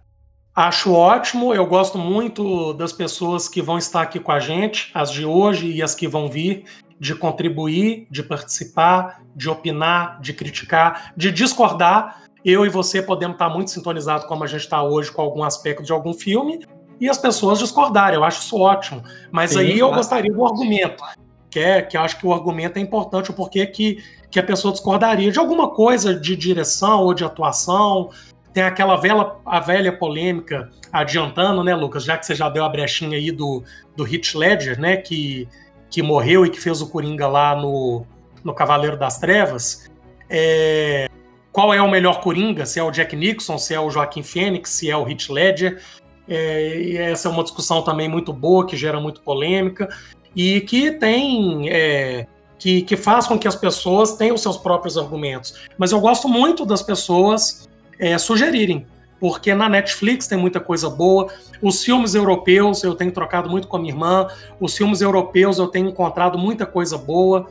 Acho 0.54 0.92
ótimo, 0.92 1.52
eu 1.52 1.66
gosto 1.66 1.98
muito 1.98 2.74
das 2.74 2.92
pessoas 2.92 3.48
que 3.48 3.60
vão 3.60 3.76
estar 3.76 4.02
aqui 4.02 4.20
com 4.20 4.30
a 4.30 4.38
gente, 4.38 4.90
as 4.94 5.10
de 5.10 5.24
hoje 5.24 5.68
e 5.68 5.82
as 5.82 5.96
que 5.96 6.06
vão 6.06 6.28
vir, 6.28 6.64
de 7.00 7.12
contribuir, 7.14 8.06
de 8.08 8.22
participar, 8.22 9.20
de 9.34 9.48
opinar, 9.50 10.20
de 10.20 10.32
criticar, 10.32 11.12
de 11.16 11.32
discordar. 11.32 12.22
Eu 12.44 12.64
e 12.64 12.68
você 12.68 13.02
podemos 13.02 13.34
estar 13.34 13.48
muito 13.48 13.70
sintonizados 13.70 14.26
como 14.26 14.44
a 14.44 14.46
gente 14.46 14.60
está 14.60 14.80
hoje 14.82 15.10
com 15.10 15.22
algum 15.22 15.42
aspecto 15.42 15.82
de 15.82 15.90
algum 15.90 16.14
filme 16.14 16.64
e 17.00 17.09
as 17.09 17.18
pessoas 17.18 17.59
discordarem. 17.59 18.16
Eu 18.16 18.24
acho 18.24 18.40
isso 18.40 18.59
ótimo. 18.59 19.02
Mas 19.30 19.50
Sim, 19.50 19.61
aí 19.61 19.78
eu 19.78 19.92
gostaria 19.92 20.33
do 20.33 20.44
argumento, 20.44 21.02
que 21.50 21.61
é 21.61 21.83
que 21.83 21.96
eu 21.96 22.00
acho 22.00 22.18
que 22.18 22.26
o 22.26 22.33
argumento 22.33 22.78
é 22.78 22.80
importante, 22.80 23.30
o 23.30 23.35
porquê 23.35 23.66
que, 23.66 24.02
que 24.30 24.38
a 24.38 24.42
pessoa 24.42 24.72
discordaria 24.72 25.30
de 25.30 25.38
alguma 25.38 25.70
coisa 25.70 26.14
de 26.14 26.37
direção 26.37 27.02
ou 27.02 27.14
de 27.14 27.24
atuação. 27.24 28.11
Tem 28.52 28.62
aquela 28.62 28.96
velha, 28.96 29.33
a 29.44 29.61
velha 29.61 29.96
polêmica 29.96 30.70
adiantando, 30.92 31.64
né, 31.64 31.74
Lucas? 31.74 32.04
Já 32.04 32.16
que 32.16 32.24
você 32.24 32.35
já 32.35 32.48
deu 32.48 32.64
a 32.64 32.68
brechinha 32.68 33.16
aí 33.16 33.33
do, 33.33 33.64
do 33.96 34.07
Heath 34.07 34.35
Ledger, 34.35 34.80
né, 34.80 34.96
que, 34.96 35.48
que 35.90 36.02
morreu 36.02 36.46
e 36.46 36.50
que 36.50 36.61
fez 36.61 36.80
o 36.80 36.88
Coringa 36.88 37.26
lá 37.26 37.57
no, 37.57 38.07
no 38.44 38.54
Cavaleiro 38.54 38.96
das 38.96 39.18
Trevas. 39.18 39.90
É, 40.30 41.09
qual 41.54 41.72
é 41.72 41.80
o 41.80 41.88
melhor 41.88 42.20
Coringa? 42.20 42.66
Se 42.66 42.80
é 42.80 42.83
o 42.83 42.90
Jack 42.90 43.14
Nixon, 43.14 43.59
se 43.59 43.72
é 43.74 43.80
o 43.80 43.88
Joaquim 43.88 44.24
Fênix, 44.24 44.70
se 44.70 44.90
é 44.90 44.96
o 44.96 45.09
Heath 45.09 45.28
Ledger. 45.30 45.80
É, 46.28 46.78
e 46.78 46.96
essa 46.96 47.28
é 47.28 47.30
uma 47.30 47.42
discussão 47.42 47.82
também 47.82 48.08
muito 48.08 48.32
boa, 48.32 48.66
que 48.66 48.76
gera 48.76 49.00
muito 49.00 49.20
polêmica 49.20 49.88
e 50.34 50.60
que 50.60 50.92
tem. 50.92 51.68
É, 51.68 52.26
que, 52.58 52.80
que 52.80 52.96
faz 52.96 53.26
com 53.26 53.38
que 53.38 53.46
as 53.46 53.56
pessoas 53.56 54.16
tenham 54.16 54.38
seus 54.38 54.56
próprios 54.56 54.96
argumentos. 54.96 55.54
Mas 55.76 55.92
eu 55.92 56.00
gosto 56.00 56.28
muito 56.28 56.64
das 56.64 56.80
pessoas 56.80 57.68
é, 57.98 58.16
sugerirem, 58.16 58.87
porque 59.20 59.54
na 59.54 59.68
Netflix 59.68 60.26
tem 60.26 60.38
muita 60.38 60.60
coisa 60.60 60.88
boa. 60.88 61.28
Os 61.60 61.84
filmes 61.84 62.14
europeus 62.14 62.82
eu 62.82 62.94
tenho 62.94 63.12
trocado 63.12 63.50
muito 63.50 63.68
com 63.68 63.76
a 63.76 63.80
minha 63.80 63.92
irmã, 63.92 64.28
os 64.58 64.74
filmes 64.74 65.02
europeus 65.02 65.58
eu 65.58 65.66
tenho 65.66 65.88
encontrado 65.88 66.38
muita 66.38 66.64
coisa 66.64 66.96
boa. 66.96 67.46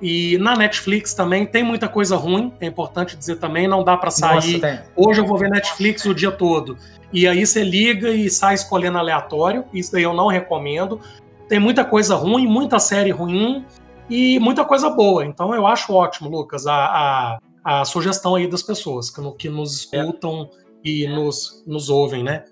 E 0.00 0.38
na 0.38 0.56
Netflix 0.56 1.12
também 1.12 1.44
tem 1.44 1.62
muita 1.62 1.86
coisa 1.86 2.16
ruim, 2.16 2.52
é 2.58 2.66
importante 2.66 3.16
dizer 3.16 3.36
também, 3.36 3.68
não 3.68 3.84
dá 3.84 3.96
para 3.96 4.10
sair. 4.10 4.60
Nossa, 4.60 4.84
Hoje 4.96 5.20
eu 5.20 5.26
vou 5.26 5.36
ver 5.36 5.50
Netflix 5.50 6.04
o 6.06 6.14
dia 6.14 6.32
todo. 6.32 6.78
E 7.12 7.28
aí 7.28 7.44
você 7.44 7.62
liga 7.62 8.08
e 8.10 8.30
sai 8.30 8.54
escolhendo 8.54 8.96
aleatório. 8.96 9.64
Isso 9.74 9.92
daí 9.92 10.02
eu 10.02 10.14
não 10.14 10.28
recomendo. 10.28 11.00
Tem 11.48 11.58
muita 11.58 11.84
coisa 11.84 12.14
ruim, 12.14 12.46
muita 12.46 12.78
série 12.78 13.10
ruim 13.10 13.64
e 14.08 14.38
muita 14.38 14.64
coisa 14.64 14.88
boa. 14.88 15.24
Então 15.24 15.54
eu 15.54 15.66
acho 15.66 15.92
ótimo, 15.92 16.30
Lucas, 16.30 16.66
a, 16.66 16.74
a, 16.74 17.38
a 17.64 17.84
sugestão 17.84 18.36
aí 18.36 18.46
das 18.46 18.62
pessoas 18.62 19.10
que, 19.10 19.20
que 19.32 19.48
nos 19.50 19.74
escutam 19.74 20.48
é. 20.84 20.88
e 20.88 21.08
nos, 21.08 21.62
nos 21.66 21.90
ouvem, 21.90 22.22
né? 22.22 22.44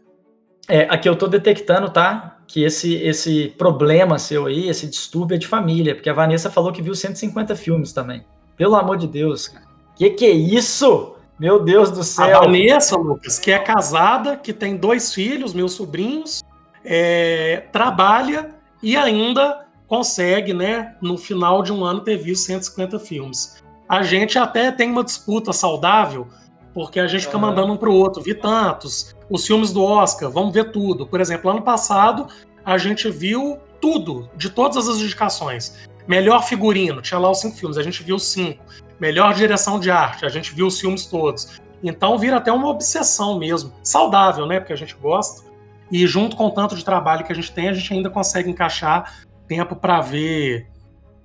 É, 0.69 0.83
aqui 0.91 1.09
eu 1.09 1.17
tô 1.17 1.27
detectando, 1.27 1.89
tá? 1.89 2.38
Que 2.49 2.65
esse, 2.65 2.95
esse 2.95 3.55
problema 3.57 4.19
seu 4.19 4.47
aí, 4.47 4.69
esse 4.69 4.89
distúrbio 4.89 5.37
é 5.37 5.39
de 5.39 5.47
família, 5.47 5.95
porque 5.95 6.11
a 6.11 6.15
Vanessa 6.15 6.51
falou 6.51 6.73
que 6.73 6.83
viu 6.83 6.95
150 6.95 7.55
filmes 7.55 7.93
também. 7.93 8.25
Pelo 8.57 8.75
amor 8.75 8.97
de 8.97 9.07
Deus, 9.07 9.47
cara. 9.47 9.65
Que 9.95 10.11
que 10.11 10.25
é 10.25 10.31
isso? 10.31 11.15
Meu 11.39 11.63
Deus 11.63 11.91
do 11.91 12.03
céu. 12.03 12.39
A 12.39 12.41
Vanessa, 12.41 12.97
Lucas, 12.97 13.39
que 13.39 13.53
é 13.53 13.59
casada, 13.59 14.37
que 14.37 14.53
tem 14.53 14.77
dois 14.77 15.15
filhos, 15.15 15.55
meus 15.55 15.73
sobrinhos, 15.73 16.43
é, 16.85 17.65
trabalha 17.71 18.55
e 18.83 18.97
ainda 18.97 19.67
consegue, 19.87 20.53
né, 20.53 20.97
no 21.01 21.17
final 21.17 21.63
de 21.63 21.73
um 21.73 21.85
ano 21.85 22.01
ter 22.01 22.17
visto 22.17 22.47
150 22.47 22.99
filmes. 22.99 23.63
A 23.89 24.03
gente 24.03 24.39
até 24.39 24.71
tem 24.71 24.91
uma 24.91 25.05
disputa 25.05 25.53
saudável, 25.53 26.27
porque 26.75 27.01
a 27.01 27.07
gente 27.07 27.27
fica 27.27 27.39
mandando 27.39 27.73
um 27.73 27.77
para 27.77 27.89
o 27.89 27.95
outro, 27.95 28.23
vi 28.23 28.35
tantos, 28.35 29.15
os 29.31 29.47
filmes 29.47 29.73
do 29.73 29.83
Oscar, 29.83 30.31
vamos 30.31 30.53
ver 30.53 30.73
tudo. 30.73 31.07
Por 31.07 31.21
exemplo, 31.21 31.51
ano 31.51 31.63
passado 31.63 32.29
a 32.65 32.77
gente 32.79 33.11
viu 33.11 33.59
tudo, 33.81 34.29
de 34.37 34.51
todas 34.51 34.89
as 34.89 34.99
indicações. 34.99 35.87
Melhor 36.07 36.43
figurino, 36.45 37.03
tinha 37.03 37.19
lá 37.19 37.31
os 37.31 37.41
cinco 37.41 37.57
filmes, 37.57 37.79
a 37.79 37.83
gente 37.83 38.03
viu 38.03 38.19
cinco. 38.19 38.65
Melhor 38.99 39.35
direção 39.35 39.79
de 39.79 39.91
arte, 39.91 40.25
a 40.25 40.29
gente 40.29 40.55
viu 40.55 40.67
os 40.67 40.81
filmes 40.81 41.07
todos. 41.07 41.61
Então 41.83 42.19
vira 42.19 42.39
até 42.39 42.51
uma 42.51 42.69
obsessão 42.69 43.39
mesmo. 43.39 43.73
Saudável, 43.83 44.47
né? 44.47 44.59
Porque 44.59 44.73
a 44.73 44.77
gente 44.77 44.95
gosta. 44.97 45.47
E 45.91 46.07
junto 46.07 46.37
com 46.37 46.47
o 46.47 46.51
tanto 46.51 46.75
de 46.75 46.85
trabalho 46.85 47.25
que 47.25 47.33
a 47.33 47.35
gente 47.35 47.53
tem, 47.53 47.69
a 47.69 47.73
gente 47.73 47.93
ainda 47.93 48.11
consegue 48.11 48.51
encaixar 48.51 49.21
tempo 49.47 49.77
para 49.77 50.01
ver 50.01 50.69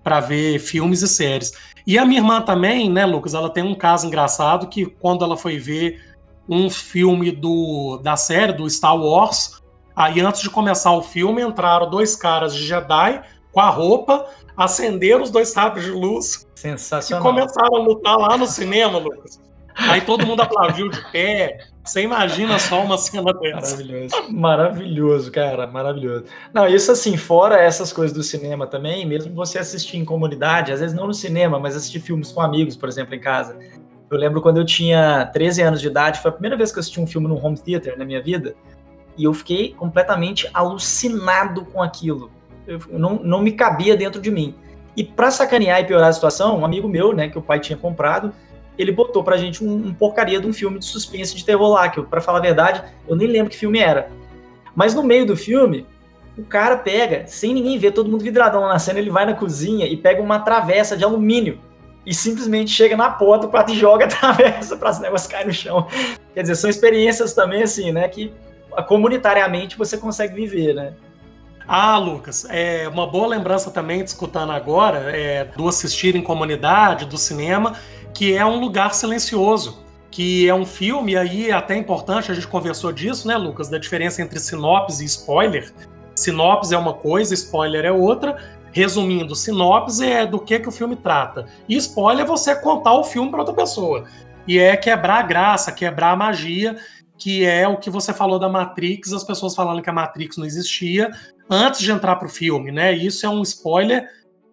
para 0.04 0.20
ver 0.20 0.60
filmes 0.60 1.02
e 1.02 1.08
séries. 1.08 1.54
E 1.88 1.98
a 1.98 2.06
minha 2.06 2.20
irmã 2.20 2.42
também, 2.42 2.90
né, 2.90 3.06
Lucas, 3.06 3.34
ela 3.34 3.50
tem 3.50 3.64
um 3.64 3.74
caso 3.74 4.06
engraçado 4.06 4.68
que 4.68 4.86
quando 4.86 5.24
ela 5.24 5.38
foi 5.38 5.58
ver 5.58 6.13
um 6.48 6.70
filme 6.70 7.32
do 7.32 8.00
da 8.04 8.16
série 8.16 8.54
do 8.54 8.70
Star 8.70 8.96
Wars, 8.96 9.62
aí 9.96 10.20
antes 10.20 10.42
de 10.42 10.50
começar 10.50 10.92
o 10.92 11.02
filme 11.02 11.42
entraram 11.42 11.90
dois 11.90 12.16
caras 12.16 12.54
de 12.54 12.66
Jedi 12.66 13.22
com 13.52 13.60
a 13.60 13.70
roupa, 13.70 14.26
acenderam 14.58 15.24
os 15.24 15.30
dois 15.30 15.50
sabres 15.50 15.86
de 15.86 15.92
luz 15.92 16.48
Sensacional. 16.56 17.22
e 17.22 17.24
começaram 17.24 17.76
a 17.76 17.80
lutar 17.80 18.18
lá 18.18 18.38
no 18.38 18.48
cinema, 18.48 18.98
Lucas. 18.98 19.40
Aí 19.76 20.02
todo 20.02 20.26
mundo 20.26 20.42
aplaudiu 20.42 20.90
de 20.90 21.02
pé. 21.12 21.58
Você 21.84 22.02
imagina 22.02 22.58
só 22.60 22.82
uma 22.82 22.98
cena 22.98 23.34
dessa. 23.34 23.76
Maravilhoso. 23.76 24.16
Maravilhoso, 24.30 25.32
cara. 25.32 25.68
Maravilhoso. 25.68 26.26
Não, 26.54 26.68
isso 26.68 26.92
assim, 26.92 27.18
fora 27.18 27.58
essas 27.58 27.92
coisas 27.92 28.16
do 28.16 28.24
cinema 28.24 28.68
também, 28.68 29.06
mesmo 29.06 29.34
você 29.34 29.60
assistir 29.60 29.98
em 29.98 30.06
comunidade, 30.06 30.72
às 30.72 30.80
vezes 30.80 30.96
não 30.96 31.08
no 31.08 31.14
cinema, 31.14 31.60
mas 31.60 31.76
assistir 31.76 32.00
filmes 32.00 32.32
com 32.32 32.42
amigos, 32.42 32.78
por 32.78 32.88
exemplo, 32.88 33.16
em 33.16 33.20
casa. 33.20 33.58
Eu 34.14 34.20
lembro 34.20 34.42
quando 34.42 34.58
eu 34.58 34.66
tinha 34.66 35.26
13 35.34 35.64
anos 35.64 35.82
de 35.82 35.88
idade, 35.88 36.20
foi 36.20 36.30
a 36.30 36.32
primeira 36.32 36.56
vez 36.56 36.72
que 36.72 36.78
eu 36.78 36.82
assisti 36.82 37.02
um 37.02 37.08
filme 37.08 37.28
no 37.28 37.36
home 37.44 37.58
theater 37.58 37.98
na 37.98 38.06
minha 38.06 38.22
vida, 38.22 38.56
e 39.18 39.24
eu 39.24 39.34
fiquei 39.34 39.74
completamente 39.74 40.48
alucinado 40.54 41.66
com 41.66 41.82
aquilo. 41.82 42.30
Eu, 42.68 42.80
não, 42.92 43.16
não 43.16 43.42
me 43.42 43.54
cabia 43.54 43.98
dentro 43.98 44.22
de 44.22 44.30
mim. 44.30 44.54
E 44.96 45.04
para 45.04 45.32
sacanear 45.32 45.82
e 45.82 45.86
piorar 45.86 46.10
a 46.10 46.14
situação, 46.14 46.60
um 46.60 46.64
amigo 46.64 46.88
meu, 46.88 47.12
né, 47.12 47.28
que 47.28 47.40
o 47.40 47.42
pai 47.42 47.60
tinha 47.60 47.76
comprado, 47.76 48.32
ele 48.78 48.92
botou 48.92 49.24
pra 49.24 49.36
gente 49.36 49.64
um, 49.64 49.88
um 49.88 49.94
porcaria 49.96 50.40
de 50.40 50.46
um 50.46 50.54
filme 50.54 50.78
de 50.78 50.86
suspense 50.86 51.36
de 51.36 51.44
terror 51.44 51.70
lá, 51.70 51.90
que 51.90 52.00
para 52.04 52.22
falar 52.22 52.38
a 52.38 52.42
verdade, 52.42 52.84
eu 53.08 53.16
nem 53.16 53.28
lembro 53.28 53.50
que 53.50 53.58
filme 53.58 53.80
era. 53.80 54.12
Mas 54.76 54.94
no 54.94 55.02
meio 55.02 55.26
do 55.26 55.36
filme, 55.36 55.88
o 56.38 56.44
cara 56.44 56.78
pega, 56.78 57.26
sem 57.26 57.52
ninguém 57.52 57.80
ver, 57.80 57.94
todo 57.94 58.12
mundo 58.12 58.24
vidradão 58.24 58.62
lá 58.62 58.74
na 58.74 58.80
cena, 58.80 59.00
ele 59.00 59.10
vai 59.10 59.26
na 59.26 59.34
cozinha 59.34 59.88
e 59.88 59.98
pega 59.98 60.22
uma 60.22 60.38
travessa 60.38 60.96
de 60.96 61.04
alumínio 61.04 61.58
e 62.06 62.14
simplesmente 62.14 62.72
chega 62.72 62.98
na 62.98 63.10
porta 63.10 63.48
do 63.48 63.52
quarto 63.52 63.72
e 63.72 63.76
joga 63.76 64.06
a 64.06 64.08
travessa 64.08 64.76
para 64.76 64.90
esse 64.90 65.02
negócio 65.02 65.30
cair 65.30 65.48
no 65.48 65.54
chão. 65.54 65.88
Quer 66.34 66.42
dizer, 66.42 66.56
são 66.56 66.70
experiências 66.70 67.34
também 67.34 67.64
assim, 67.64 67.92
né, 67.92 68.08
que 68.08 68.34
comunitariamente 68.88 69.78
você 69.78 69.98
consegue 69.98 70.34
viver, 70.34 70.74
né? 70.74 70.94
Ah, 71.68 71.98
Lucas, 71.98 72.46
é 72.50 72.90
uma 72.90 73.08
boa 73.08 73.28
lembrança 73.28 73.72
também, 73.72 74.02
escutando 74.02 74.52
agora, 74.52 75.16
é, 75.16 75.46
do 75.46 75.68
assistir 75.68 76.16
em 76.16 76.22
comunidade, 76.22 77.06
do 77.06 77.18
cinema, 77.18 77.78
que 78.14 78.36
é 78.36 78.46
um 78.46 78.60
lugar 78.60 78.94
silencioso, 78.94 79.82
que 80.12 80.48
é 80.48 80.54
um 80.54 80.66
filme, 80.66 81.16
aí 81.16 81.50
é 81.50 81.54
até 81.54 81.76
importante, 81.76 82.32
a 82.32 82.36
gente 82.36 82.48
conversou 82.48 82.92
disso, 82.92 83.28
né, 83.28 83.38
Lucas, 83.38 83.70
da 83.70 83.78
diferença 83.78 84.22
entre 84.22 84.40
sinopse 84.40 85.02
e 85.02 85.06
spoiler. 85.06 85.72
Sinopse 86.16 86.76
é 86.76 86.78
uma 86.78 86.94
coisa, 86.94 87.34
spoiler 87.34 87.86
é 87.86 87.92
outra. 87.92 88.38
Resumindo, 88.74 89.36
sinopse 89.36 90.06
é 90.06 90.26
do 90.26 90.40
que, 90.40 90.60
que 90.60 90.68
o 90.68 90.72
filme 90.72 90.96
trata. 90.96 91.46
E 91.70 91.76
spoiler 91.78 92.26
é 92.26 92.28
você 92.28 92.56
contar 92.56 92.94
o 92.94 93.04
filme 93.04 93.30
para 93.30 93.40
outra 93.40 93.56
pessoa. 93.56 94.06
E 94.48 94.60
é 94.60 94.76
quebrar 94.76 95.20
a 95.20 95.22
graça, 95.22 95.72
quebrar 95.72 96.12
a 96.12 96.16
magia, 96.16 96.76
que 97.18 97.46
é 97.46 97.68
o 97.68 97.78
que 97.78 97.90
você 97.90 98.12
falou 98.12 98.40
da 98.40 98.50
Matrix, 98.50 99.14
as 99.14 99.24
pessoas 99.24 99.56
falando 99.56 99.82
que 99.82 99.90
a 99.90 99.94
Matrix 99.94 100.38
não 100.38 100.46
existia 100.46 101.12
antes 101.50 101.82
de 101.82 101.92
entrar 101.92 102.16
pro 102.16 102.28
filme, 102.28 102.72
né? 102.72 102.92
Isso 102.92 103.26
é 103.26 103.30
um 103.30 103.44
spoiler 103.44 104.10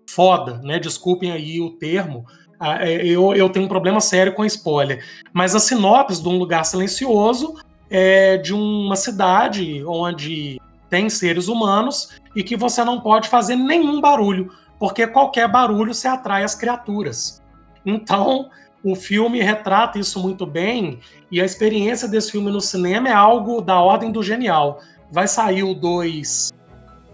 foda, 0.08 0.60
né? 0.62 0.78
Desculpem 0.78 1.32
aí 1.32 1.60
o 1.60 1.70
termo, 1.70 2.26
ah, 2.60 2.86
é, 2.86 3.06
eu, 3.06 3.34
eu 3.34 3.48
tenho 3.48 3.64
um 3.64 3.68
problema 3.68 4.02
sério 4.02 4.34
com 4.34 4.44
spoiler. 4.44 5.02
Mas 5.32 5.54
a 5.54 5.58
sinopse 5.58 6.22
de 6.22 6.28
um 6.28 6.36
lugar 6.36 6.64
silencioso 6.64 7.54
é 7.88 8.36
de 8.36 8.52
uma 8.52 8.96
cidade 8.96 9.82
onde 9.86 10.60
tem 10.90 11.08
seres 11.08 11.48
humanos 11.48 12.20
e 12.34 12.42
que 12.42 12.56
você 12.56 12.84
não 12.84 13.00
pode 13.00 13.28
fazer 13.28 13.56
nenhum 13.56 14.00
barulho, 14.00 14.52
porque 14.78 15.06
qualquer 15.06 15.48
barulho 15.48 15.94
se 15.94 16.08
atrai 16.08 16.42
as 16.42 16.54
criaturas. 16.54 17.40
Então, 17.86 18.50
o 18.82 18.94
filme 18.94 19.40
retrata 19.40 19.98
isso 19.98 20.20
muito 20.20 20.44
bem 20.44 20.98
e 21.30 21.40
a 21.40 21.44
experiência 21.44 22.08
desse 22.08 22.32
filme 22.32 22.50
no 22.50 22.60
cinema 22.60 23.08
é 23.08 23.12
algo 23.12 23.60
da 23.60 23.80
ordem 23.80 24.10
do 24.10 24.22
genial. 24.22 24.80
Vai 25.10 25.28
sair 25.28 25.62
o 25.62 25.74
2 25.74 26.52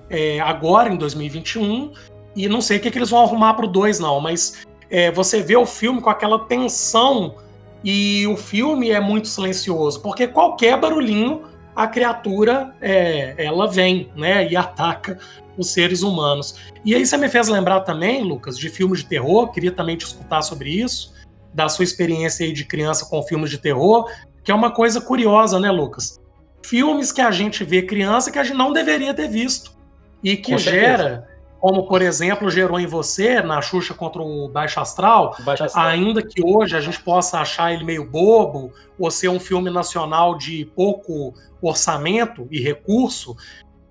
é, 0.09 0.41
agora, 0.41 0.93
em 0.93 0.97
2021, 0.97 1.93
e 2.35 2.49
não 2.49 2.61
sei 2.61 2.79
o 2.79 2.81
que, 2.81 2.91
que 2.91 2.99
eles 2.99 3.11
vão 3.11 3.23
arrumar 3.23 3.55
pro 3.55 3.67
2, 3.67 3.99
não, 3.99 4.21
mas 4.21 4.65
é, 4.91 5.11
você 5.11 5.43
vê 5.43 5.57
o 5.57 5.67
filme 5.67 6.01
com 6.01 6.11
aquela 6.11 6.39
tensão 6.41 7.35
e 7.83 8.27
o 8.27 8.37
filme 8.37 8.91
é 8.91 9.01
muito 9.01 9.29
silencioso, 9.29 10.01
porque 10.01 10.27
qualquer 10.27 10.79
barulhinho 10.79 11.43
a 11.77 11.87
criatura 11.87 12.75
é, 12.81 13.35
ela 13.37 13.71
vem, 13.71 14.11
né, 14.17 14.49
e 14.51 14.57
ataca 14.57 15.19
os 15.59 15.71
seres 15.71 16.03
humanos. 16.03 16.57
E 16.83 16.95
aí 16.95 17.05
você 17.05 17.19
me 17.19 17.29
fez 17.29 17.49
lembrar 17.49 17.81
também, 17.81 18.23
Lucas, 18.23 18.59
de 18.59 18.71
filmes 18.71 19.01
de 19.01 19.07
terror, 19.07 19.53
queria 19.53 19.71
também 19.71 19.97
te 19.97 20.07
escutar 20.07 20.41
sobre 20.41 20.71
isso, 20.71 21.15
da 21.53 21.69
sua 21.69 21.85
experiência 21.85 22.47
aí 22.47 22.53
de 22.53 22.65
criança 22.65 23.05
com 23.05 23.23
filmes 23.23 23.51
de 23.51 23.59
terror, 23.59 24.11
que 24.43 24.51
é 24.51 24.55
uma 24.55 24.71
coisa 24.71 25.01
curiosa, 25.01 25.61
né, 25.61 25.71
Lucas? 25.71 26.19
Filmes 26.63 27.13
que 27.13 27.21
a 27.21 27.31
gente 27.31 27.63
vê 27.63 27.83
criança 27.83 28.31
que 28.31 28.39
a 28.39 28.45
gente 28.45 28.57
não 28.57 28.73
deveria 28.73 29.13
ter 29.13 29.29
visto 29.29 29.77
e 30.23 30.37
que 30.37 30.57
gera 30.57 31.29
como 31.67 31.89
por 31.89 32.01
exemplo 32.01 32.49
gerou 32.49 32.79
em 32.79 32.87
você 32.87 33.43
na 33.43 33.61
Xuxa 33.61 33.93
contra 33.93 34.23
o 34.23 34.49
Baixo 34.49 34.79
Astral, 34.79 35.35
Baixo 35.41 35.65
Astral, 35.65 35.89
ainda 35.89 36.23
que 36.23 36.41
hoje 36.41 36.77
a 36.77 36.81
gente 36.81 37.03
possa 37.03 37.41
achar 37.41 37.73
ele 37.73 37.83
meio 37.83 38.09
bobo 38.09 38.73
ou 38.97 39.11
ser 39.11 39.31
um 39.31 39.41
filme 39.41 39.69
nacional 39.69 40.39
de 40.39 40.71
pouco 40.77 41.35
orçamento 41.61 42.47
e 42.53 42.61
recurso, 42.61 43.35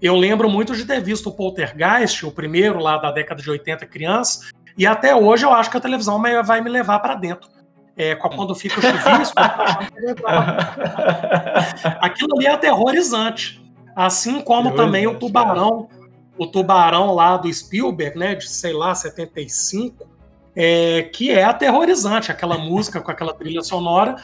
eu 0.01 0.15
lembro 0.15 0.49
muito 0.49 0.73
de 0.73 0.85
ter 0.85 1.01
visto 1.01 1.27
o 1.27 1.33
Poltergeist, 1.33 2.25
o 2.25 2.31
primeiro 2.31 2.79
lá 2.79 2.97
da 2.97 3.11
década 3.11 3.41
de 3.41 3.49
80 3.49 3.85
criança, 3.87 4.45
e 4.77 4.87
até 4.87 5.13
hoje 5.13 5.45
eu 5.45 5.51
acho 5.51 5.69
que 5.69 5.75
a 5.75 5.81
televisão 5.81 6.21
vai 6.45 6.61
me 6.61 6.69
levar 6.69 6.99
para 6.99 7.15
dentro. 7.15 7.49
É, 7.97 8.15
quando 8.15 8.55
fica 8.55 8.79
o 8.79 8.81
chuvisco, 8.81 9.35
aquilo 11.99 12.37
ali 12.37 12.45
é 12.45 12.51
aterrorizante. 12.51 13.61
Assim 13.93 14.39
como 14.41 14.75
também 14.75 15.07
o 15.07 15.19
tubarão 15.19 15.89
o 16.37 16.47
Tubarão 16.47 17.13
lá 17.13 17.37
do 17.37 17.51
Spielberg, 17.51 18.17
né, 18.17 18.35
de 18.35 18.49
sei 18.49 18.73
lá, 18.73 18.93
75, 18.93 20.07
é, 20.55 21.03
que 21.03 21.31
é 21.31 21.43
aterrorizante, 21.43 22.31
aquela 22.31 22.57
música 22.57 23.01
com 23.01 23.11
aquela 23.11 23.33
trilha 23.33 23.61
sonora, 23.61 24.15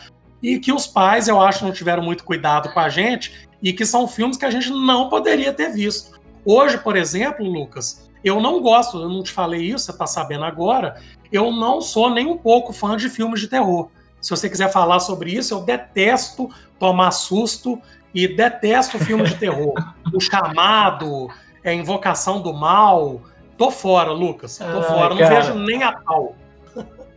e 0.41 0.59
que 0.59 0.72
os 0.72 0.88
pais, 0.88 1.28
eu 1.28 1.39
acho, 1.39 1.64
não 1.64 1.72
tiveram 1.72 2.03
muito 2.03 2.24
cuidado 2.24 2.72
com 2.74 2.80
a 2.80 2.89
gente, 2.89 3.47
e 3.62 3.72
que 3.72 3.86
são 3.86 4.07
filmes 4.07 4.38
que 4.38 4.45
a 4.45 4.49
gente 4.49 4.70
não 4.70 5.09
poderia 5.09 5.53
ter 5.53 5.72
visto. 5.72 6.20
Hoje, 6.43 6.78
por 6.78 6.97
exemplo, 6.97 7.45
Lucas, 7.45 8.09
eu 8.24 8.39
não 8.39 8.62
gosto, 8.62 8.99
eu 8.99 9.09
não 9.09 9.24
te 9.24 9.32
falei 9.32 9.62
isso, 9.62 9.86
você 9.86 9.91
está 9.91 10.07
sabendo 10.07 10.43
agora, 10.43 10.99
eu 11.32 11.51
não 11.51 11.82
sou 11.82 12.09
nem 12.09 12.28
um 12.28 12.38
pouco 12.38 12.74
fã 12.74 12.97
de 12.97 13.09
filmes 13.09 13.39
de 13.39 13.47
terror. 13.47 13.89
Se 14.20 14.30
você 14.30 14.49
quiser 14.49 14.72
falar 14.72 14.99
sobre 14.99 15.32
isso, 15.32 15.53
eu 15.53 15.62
detesto 15.62 16.49
tomar 16.78 17.12
susto 17.12 17.82
e 18.14 18.28
detesto 18.28 18.99
filmes 18.99 19.30
de 19.30 19.36
terror. 19.36 19.74
o 20.14 20.20
Chamado, 20.20 21.30
é 21.64 21.74
Invocação 21.74 22.41
do 22.41 22.53
Mal. 22.53 23.22
Tô 23.57 23.70
fora, 23.70 24.12
Lucas. 24.12 24.57
Tô 24.57 24.66
ah, 24.66 24.84
fora. 24.84 25.16
Não 25.16 25.28
vejo 25.28 25.53
nem 25.55 25.84
a 25.84 25.91
pau. 25.91 26.36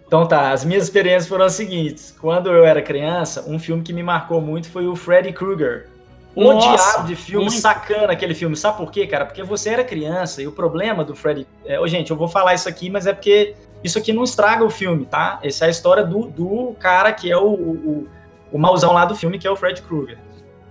Então 0.06 0.26
tá, 0.26 0.52
as 0.52 0.64
minhas 0.64 0.84
experiências 0.84 1.26
foram 1.26 1.44
as 1.44 1.54
seguintes. 1.54 2.14
Quando 2.20 2.50
eu 2.50 2.64
era 2.64 2.82
criança, 2.82 3.44
um 3.48 3.58
filme 3.58 3.82
que 3.82 3.92
me 3.92 4.02
marcou 4.02 4.40
muito 4.40 4.68
foi 4.68 4.86
o 4.86 4.94
Freddy 4.94 5.32
Krueger. 5.32 5.88
Um 6.36 6.58
diabo 6.58 7.06
de 7.06 7.14
filme 7.14 7.46
muito. 7.46 7.60
sacana 7.60 8.12
aquele 8.12 8.34
filme. 8.34 8.56
Sabe 8.56 8.76
por 8.78 8.90
quê, 8.90 9.06
cara? 9.06 9.24
Porque 9.24 9.42
você 9.42 9.70
era 9.70 9.84
criança 9.84 10.42
e 10.42 10.46
o 10.46 10.52
problema 10.52 11.04
do 11.04 11.14
Freddy. 11.14 11.46
É, 11.64 11.80
oh, 11.80 11.86
gente, 11.86 12.10
eu 12.10 12.16
vou 12.16 12.28
falar 12.28 12.54
isso 12.54 12.68
aqui, 12.68 12.90
mas 12.90 13.06
é 13.06 13.12
porque 13.12 13.54
isso 13.82 13.98
aqui 13.98 14.12
não 14.12 14.24
estraga 14.24 14.64
o 14.64 14.70
filme, 14.70 15.06
tá? 15.06 15.38
Essa 15.42 15.64
é 15.64 15.68
a 15.68 15.70
história 15.70 16.04
do, 16.04 16.26
do 16.26 16.74
cara 16.78 17.12
que 17.12 17.30
é 17.30 17.36
o, 17.36 17.52
o, 17.52 18.08
o 18.52 18.58
mauzão 18.58 18.92
lá 18.92 19.04
do 19.04 19.14
filme, 19.14 19.38
que 19.38 19.46
é 19.46 19.50
o 19.50 19.56
Freddy 19.56 19.82
Krueger. 19.82 20.18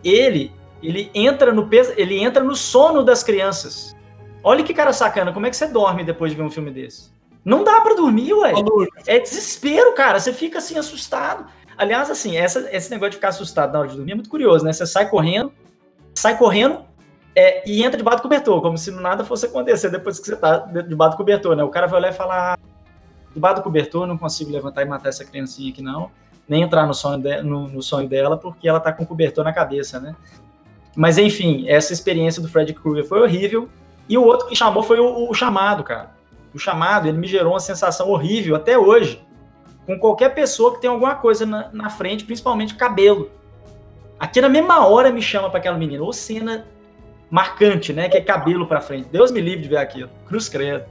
Ele 0.04 0.52
ele 0.84 1.10
entra 1.14 1.52
no 1.54 1.68
peso, 1.68 1.94
ele 1.96 2.22
entra 2.22 2.44
no 2.44 2.56
sono 2.56 3.04
das 3.04 3.24
crianças. 3.24 3.96
Olha 4.44 4.64
que 4.64 4.74
cara 4.74 4.92
sacana, 4.92 5.32
como 5.32 5.46
é 5.46 5.50
que 5.50 5.56
você 5.56 5.68
dorme 5.68 6.04
depois 6.04 6.32
de 6.32 6.38
ver 6.38 6.44
um 6.44 6.52
filme 6.52 6.70
desse? 6.70 7.12
Não 7.46 7.64
dá 7.64 7.82
para 7.82 7.96
dormir, 7.96 8.34
ué. 8.34 8.54
É 9.08 9.20
desespero, 9.20 9.94
cara. 9.94 10.20
Você 10.20 10.32
fica 10.34 10.60
assim 10.60 10.78
assustado. 10.78 11.46
Aliás, 11.78 12.10
assim, 12.10 12.38
essa, 12.38 12.70
esse 12.72 12.90
negócio 12.92 13.12
de 13.12 13.16
ficar 13.18 13.30
assustado 13.30 13.74
na 13.74 13.80
hora 13.80 13.88
de 13.88 13.96
dormir 13.96 14.12
é 14.12 14.16
muito 14.16 14.30
curioso, 14.30 14.64
né? 14.64 14.72
Você 14.72 14.86
sai 14.86 15.10
correndo, 15.10 15.52
sai 16.14 16.38
correndo 16.38 16.86
é, 17.36 17.68
e 17.70 17.84
entra 17.84 17.98
debaixo 17.98 18.20
do 18.20 18.24
cobertor, 18.24 18.62
como 18.62 18.78
se 18.78 18.92
nada 18.92 19.26
fosse 19.26 19.48
acontecer 19.48 19.90
depois 19.90 20.20
que 20.20 20.28
você 20.28 20.36
tá 20.36 20.58
debaixo 20.58 21.16
do 21.16 21.18
cobertor, 21.18 21.56
né? 21.56 21.64
O 21.64 21.70
cara 21.70 21.88
vai 21.88 22.00
olhar 22.00 22.12
e 22.12 22.16
falar: 22.16 22.60
debaixo 23.34 23.58
do 23.58 23.64
cobertor, 23.64 24.06
não 24.06 24.18
consigo 24.18 24.52
levantar 24.52 24.84
e 24.84 24.86
matar 24.86 25.10
essa 25.10 25.26
criancinha 25.26 25.72
aqui, 25.72 25.82
não. 25.82 26.12
Nem 26.48 26.62
entrar 26.62 26.86
no 26.86 26.94
sonho, 26.94 27.20
de, 27.20 27.42
no, 27.42 27.68
no 27.68 27.82
sonho 27.82 28.08
dela, 28.08 28.38
porque 28.38 28.68
ela 28.68 28.80
tá 28.80 28.92
com 28.92 29.06
cobertor 29.06 29.44
na 29.44 29.54
cabeça, 29.54 30.00
né? 30.00 30.16
Mas 30.96 31.18
enfim, 31.18 31.66
essa 31.68 31.92
experiência 31.92 32.42
do 32.42 32.48
Fred 32.48 32.74
Krueger 32.74 33.06
foi 33.06 33.22
horrível. 33.22 33.68
E 34.08 34.18
o 34.18 34.24
outro 34.24 34.48
que 34.48 34.56
chamou 34.56 34.84
foi 34.84 35.00
o, 35.00 35.30
o, 35.30 35.34
chamado, 35.34 35.84
cara. 35.84 36.12
O 36.54 36.60
chamado, 36.60 37.08
ele 37.08 37.18
me 37.18 37.28
gerou 37.28 37.54
uma 37.54 37.60
sensação 37.60 38.10
horrível 38.10 38.56
até 38.56 38.78
hoje. 38.78 39.22
Com 39.86 39.98
qualquer 39.98 40.30
pessoa 40.30 40.74
que 40.74 40.82
tem 40.82 40.90
alguma 40.90 41.16
coisa 41.16 41.46
na, 41.46 41.70
na 41.74 41.90
frente, 41.90 42.24
principalmente 42.24 42.76
cabelo. 42.76 43.32
Aqui 44.20 44.40
na 44.40 44.50
mesma 44.50 44.86
hora 44.86 45.12
me 45.12 45.22
chama 45.22 45.50
para 45.50 45.60
aquela 45.60 45.78
menina. 45.78 46.04
Ou 46.04 46.14
cena 46.14 46.68
marcante, 47.30 47.92
né? 47.92 48.08
Que 48.08 48.18
é 48.18 48.22
cabelo 48.22 48.68
para 48.68 48.82
frente. 48.82 49.10
Deus 49.10 49.32
me 49.32 49.42
livre 49.42 49.64
de 49.64 49.70
ver 49.70 49.78
aquilo. 49.78 50.10
Cruz 50.28 50.48
credo. 50.48 50.86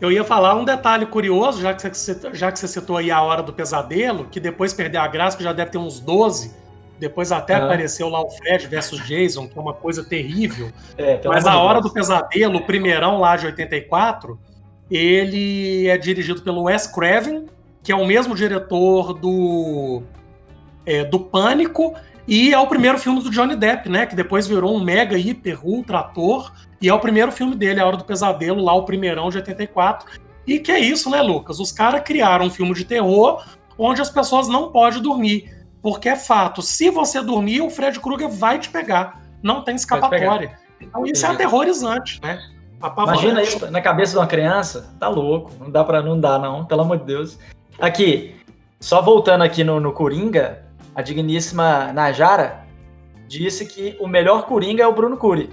Eu 0.00 0.10
ia 0.10 0.24
falar 0.24 0.54
um 0.54 0.64
detalhe 0.64 1.06
curioso, 1.06 1.60
já 1.60 1.74
que, 1.74 1.82
você, 1.82 2.18
já 2.32 2.50
que 2.50 2.58
você 2.58 2.66
citou 2.66 2.96
aí 2.96 3.10
a 3.10 3.22
hora 3.22 3.42
do 3.42 3.52
pesadelo, 3.52 4.24
que 4.24 4.40
depois 4.40 4.72
perdeu 4.74 5.00
a 5.00 5.06
graça, 5.06 5.36
que 5.36 5.44
já 5.44 5.52
deve 5.52 5.70
ter 5.70 5.78
uns 5.78 6.00
12 6.00 6.61
depois 7.02 7.32
até 7.32 7.54
ah. 7.54 7.64
apareceu 7.64 8.08
lá 8.08 8.22
o 8.22 8.30
Fred 8.30 8.64
versus 8.68 9.04
Jason, 9.04 9.48
que 9.48 9.58
é 9.58 9.60
uma 9.60 9.74
coisa 9.74 10.04
terrível. 10.04 10.70
É, 10.96 11.20
Mas 11.24 11.46
a 11.46 11.58
Hora 11.58 11.80
do 11.80 11.92
Pesadelo, 11.92 12.58
o 12.58 12.64
primeirão 12.64 13.18
lá 13.18 13.36
de 13.36 13.46
84, 13.46 14.38
ele 14.88 15.88
é 15.88 15.98
dirigido 15.98 16.42
pelo 16.42 16.62
Wes 16.62 16.86
Craven, 16.86 17.46
que 17.82 17.90
é 17.90 17.96
o 17.96 18.06
mesmo 18.06 18.36
diretor 18.36 19.14
do, 19.14 20.04
é, 20.86 21.04
do 21.04 21.18
Pânico, 21.18 21.92
e 22.28 22.54
é 22.54 22.58
o 22.58 22.68
primeiro 22.68 22.96
filme 22.98 23.20
do 23.20 23.30
Johnny 23.30 23.56
Depp, 23.56 23.88
né? 23.88 24.06
Que 24.06 24.14
depois 24.14 24.46
virou 24.46 24.76
um 24.76 24.80
mega, 24.80 25.18
hiper, 25.18 25.58
ultra 25.66 25.98
ator. 25.98 26.52
E 26.80 26.88
é 26.88 26.94
o 26.94 27.00
primeiro 27.00 27.32
filme 27.32 27.56
dele, 27.56 27.80
A 27.80 27.86
Hora 27.86 27.96
do 27.96 28.04
Pesadelo, 28.04 28.62
lá 28.62 28.74
o 28.74 28.84
primeirão 28.84 29.28
de 29.28 29.38
84. 29.38 30.08
E 30.46 30.60
que 30.60 30.70
é 30.70 30.78
isso, 30.78 31.10
né, 31.10 31.20
Lucas? 31.20 31.58
Os 31.58 31.72
caras 31.72 32.02
criaram 32.02 32.46
um 32.46 32.50
filme 32.50 32.72
de 32.74 32.84
terror 32.84 33.44
onde 33.76 34.00
as 34.00 34.08
pessoas 34.08 34.46
não 34.46 34.70
podem 34.70 35.02
dormir. 35.02 35.61
Porque 35.82 36.08
é 36.08 36.16
fato, 36.16 36.62
se 36.62 36.88
você 36.90 37.20
dormir, 37.20 37.60
o 37.60 37.68
Fred 37.68 37.98
Krueger 37.98 38.28
vai 38.28 38.58
te 38.58 38.68
pegar. 38.68 39.20
Não 39.42 39.62
tem 39.62 39.74
escapatória. 39.74 40.56
Então 40.80 41.04
isso 41.04 41.26
é 41.26 41.28
aterrorizante, 41.28 42.20
né? 42.22 42.40
Imagina 42.96 43.42
isso 43.42 43.70
na 43.70 43.80
cabeça 43.80 44.12
de 44.12 44.18
uma 44.18 44.26
criança, 44.26 44.92
tá 44.98 45.08
louco. 45.08 45.50
Não 45.58 45.70
dá 45.70 45.84
para 45.84 46.02
não 46.02 46.18
dar 46.18 46.38
não, 46.38 46.64
pelo 46.64 46.82
amor 46.82 46.98
de 46.98 47.04
Deus. 47.04 47.38
Aqui, 47.80 48.36
só 48.80 49.02
voltando 49.02 49.42
aqui 49.42 49.64
no, 49.64 49.80
no 49.80 49.92
Coringa, 49.92 50.64
a 50.94 51.02
digníssima 51.02 51.92
Najara 51.92 52.64
disse 53.26 53.66
que 53.66 53.96
o 54.00 54.06
melhor 54.06 54.46
Coringa 54.46 54.82
é 54.82 54.86
o 54.86 54.92
Bruno 54.92 55.16
Curi. 55.16 55.50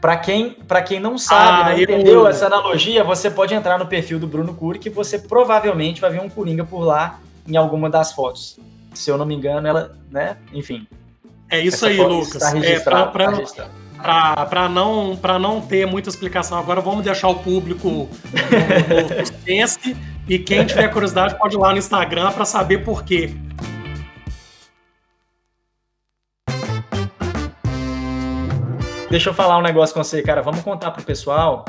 Para 0.00 0.16
quem, 0.16 0.50
pra 0.50 0.82
quem 0.82 1.00
não 1.00 1.16
sabe, 1.16 1.62
ah, 1.62 1.72
não 1.72 1.80
entendeu 1.80 2.20
eu... 2.20 2.28
essa 2.28 2.46
analogia, 2.46 3.02
você 3.02 3.30
pode 3.30 3.54
entrar 3.54 3.78
no 3.78 3.86
perfil 3.86 4.18
do 4.18 4.26
Bruno 4.26 4.54
Curi 4.54 4.78
que 4.78 4.90
você 4.90 5.18
provavelmente 5.18 6.00
vai 6.00 6.10
ver 6.10 6.20
um 6.20 6.28
Coringa 6.28 6.64
por 6.64 6.80
lá 6.80 7.18
em 7.46 7.56
alguma 7.56 7.88
das 7.88 8.12
fotos 8.12 8.58
se 8.96 9.10
eu 9.10 9.18
não 9.18 9.26
me 9.26 9.34
engano, 9.34 9.66
ela, 9.66 9.96
né? 10.10 10.36
Enfim. 10.52 10.86
É 11.48 11.60
isso 11.60 11.86
aí, 11.86 11.96
Lucas. 11.96 12.42
É, 12.42 12.80
para 12.80 14.68
não, 14.68 15.18
não 15.40 15.60
ter 15.60 15.86
muita 15.86 16.08
explicação 16.08 16.58
agora, 16.58 16.80
vamos 16.80 17.04
deixar 17.04 17.28
o 17.28 17.36
público 17.36 17.88
no, 17.88 18.08
no 18.08 19.08
suspense. 19.26 19.96
E 20.28 20.38
quem 20.38 20.66
tiver 20.66 20.88
curiosidade 20.88 21.38
pode 21.38 21.56
ir 21.56 21.58
lá 21.58 21.72
no 21.72 21.78
Instagram 21.78 22.32
para 22.32 22.44
saber 22.44 22.78
por 22.78 23.04
quê. 23.04 23.32
Deixa 29.08 29.30
eu 29.30 29.34
falar 29.34 29.56
um 29.58 29.62
negócio 29.62 29.94
com 29.94 30.02
você, 30.02 30.20
cara. 30.20 30.42
Vamos 30.42 30.62
contar 30.62 30.90
pro 30.90 31.02
pessoal, 31.04 31.64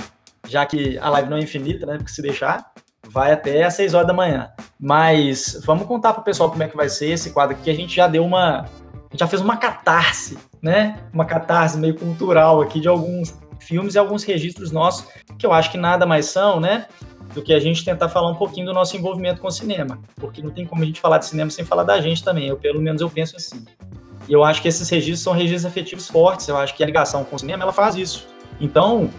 já 0.48 0.66
que 0.66 0.98
a 0.98 1.10
live 1.10 1.30
não 1.30 1.38
é 1.38 1.42
infinita, 1.42 1.86
né? 1.86 1.98
Porque 1.98 2.12
se 2.12 2.22
deixar, 2.22 2.74
vai 3.18 3.32
até 3.32 3.63
às 3.63 3.74
6 3.74 3.95
horas 3.95 4.07
da 4.07 4.13
manhã. 4.13 4.51
Mas 4.80 5.59
vamos 5.65 5.88
contar 5.88 6.13
para 6.13 6.22
o 6.22 6.24
pessoal 6.24 6.51
como 6.51 6.61
é 6.61 6.68
que 6.68 6.78
vai 6.78 6.88
ser 6.88 7.09
esse 7.09 7.32
quadro 7.32 7.57
aqui. 7.57 7.68
A 7.68 7.74
gente 7.74 7.95
já 7.95 8.07
deu 8.07 8.24
uma. 8.24 8.59
A 8.59 9.09
gente 9.11 9.20
já 9.20 9.28
fez 9.28 9.41
uma 9.41 9.57
catarse, 9.57 10.38
né? 10.61 10.99
Uma 11.11 11.26
catarse 11.26 11.80
meio 11.80 11.95
cultural 11.95 12.61
aqui 12.61 12.80
de 12.80 12.88
alguns 12.88 13.34
filmes 13.59 13.95
e 13.95 13.97
alguns 13.97 14.24
registros 14.24 14.72
nossos, 14.72 15.07
que 15.39 15.47
eu 15.47 15.51
acho 15.51 15.72
que 15.72 15.80
nada 15.80 16.05
mais 16.05 16.28
são, 16.28 16.59
né? 16.59 16.86
Do 17.34 17.41
que 17.41 17.53
a 17.53 17.59
gente 17.59 17.84
tentar 17.84 18.07
falar 18.07 18.30
um 18.30 18.36
pouquinho 18.36 18.68
do 18.68 18.74
nosso 18.74 18.95
envolvimento 18.95 19.41
com 19.41 19.47
o 19.47 19.51
cinema. 19.51 19.97
Porque 20.18 20.39
não 20.39 20.51
tem 20.51 20.63
como 20.63 20.84
a 20.84 20.86
gente 20.86 21.01
falar 21.01 21.18
de 21.18 21.26
cinema 21.26 21.49
sem 21.49 21.65
falar 21.65 21.84
da 21.84 21.99
gente 21.99 22.24
também. 22.24 22.47
Eu, 22.47 22.57
pelo 22.57 22.80
menos, 22.80 23.01
eu 23.01 23.09
penso 23.09 23.36
assim. 23.36 23.65
E 24.30 24.34
eu 24.34 24.43
acho 24.43 24.61
que 24.61 24.68
esses 24.68 24.88
registros 24.88 25.22
são 25.22 25.34
registros 25.34 25.65
afetivos 25.65 26.07
fortes. 26.07 26.47
Eu 26.47 26.55
acho 26.57 26.76
que 26.76 26.84
a 26.84 26.86
ligação 26.86 27.24
com 27.24 27.36
o 27.36 27.39
cinema, 27.39 27.63
ela 27.63 27.74
faz 27.74 27.95
isso. 27.95 28.28
Então, 28.61 29.09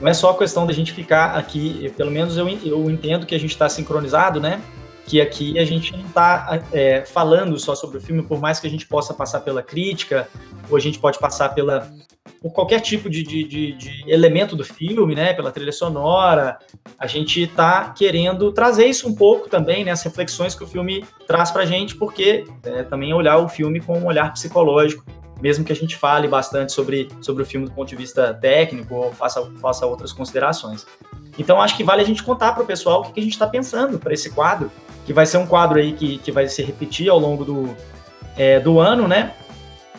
não 0.00 0.08
é 0.08 0.14
só 0.14 0.32
questão 0.34 0.66
da 0.66 0.72
gente 0.72 0.92
ficar 0.92 1.36
aqui, 1.36 1.92
pelo 1.96 2.10
menos 2.10 2.36
eu, 2.36 2.48
eu 2.48 2.90
entendo 2.90 3.26
que 3.26 3.34
a 3.34 3.38
gente 3.38 3.50
está 3.50 3.68
sincronizado, 3.68 4.40
né? 4.40 4.60
que 5.06 5.20
aqui 5.20 5.58
a 5.58 5.64
gente 5.64 5.92
não 5.92 6.04
está 6.04 6.60
é, 6.72 7.04
falando 7.04 7.58
só 7.58 7.74
sobre 7.74 7.98
o 7.98 8.00
filme, 8.00 8.22
por 8.22 8.40
mais 8.40 8.58
que 8.58 8.66
a 8.66 8.70
gente 8.70 8.86
possa 8.86 9.14
passar 9.14 9.40
pela 9.40 9.62
crítica, 9.62 10.28
ou 10.68 10.76
a 10.76 10.80
gente 10.80 10.98
pode 10.98 11.16
passar 11.18 11.50
pela, 11.50 11.88
por 12.42 12.50
qualquer 12.52 12.80
tipo 12.80 13.08
de, 13.08 13.22
de, 13.22 13.44
de, 13.44 13.72
de 13.72 14.04
elemento 14.10 14.56
do 14.56 14.64
filme, 14.64 15.14
né, 15.14 15.32
pela 15.32 15.52
trilha 15.52 15.70
sonora, 15.70 16.58
a 16.98 17.06
gente 17.06 17.42
está 17.42 17.90
querendo 17.90 18.50
trazer 18.52 18.86
isso 18.86 19.08
um 19.08 19.14
pouco 19.14 19.48
também, 19.48 19.84
né, 19.84 19.92
as 19.92 20.02
reflexões 20.02 20.56
que 20.56 20.64
o 20.64 20.66
filme 20.66 21.04
traz 21.26 21.52
para 21.52 21.62
a 21.62 21.66
gente, 21.66 21.94
porque 21.94 22.44
é, 22.64 22.82
também 22.82 23.14
olhar 23.14 23.38
o 23.38 23.48
filme 23.48 23.80
com 23.80 23.96
um 23.96 24.06
olhar 24.06 24.32
psicológico, 24.32 25.04
mesmo 25.46 25.64
que 25.64 25.72
a 25.72 25.76
gente 25.76 25.96
fale 25.96 26.26
bastante 26.26 26.72
sobre, 26.72 27.08
sobre 27.20 27.44
o 27.44 27.46
filme 27.46 27.66
do 27.66 27.72
ponto 27.72 27.88
de 27.88 27.94
vista 27.94 28.34
técnico 28.34 28.96
ou 28.96 29.12
faça, 29.12 29.48
faça 29.62 29.86
outras 29.86 30.12
considerações. 30.12 30.84
Então, 31.38 31.60
acho 31.60 31.76
que 31.76 31.84
vale 31.84 32.02
a 32.02 32.04
gente 32.04 32.20
contar 32.20 32.50
para 32.50 32.64
o 32.64 32.66
pessoal 32.66 33.00
o 33.00 33.04
que, 33.04 33.12
que 33.12 33.20
a 33.20 33.22
gente 33.22 33.34
está 33.34 33.46
pensando 33.46 33.96
para 33.96 34.12
esse 34.12 34.30
quadro, 34.30 34.72
que 35.04 35.12
vai 35.12 35.24
ser 35.24 35.36
um 35.36 35.46
quadro 35.46 35.78
aí 35.78 35.92
que, 35.92 36.18
que 36.18 36.32
vai 36.32 36.48
se 36.48 36.64
repetir 36.64 37.08
ao 37.08 37.20
longo 37.20 37.44
do, 37.44 37.76
é, 38.36 38.58
do 38.58 38.80
ano, 38.80 39.06
né? 39.06 39.34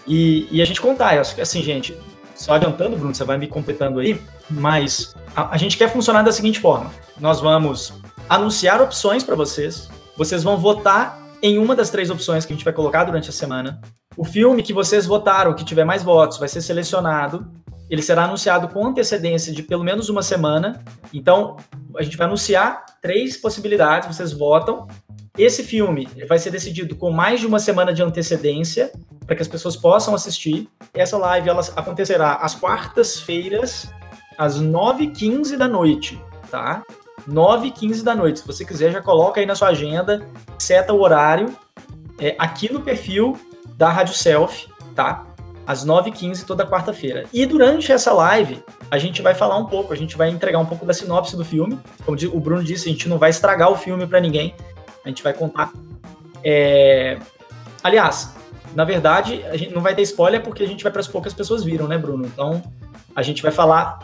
E, 0.05 0.49
e, 0.51 0.61
a 0.61 0.65
gente 0.65 0.81
contar. 0.81 1.15
Eu 1.15 1.21
acho 1.21 1.33
que 1.33 1.39
assim, 1.39 1.61
gente, 1.63 1.97
só 2.35 2.55
adiantando, 2.55 2.97
Bruno, 2.97 3.15
você 3.15 3.23
vai 3.23 3.37
me 3.37 3.47
completando 3.47 3.99
aí, 3.99 4.19
mas 4.49 5.15
a, 5.33 5.53
a 5.53 5.57
gente 5.57 5.77
quer 5.77 5.89
funcionar 5.89 6.23
da 6.23 6.31
seguinte 6.33 6.59
forma: 6.59 6.91
nós 7.21 7.39
vamos 7.39 7.93
anunciar 8.27 8.81
opções 8.81 9.23
para 9.23 9.35
vocês, 9.35 9.87
vocês 10.17 10.43
vão 10.43 10.57
votar 10.57 11.21
em 11.41 11.57
uma 11.57 11.73
das 11.73 11.89
três 11.89 12.09
opções 12.09 12.45
que 12.45 12.51
a 12.51 12.55
gente 12.55 12.65
vai 12.65 12.73
colocar 12.73 13.05
durante 13.05 13.29
a 13.29 13.33
semana. 13.33 13.79
O 14.18 14.24
filme 14.24 14.63
que 14.63 14.74
vocês 14.74 15.05
votaram, 15.05 15.53
que 15.53 15.63
tiver 15.63 15.86
mais 15.86 16.01
votos, 16.01 16.39
vai 16.39 16.49
ser 16.49 16.59
selecionado. 16.61 17.45
Ele 17.88 18.01
será 18.01 18.24
anunciado 18.24 18.68
com 18.68 18.88
antecedência 18.88 19.53
de 19.53 19.61
pelo 19.61 19.84
menos 19.84 20.09
uma 20.09 20.24
semana. 20.24 20.84
Então, 21.13 21.55
a 21.95 22.01
gente 22.01 22.18
vai 22.18 22.26
anunciar 22.26 22.84
três 22.99 23.38
possibilidades, 23.38 24.07
vocês 24.13 24.34
votam. 24.34 24.88
Esse 25.38 25.63
filme 25.63 26.09
vai 26.28 26.39
ser 26.39 26.49
decidido 26.49 26.95
com 26.95 27.11
mais 27.11 27.39
de 27.39 27.45
uma 27.45 27.59
semana 27.59 27.93
de 27.93 28.01
antecedência 28.01 28.91
para 29.28 29.36
que 29.36 29.41
as 29.43 29.47
pessoas 29.47 29.78
possam 29.78 30.15
assistir. 30.15 30.68
Essa 30.95 31.15
live 31.15 31.49
ela 31.49 31.61
acontecerá 31.76 32.34
às 32.38 32.55
quartas-feiras, 32.55 33.88
às 34.36 34.59
9h15 34.59 35.55
da 35.57 35.68
noite, 35.68 36.20
tá? 36.49 36.84
9h15 37.30 38.01
da 38.01 38.15
noite. 38.15 38.39
Se 38.39 38.47
você 38.47 38.65
quiser, 38.65 38.91
já 38.91 39.01
coloca 39.01 39.39
aí 39.39 39.45
na 39.45 39.53
sua 39.53 39.68
agenda, 39.68 40.28
seta 40.57 40.91
o 40.91 41.01
horário, 41.01 41.55
é, 42.20 42.36
aqui 42.39 42.74
no 42.74 42.82
perfil 42.82 43.38
da 43.78 43.89
Rádio 43.89 44.15
Self, 44.15 44.67
tá? 44.95 45.23
às 45.67 45.86
9h15 45.86 46.45
toda 46.45 46.65
quarta-feira. 46.65 47.25
E 47.34 47.45
durante 47.45 47.91
essa 47.91 48.13
live, 48.13 48.63
a 48.89 48.97
gente 48.97 49.21
vai 49.21 49.36
falar 49.36 49.57
um 49.57 49.65
pouco, 49.65 49.91
a 49.91 49.97
gente 49.97 50.15
vai 50.15 50.30
entregar 50.30 50.59
um 50.59 50.65
pouco 50.65 50.86
da 50.86 50.93
sinopse 50.93 51.36
do 51.36 51.43
filme. 51.43 51.78
Como 52.05 52.17
o 52.34 52.39
Bruno 52.39 52.63
disse, 52.63 52.88
a 52.88 52.91
gente 52.91 53.09
não 53.09 53.17
vai 53.17 53.30
estragar 53.30 53.69
o 53.69 53.75
filme 53.75 54.07
para 54.07 54.21
ninguém. 54.21 54.55
A 55.03 55.09
gente 55.09 55.21
vai 55.21 55.34
contar. 55.34 55.73
É... 56.41 57.19
Aliás, 57.84 58.34
na 58.73 58.86
verdade, 58.86 59.43
a 59.51 59.57
gente 59.57 59.73
não 59.73 59.82
vai 59.82 59.93
ter 59.93 60.03
spoiler 60.03 60.41
porque 60.41 60.63
a 60.63 60.67
gente 60.67 60.84
vai 60.84 60.91
para 60.91 61.01
as 61.01 61.07
poucas 61.07 61.34
pessoas 61.34 61.65
viram, 61.65 61.86
né, 61.86 61.97
Bruno? 61.97 62.25
Então, 62.25 62.63
a 63.13 63.21
gente 63.21 63.41
vai 63.41 63.51
falar 63.51 63.99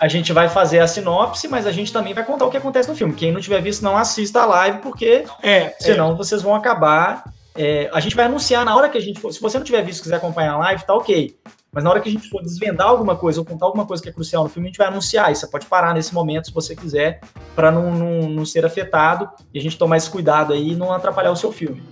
a 0.00 0.08
gente 0.08 0.32
vai 0.32 0.48
fazer 0.48 0.78
a 0.78 0.86
sinopse, 0.86 1.46
mas 1.46 1.66
a 1.66 1.70
gente 1.70 1.92
também 1.92 2.14
vai 2.14 2.24
contar 2.24 2.46
o 2.46 2.50
que 2.50 2.56
acontece 2.56 2.88
no 2.88 2.94
filme. 2.94 3.12
Quem 3.12 3.30
não 3.30 3.40
tiver 3.40 3.60
visto, 3.60 3.82
não 3.82 3.96
assista 3.96 4.42
a 4.42 4.46
live, 4.46 4.78
porque 4.78 5.24
é, 5.42 5.74
senão 5.78 6.12
é. 6.12 6.14
vocês 6.14 6.42
vão 6.42 6.54
acabar 6.54 7.24
é, 7.54 7.90
a 7.92 8.00
gente 8.00 8.16
vai 8.16 8.24
anunciar 8.24 8.64
na 8.64 8.74
hora 8.74 8.88
que 8.88 8.98
a 8.98 9.00
gente 9.00 9.20
for. 9.20 9.32
Se 9.32 9.40
você 9.40 9.58
não 9.58 9.64
tiver 9.64 9.82
visto 9.82 10.02
quiser 10.02 10.16
acompanhar 10.16 10.54
a 10.54 10.58
live, 10.58 10.86
tá 10.86 10.94
ok. 10.94 11.36
Mas 11.70 11.84
na 11.84 11.90
hora 11.90 12.00
que 12.00 12.08
a 12.08 12.12
gente 12.12 12.28
for 12.28 12.42
desvendar 12.42 12.86
alguma 12.86 13.16
coisa 13.16 13.40
ou 13.40 13.46
contar 13.46 13.64
alguma 13.64 13.86
coisa 13.86 14.02
que 14.02 14.08
é 14.08 14.12
crucial 14.12 14.44
no 14.44 14.50
filme, 14.50 14.68
a 14.68 14.70
gente 14.70 14.78
vai 14.78 14.88
anunciar. 14.88 15.32
E 15.32 15.34
você 15.34 15.46
pode 15.46 15.66
parar 15.66 15.94
nesse 15.94 16.12
momento 16.12 16.48
se 16.48 16.52
você 16.52 16.76
quiser, 16.76 17.20
para 17.54 17.70
não, 17.70 17.90
não, 17.90 18.28
não 18.28 18.44
ser 18.44 18.64
afetado 18.66 19.28
e 19.54 19.58
a 19.58 19.62
gente 19.62 19.78
tomar 19.78 19.96
esse 19.96 20.10
cuidado 20.10 20.52
aí 20.52 20.72
e 20.72 20.76
não 20.76 20.92
atrapalhar 20.92 21.30
o 21.30 21.36
seu 21.36 21.50
filme. 21.50 21.82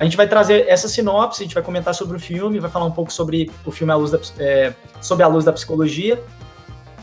A 0.00 0.04
gente 0.04 0.16
vai 0.16 0.26
trazer 0.26 0.66
essa 0.68 0.88
sinopse, 0.88 1.42
a 1.42 1.44
gente 1.44 1.54
vai 1.54 1.62
comentar 1.62 1.94
sobre 1.94 2.16
o 2.16 2.20
filme, 2.20 2.58
vai 2.58 2.70
falar 2.70 2.86
um 2.86 2.90
pouco 2.90 3.12
sobre 3.12 3.48
o 3.64 3.70
filme 3.70 3.92
à 3.92 3.96
luz 3.96 4.10
da, 4.10 4.18
é, 4.40 4.74
a 5.22 5.26
luz 5.28 5.44
da 5.44 5.52
psicologia. 5.52 6.20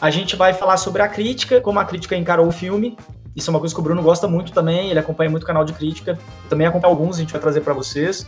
A 0.02 0.10
gente 0.10 0.36
vai 0.36 0.54
falar 0.54 0.76
sobre 0.76 1.02
a 1.02 1.08
crítica, 1.08 1.62
como 1.62 1.80
a 1.80 1.86
crítica 1.86 2.18
encarou 2.18 2.48
o 2.48 2.52
filme, 2.52 2.98
isso 3.36 3.50
é 3.50 3.52
uma 3.52 3.60
coisa 3.60 3.74
que 3.74 3.80
o 3.80 3.84
Bruno 3.84 4.02
gosta 4.02 4.28
muito 4.28 4.52
também, 4.52 4.90
ele 4.90 5.00
acompanha 5.00 5.30
muito 5.30 5.44
o 5.44 5.46
canal 5.46 5.64
de 5.64 5.74
crítica, 5.74 6.18
também 6.50 6.68
acompanha 6.68 6.92
alguns, 6.92 7.18
a 7.18 7.20
gente 7.20 7.32
vai 7.32 7.42
trazer 7.42 7.62
para 7.62 7.74
vocês. 7.74 8.28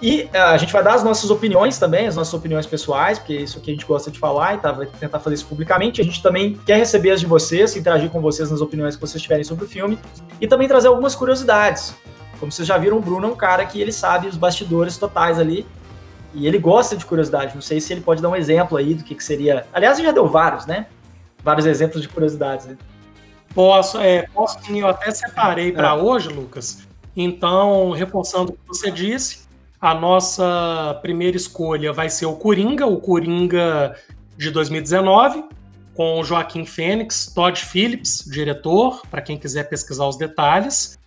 E 0.00 0.24
uh, 0.24 0.38
a 0.52 0.56
gente 0.58 0.72
vai 0.72 0.84
dar 0.84 0.94
as 0.94 1.02
nossas 1.02 1.30
opiniões 1.30 1.78
também, 1.78 2.06
as 2.06 2.16
nossas 2.16 2.34
opiniões 2.34 2.66
pessoais, 2.66 3.18
porque 3.18 3.32
é 3.32 3.40
isso 3.42 3.60
que 3.60 3.70
a 3.70 3.74
gente 3.74 3.86
gosta 3.86 4.10
de 4.10 4.18
falar 4.18 4.54
e 4.54 4.58
tá, 4.58 4.70
vai 4.70 4.86
tentar 4.86 5.18
fazer 5.20 5.34
isso 5.34 5.46
publicamente. 5.46 6.00
A 6.00 6.04
gente 6.04 6.22
também 6.22 6.54
quer 6.66 6.76
receber 6.76 7.12
as 7.12 7.20
de 7.20 7.26
vocês, 7.26 7.74
interagir 7.76 8.10
com 8.10 8.20
vocês 8.20 8.50
nas 8.50 8.60
opiniões 8.60 8.94
que 8.94 9.00
vocês 9.00 9.22
tiverem 9.22 9.42
sobre 9.42 9.64
o 9.64 9.68
filme 9.68 9.98
e 10.40 10.46
também 10.46 10.68
trazer 10.68 10.88
algumas 10.88 11.14
curiosidades. 11.14 11.94
Como 12.38 12.52
vocês 12.52 12.68
já 12.68 12.76
viram, 12.76 12.98
o 12.98 13.00
Bruno 13.00 13.26
é 13.26 13.30
um 13.30 13.36
cara 13.36 13.64
que 13.64 13.80
ele 13.80 13.92
sabe 13.92 14.28
os 14.28 14.36
bastidores 14.36 14.98
totais 14.98 15.38
ali 15.38 15.66
e 16.34 16.46
ele 16.46 16.58
gosta 16.58 16.94
de 16.94 17.06
curiosidade. 17.06 17.54
Não 17.54 17.62
sei 17.62 17.80
se 17.80 17.94
ele 17.94 18.02
pode 18.02 18.20
dar 18.20 18.28
um 18.28 18.36
exemplo 18.36 18.76
aí 18.76 18.92
do 18.92 19.02
que, 19.02 19.14
que 19.14 19.24
seria. 19.24 19.66
Aliás, 19.72 19.98
ele 19.98 20.08
já 20.08 20.12
deu 20.12 20.28
vários, 20.28 20.66
né? 20.66 20.86
Vários 21.42 21.64
exemplos 21.64 22.02
de 22.02 22.08
curiosidades. 22.08 22.66
Né? 22.66 22.76
Posso, 23.56 23.98
é, 23.98 24.26
posso 24.34 24.62
sim, 24.62 24.80
eu 24.80 24.86
até 24.86 25.10
separei 25.10 25.72
para 25.72 25.88
é. 25.88 25.94
hoje, 25.94 26.28
Lucas. 26.28 26.86
Então, 27.16 27.90
reforçando 27.92 28.52
o 28.52 28.52
que 28.52 28.68
você 28.68 28.90
disse, 28.90 29.46
a 29.80 29.94
nossa 29.94 30.98
primeira 31.00 31.38
escolha 31.38 31.90
vai 31.90 32.10
ser 32.10 32.26
o 32.26 32.36
Coringa, 32.36 32.86
o 32.86 33.00
Coringa 33.00 33.96
de 34.36 34.50
2019, 34.50 35.42
com 35.94 36.20
o 36.20 36.22
Joaquim 36.22 36.66
Fênix, 36.66 37.32
Todd 37.34 37.58
Phillips, 37.58 38.28
diretor, 38.30 39.00
para 39.10 39.22
quem 39.22 39.38
quiser 39.38 39.64
pesquisar 39.70 40.06
os 40.06 40.18
detalhes. 40.18 40.98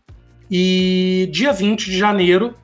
E 0.49 1.29
dia 1.31 1.53
20 1.53 1.85
de 1.85 1.99
janeiro, 1.99 2.57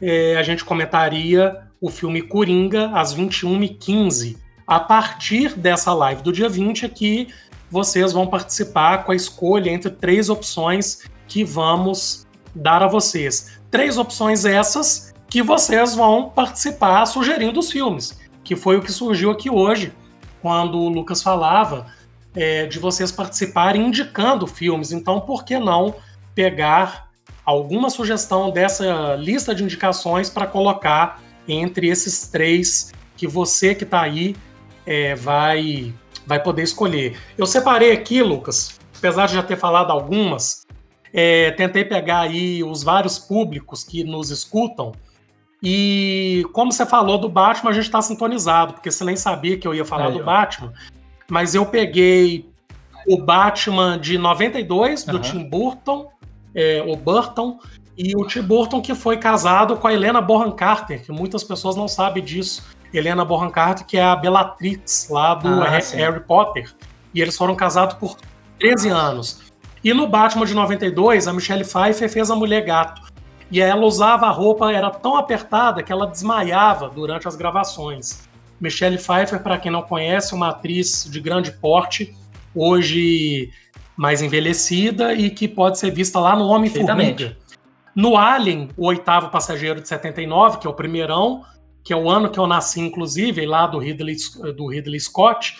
é, 0.00 0.36
a 0.36 0.44
gente 0.44 0.64
comentaria 0.64 1.60
o 1.80 1.90
filme 1.90 2.22
Coringa 2.22 2.92
às 2.94 3.12
21h15. 3.12 4.36
A 4.64 4.78
partir 4.78 5.58
dessa 5.58 5.92
live 5.92 6.22
do 6.22 6.32
dia 6.32 6.48
20 6.48 6.86
aqui, 6.86 7.26
vocês 7.74 8.12
vão 8.12 8.24
participar 8.24 9.02
com 9.02 9.10
a 9.10 9.16
escolha 9.16 9.68
entre 9.68 9.90
três 9.90 10.28
opções 10.28 11.10
que 11.26 11.42
vamos 11.42 12.24
dar 12.54 12.84
a 12.84 12.86
vocês. 12.86 13.58
Três 13.68 13.98
opções 13.98 14.44
essas 14.44 15.12
que 15.28 15.42
vocês 15.42 15.96
vão 15.96 16.30
participar 16.30 17.04
sugerindo 17.06 17.58
os 17.58 17.72
filmes, 17.72 18.16
que 18.44 18.54
foi 18.54 18.76
o 18.76 18.80
que 18.80 18.92
surgiu 18.92 19.32
aqui 19.32 19.50
hoje, 19.50 19.92
quando 20.40 20.78
o 20.78 20.88
Lucas 20.88 21.20
falava 21.20 21.86
é, 22.32 22.66
de 22.66 22.78
vocês 22.78 23.10
participarem 23.10 23.88
indicando 23.88 24.46
filmes. 24.46 24.92
Então, 24.92 25.20
por 25.20 25.44
que 25.44 25.58
não 25.58 25.96
pegar 26.32 27.10
alguma 27.44 27.90
sugestão 27.90 28.52
dessa 28.52 29.16
lista 29.16 29.52
de 29.52 29.64
indicações 29.64 30.30
para 30.30 30.46
colocar 30.46 31.20
entre 31.48 31.88
esses 31.88 32.28
três 32.28 32.92
que 33.16 33.26
você 33.26 33.74
que 33.74 33.82
está 33.82 34.02
aí 34.02 34.36
é, 34.86 35.16
vai 35.16 35.92
vai 36.26 36.42
poder 36.42 36.62
escolher. 36.62 37.18
Eu 37.36 37.46
separei 37.46 37.92
aqui, 37.92 38.22
Lucas, 38.22 38.78
apesar 38.96 39.26
de 39.26 39.34
já 39.34 39.42
ter 39.42 39.56
falado 39.56 39.90
algumas, 39.90 40.66
é, 41.12 41.50
tentei 41.52 41.84
pegar 41.84 42.20
aí 42.20 42.62
os 42.64 42.82
vários 42.82 43.18
públicos 43.18 43.84
que 43.84 44.02
nos 44.04 44.30
escutam. 44.30 44.92
E 45.62 46.44
como 46.52 46.72
você 46.72 46.84
falou 46.84 47.18
do 47.18 47.28
Batman, 47.28 47.70
a 47.70 47.74
gente 47.74 47.84
está 47.84 48.02
sintonizado, 48.02 48.74
porque 48.74 48.90
você 48.90 49.04
nem 49.04 49.16
sabia 49.16 49.56
que 49.56 49.66
eu 49.66 49.74
ia 49.74 49.84
falar 49.84 50.10
do 50.10 50.22
Batman. 50.22 50.72
Mas 51.28 51.54
eu 51.54 51.64
peguei 51.64 52.48
o 53.06 53.16
Batman 53.18 53.98
de 53.98 54.18
92, 54.18 55.04
do 55.04 55.18
Tim 55.18 55.48
Burton, 55.48 56.10
é, 56.54 56.82
o 56.86 56.96
Burton, 56.96 57.58
e 57.96 58.16
o 58.16 58.26
Tim 58.26 58.42
Burton 58.42 58.82
que 58.82 58.94
foi 58.94 59.16
casado 59.16 59.76
com 59.76 59.86
a 59.86 59.92
Helena 59.92 60.20
Bonham 60.20 60.50
Carter, 60.50 61.02
que 61.02 61.12
muitas 61.12 61.44
pessoas 61.44 61.76
não 61.76 61.86
sabem 61.86 62.22
disso. 62.22 62.62
Helena 62.96 63.24
Bonham 63.24 63.50
Carter, 63.50 63.84
que 63.84 63.96
é 63.96 64.02
a 64.02 64.14
Bellatrix 64.14 65.08
lá 65.10 65.34
do 65.34 65.48
ah, 65.48 65.68
Harry 65.68 66.20
Potter. 66.20 66.72
E 67.12 67.20
eles 67.20 67.36
foram 67.36 67.56
casados 67.56 67.96
por 67.96 68.16
13 68.58 68.88
anos. 68.88 69.52
E 69.82 69.92
no 69.92 70.06
Batman 70.06 70.46
de 70.46 70.54
92, 70.54 71.26
a 71.26 71.32
Michelle 71.32 71.64
Pfeiffer 71.64 72.08
fez 72.08 72.30
a 72.30 72.36
Mulher 72.36 72.64
Gato. 72.64 73.02
E 73.50 73.60
ela 73.60 73.84
usava 73.84 74.26
a 74.26 74.30
roupa, 74.30 74.72
era 74.72 74.90
tão 74.90 75.16
apertada 75.16 75.82
que 75.82 75.92
ela 75.92 76.06
desmaiava 76.06 76.88
durante 76.88 77.28
as 77.28 77.36
gravações. 77.36 78.28
Michelle 78.60 78.96
Pfeiffer, 78.96 79.42
para 79.42 79.58
quem 79.58 79.70
não 79.70 79.82
conhece, 79.82 80.34
uma 80.34 80.48
atriz 80.50 81.06
de 81.10 81.20
grande 81.20 81.52
porte, 81.52 82.16
hoje 82.54 83.50
mais 83.96 84.22
envelhecida 84.22 85.14
e 85.14 85.30
que 85.30 85.46
pode 85.46 85.78
ser 85.78 85.90
vista 85.90 86.18
lá 86.18 86.34
no 86.34 86.46
Homem-Formiga. 86.46 87.36
No 87.94 88.16
Alien, 88.16 88.70
o 88.76 88.86
oitavo 88.86 89.28
passageiro 89.28 89.80
de 89.80 89.86
79, 89.86 90.58
que 90.58 90.66
é 90.66 90.70
o 90.70 90.74
primeirão, 90.74 91.44
que 91.84 91.92
é 91.92 91.96
o 91.96 92.08
ano 92.10 92.30
que 92.30 92.38
eu 92.38 92.46
nasci, 92.46 92.80
inclusive, 92.80 93.44
lá 93.44 93.66
do 93.66 93.78
Ridley, 93.78 94.16
do 94.56 94.66
Ridley 94.66 94.98
Scott, 94.98 95.54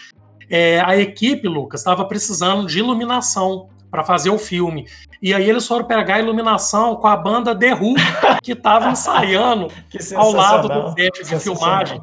é, 0.49 0.81
a 0.81 0.97
equipe, 0.97 1.47
Lucas, 1.47 1.81
estava 1.81 2.05
precisando 2.07 2.67
de 2.67 2.79
iluminação 2.79 3.69
para 3.91 4.03
fazer 4.03 4.31
o 4.31 4.39
filme. 4.39 4.89
E 5.23 5.33
aí 5.33 5.49
eles 5.49 5.67
foram 5.67 5.85
pegar 5.85 6.17
a 6.17 6.21
iluminação 6.21 6.97
com 6.97 7.07
a 7.07 7.17
banda 7.17 7.55
The 7.55 7.75
Who, 7.75 7.95
que 8.43 8.53
estava 8.53 8.91
ensaiando 8.91 9.69
ao 10.17 10.33
lado 10.33 10.69
do 10.69 10.93
set 10.95 11.25
de 11.25 11.41
filmagem 11.41 12.03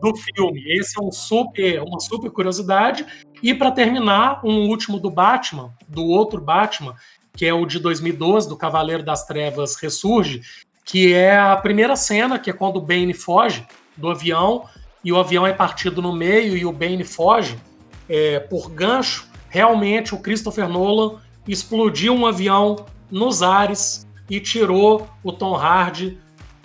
do 0.00 0.14
filme. 0.16 0.62
Esse 0.78 0.98
é 0.98 1.02
um 1.02 1.12
super, 1.12 1.82
uma 1.82 2.00
super 2.00 2.30
curiosidade. 2.30 3.04
E 3.42 3.52
para 3.52 3.70
terminar, 3.70 4.40
um 4.44 4.68
último 4.68 4.98
do 4.98 5.10
Batman, 5.10 5.74
do 5.88 6.04
outro 6.06 6.40
Batman, 6.40 6.94
que 7.36 7.44
é 7.44 7.52
o 7.52 7.66
de 7.66 7.78
2012, 7.78 8.48
do 8.48 8.56
Cavaleiro 8.56 9.02
das 9.02 9.26
Trevas 9.26 9.76
Ressurge, 9.76 10.40
que 10.86 11.12
é 11.12 11.36
a 11.36 11.56
primeira 11.56 11.96
cena, 11.96 12.38
que 12.38 12.48
é 12.48 12.52
quando 12.52 12.76
o 12.76 12.80
Bane 12.80 13.12
foge 13.12 13.66
do 13.96 14.08
avião, 14.08 14.64
e 15.04 15.12
o 15.12 15.18
avião 15.18 15.46
é 15.46 15.52
partido 15.52 16.00
no 16.00 16.14
meio 16.14 16.56
e 16.56 16.64
o 16.64 16.72
Bane 16.72 17.04
foge 17.04 17.58
é, 18.08 18.38
por 18.40 18.70
gancho. 18.70 19.28
Realmente, 19.48 20.14
o 20.14 20.18
Christopher 20.18 20.68
Nolan 20.68 21.18
explodiu 21.46 22.14
um 22.14 22.24
avião 22.24 22.86
nos 23.10 23.42
ares 23.42 24.06
e 24.30 24.40
tirou 24.40 25.08
o 25.22 25.32
Tom 25.32 25.54
Hardy 25.54 26.18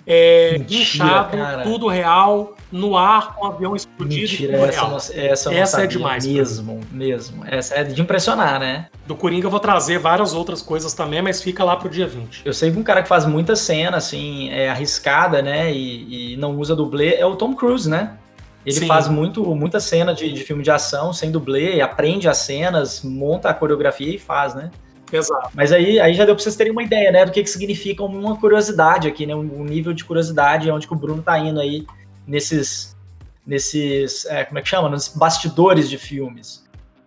é, 0.06 0.56
inchado, 0.68 1.36
tudo 1.64 1.88
real, 1.88 2.56
no 2.72 2.96
ar, 2.96 3.34
com 3.34 3.44
o 3.44 3.48
avião 3.48 3.76
explodido. 3.76 4.22
Mentira, 4.22 4.56
essa, 4.56 4.80
real. 4.80 4.96
Essa, 4.96 5.54
essa 5.54 5.82
é 5.82 5.86
demais. 5.86 6.26
Mesmo, 6.26 6.80
mesmo. 6.90 7.44
Essa 7.46 7.74
é 7.76 7.84
de 7.84 8.00
impressionar, 8.00 8.58
né? 8.58 8.88
Do 9.06 9.14
Coringa 9.14 9.46
eu 9.46 9.50
vou 9.50 9.60
trazer 9.60 9.98
várias 9.98 10.32
outras 10.32 10.62
coisas 10.62 10.94
também, 10.94 11.20
mas 11.20 11.42
fica 11.42 11.62
lá 11.62 11.76
pro 11.76 11.90
dia 11.90 12.06
20. 12.06 12.42
Eu 12.44 12.54
sei 12.54 12.72
que 12.72 12.78
um 12.78 12.82
cara 12.82 13.02
que 13.02 13.08
faz 13.08 13.26
muita 13.26 13.54
cena, 13.54 13.98
assim, 13.98 14.48
é 14.48 14.70
arriscada, 14.70 15.42
né, 15.42 15.70
e, 15.70 16.32
e 16.32 16.36
não 16.38 16.56
usa 16.56 16.74
dublê, 16.74 17.14
é 17.16 17.26
o 17.26 17.36
Tom 17.36 17.54
Cruise, 17.54 17.88
né? 17.88 18.16
Ele 18.64 18.76
Sim. 18.76 18.86
faz 18.86 19.08
muito, 19.08 19.44
muita 19.54 19.80
cena 19.80 20.14
de, 20.14 20.32
de 20.32 20.42
filme 20.42 20.62
de 20.62 20.70
ação 20.70 21.12
sem 21.12 21.30
dublê, 21.30 21.80
aprende 21.80 22.28
as 22.28 22.38
cenas, 22.38 23.02
monta 23.02 23.50
a 23.50 23.54
coreografia 23.54 24.14
e 24.14 24.18
faz, 24.18 24.54
né? 24.54 24.70
Exato. 25.12 25.50
Mas 25.54 25.72
aí, 25.72 26.00
aí 26.00 26.14
já 26.14 26.24
deu 26.24 26.34
para 26.34 26.42
vocês 26.42 26.56
terem 26.56 26.72
uma 26.72 26.82
ideia, 26.82 27.12
né, 27.12 27.26
do 27.26 27.32
que, 27.32 27.42
que 27.42 27.50
significa 27.50 28.02
uma 28.02 28.36
curiosidade 28.36 29.06
aqui, 29.06 29.26
né, 29.26 29.34
um, 29.34 29.64
nível 29.64 29.92
de 29.92 30.04
curiosidade 30.04 30.70
onde 30.70 30.86
que 30.86 30.92
o 30.92 30.96
Bruno 30.96 31.22
tá 31.22 31.38
indo 31.38 31.60
aí 31.60 31.84
nesses, 32.26 32.96
nesses, 33.46 34.24
é, 34.26 34.44
como 34.44 34.58
é 34.58 34.62
que 34.62 34.68
chama, 34.68 34.88
nos 34.88 35.08
bastidores 35.08 35.88
de 35.88 35.98
filmes. 35.98 36.62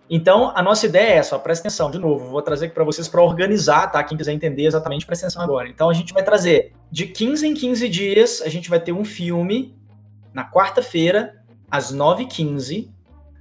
Então, 0.10 0.52
a 0.56 0.62
nossa 0.62 0.86
ideia 0.86 1.16
é 1.16 1.24
só, 1.24 1.40
presta 1.40 1.68
atenção, 1.68 1.90
de 1.90 1.98
novo, 1.98 2.30
vou 2.30 2.42
trazer 2.42 2.66
aqui 2.66 2.76
para 2.76 2.84
vocês 2.84 3.08
para 3.08 3.22
organizar, 3.22 3.88
tá? 3.92 4.04
Quem 4.04 4.16
quiser 4.16 4.34
entender 4.34 4.66
exatamente, 4.66 5.06
presta 5.06 5.26
atenção 5.26 5.42
agora. 5.42 5.68
Então, 5.68 5.90
a 5.90 5.94
gente 5.94 6.14
vai 6.14 6.24
trazer 6.24 6.74
de 6.92 7.08
15 7.08 7.48
em 7.48 7.54
15 7.54 7.90
dias, 7.90 8.42
a 8.44 8.50
gente 8.50 8.70
vai 8.70 8.80
ter 8.80 8.92
um 8.92 9.04
filme 9.04 9.76
na 10.32 10.50
quarta-feira, 10.50 11.42
às 11.72 11.94
9h15. 11.94 12.90